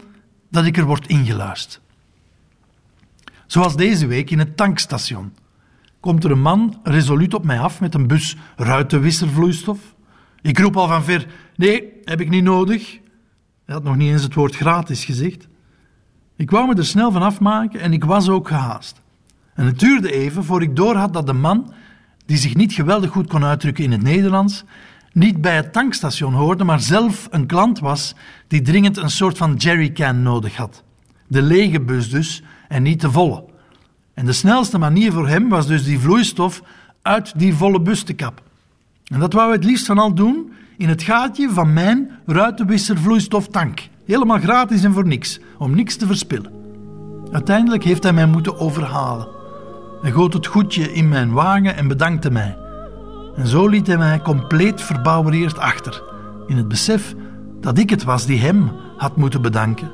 dat 0.51 0.65
ik 0.65 0.77
er 0.77 0.85
word 0.85 1.07
ingeluisterd. 1.07 1.83
Zoals 3.47 3.77
deze 3.77 4.07
week 4.07 4.31
in 4.31 4.39
het 4.39 4.57
tankstation. 4.57 5.33
Komt 6.01 6.25
er 6.25 6.31
een 6.31 6.41
man 6.41 6.81
resoluut 6.83 7.35
op 7.35 7.45
mij 7.45 7.61
af 7.61 7.81
met 7.81 7.95
een 7.95 8.07
bus 8.07 8.37
ruitenwisservloeistof? 8.57 9.79
Ik 10.43 10.59
roep 10.59 10.77
al 10.77 10.89
van 10.89 11.05
ver: 11.05 11.27
Nee, 11.57 11.93
heb 12.05 12.21
ik 12.21 12.29
niet 12.29 12.45
nodig. 12.45 12.99
Hij 13.65 13.75
had 13.75 13.85
nog 13.85 13.97
niet 13.97 14.11
eens 14.11 14.23
het 14.23 14.35
woord 14.35 14.57
gratis 14.57 15.05
gezegd. 15.05 15.49
Ik 16.37 16.51
wou 16.51 16.67
me 16.69 16.75
er 16.75 16.87
snel 16.87 17.13
van 17.13 17.23
afmaken 17.23 17.81
en 17.81 17.93
ik 17.93 18.05
was 18.05 18.29
ook 18.29 18.49
gehaast. 18.49 19.01
En 19.55 19.67
het 19.67 19.79
duurde 19.79 20.13
even 20.13 20.45
voor 20.45 20.63
ik 20.63 20.77
doorhad 20.77 21.13
dat 21.13 21.27
de 21.27 21.33
man, 21.33 21.73
die 22.27 22.37
zich 22.37 22.55
niet 22.55 22.73
geweldig 22.73 23.11
goed 23.11 23.29
kon 23.29 23.45
uitdrukken 23.45 23.85
in 23.85 23.93
het 23.93 24.03
Nederlands, 24.03 24.65
niet 25.13 25.41
bij 25.41 25.57
het 25.57 25.73
tankstation 25.73 26.33
hoorde, 26.33 26.65
maar 26.65 26.81
zelf 26.81 27.29
een 27.31 27.47
klant 27.47 27.79
was 27.79 28.15
die 28.49 28.63
dringend 28.63 28.97
een 28.97 29.11
soort 29.11 29.37
van 29.37 29.55
jerrycan 29.55 30.23
nodig 30.23 30.57
had. 30.57 30.83
De 31.27 31.43
lege 31.43 31.81
bus 31.81 32.11
dus, 32.11 32.43
en 32.69 32.83
niet 32.83 33.01
de 33.01 33.11
volle. 33.11 33.45
En 34.15 34.27
de 34.27 34.33
snelste 34.33 34.79
manier 34.79 35.13
voor 35.13 35.29
hem 35.29 35.49
was 35.49 35.67
dus 35.67 35.85
die 35.85 35.99
vloeistof 35.99 36.63
uit 37.03 37.39
die 37.39 37.55
volle 37.55 37.81
bus 37.81 38.03
te 38.03 38.13
kap. 38.13 38.43
En 39.05 39.21
dat 39.21 39.33
wou 39.33 39.47
hij 39.47 39.57
het 39.57 39.65
liefst 39.65 39.87
van 39.87 39.99
al 39.99 40.15
doen 40.15 40.53
in 40.77 40.89
het 40.89 41.03
gaatje 41.03 41.51
van 41.51 41.73
mijn 41.73 42.11
ruitenwisservloeistoftank. 42.27 43.89
Helemaal 44.05 44.39
gratis 44.39 44.85
en 44.85 44.93
voor 44.93 45.07
niks, 45.07 45.41
om 45.65 45.75
niks 45.75 45.97
te 45.97 46.07
verspillen. 46.07 46.53
Uiteindelijk 47.33 47.85
heeft 47.85 48.03
hij 48.03 48.13
mij 48.13 48.27
moeten 48.27 48.59
overhalen. 48.59 49.27
Hij 50.03 50.11
goot 50.11 50.33
het 50.33 50.47
goedje 50.47 50.93
in 50.93 51.09
mijn 51.09 51.33
wagen 51.33 51.77
en 51.77 51.89
bedankte 51.89 52.31
mij. 52.31 52.57
En 53.37 53.47
zo 53.47 53.69
liet 53.69 53.87
hij 53.87 53.99
mij 53.99 54.21
compleet 54.21 54.83
verbouwereerd 54.83 55.59
achter, 55.59 56.03
in 56.47 56.57
het 56.57 56.69
besef 56.69 57.15
dat 57.61 57.79
ik 57.79 57.91
het 57.91 58.05
was 58.05 58.27
die 58.27 58.41
hem 58.41 58.71
had 58.97 59.17
moeten 59.17 59.43
bedanken 59.43 59.91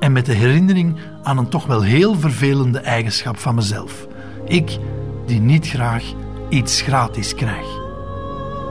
en 0.00 0.12
met 0.12 0.26
de 0.26 0.32
herinnering 0.32 0.96
aan 1.22 1.38
een 1.38 1.48
toch 1.48 1.66
wel 1.66 1.82
heel 1.82 2.14
vervelende 2.14 2.78
eigenschap 2.78 3.38
van 3.38 3.54
mezelf. 3.54 4.06
Ik 4.44 4.78
die 5.26 5.40
niet 5.40 5.66
graag 5.66 6.04
iets 6.48 6.80
gratis 6.80 7.34
krijg. 7.34 7.66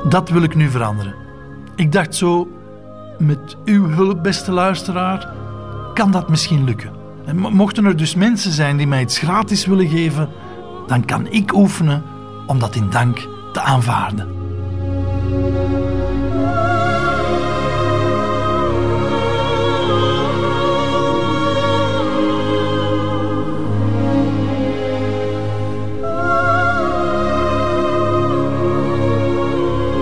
Dat 0.09 0.29
wil 0.29 0.43
ik 0.43 0.55
nu 0.55 0.69
veranderen. 0.69 1.15
Ik 1.75 1.91
dacht 1.91 2.15
zo, 2.15 2.47
met 3.17 3.57
uw 3.65 3.87
hulp, 3.87 4.23
beste 4.23 4.51
luisteraar, 4.51 5.42
kan 5.93 6.11
dat 6.11 6.29
misschien 6.29 6.63
lukken. 6.63 6.91
En 7.25 7.37
mochten 7.37 7.85
er 7.85 7.97
dus 7.97 8.15
mensen 8.15 8.51
zijn 8.51 8.77
die 8.77 8.87
mij 8.87 9.01
iets 9.01 9.17
gratis 9.17 9.65
willen 9.65 9.87
geven, 9.87 10.29
dan 10.87 11.05
kan 11.05 11.27
ik 11.27 11.53
oefenen 11.53 12.03
om 12.47 12.59
dat 12.59 12.75
in 12.75 12.89
dank 12.89 13.27
te 13.53 13.61
aanvaarden. 13.61 14.41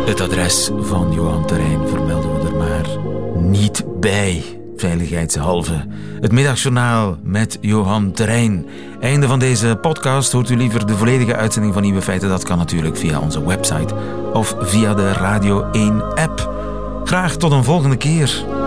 Het 0.06 0.22
adres 0.22 0.72
van 0.80 1.14
Johan 1.14 1.46
Terrein 1.46 1.88
vermelden 1.88 2.42
we 2.42 2.48
er 2.48 2.56
maar 2.56 2.98
niet 3.42 3.86
bij, 4.00 4.61
veiligheidshalve. 4.82 5.86
Het 6.22 6.32
middagjournaal 6.32 7.18
met 7.24 7.58
Johan 7.60 8.12
Terrein. 8.12 8.66
Einde 9.00 9.28
van 9.28 9.40
deze 9.40 9.78
podcast. 9.82 10.32
Hoort 10.32 10.50
u 10.50 10.58
liever 10.58 10.86
de 10.86 10.98
volledige 10.98 11.36
uitzending 11.36 11.74
van 11.74 11.84
Nieuwe 11.84 12.02
Feiten? 12.02 12.30
Dat 12.30 12.44
kan 12.44 12.58
natuurlijk 12.58 12.98
via 12.98 13.20
onze 13.20 13.46
website 13.46 13.94
of 14.34 14.56
via 14.60 14.94
de 14.94 15.12
Radio 15.12 15.72
1 15.72 16.16
app. 16.16 16.54
Graag 17.04 17.36
tot 17.36 17.52
een 17.52 17.64
volgende 17.64 17.98
keer. 17.98 18.61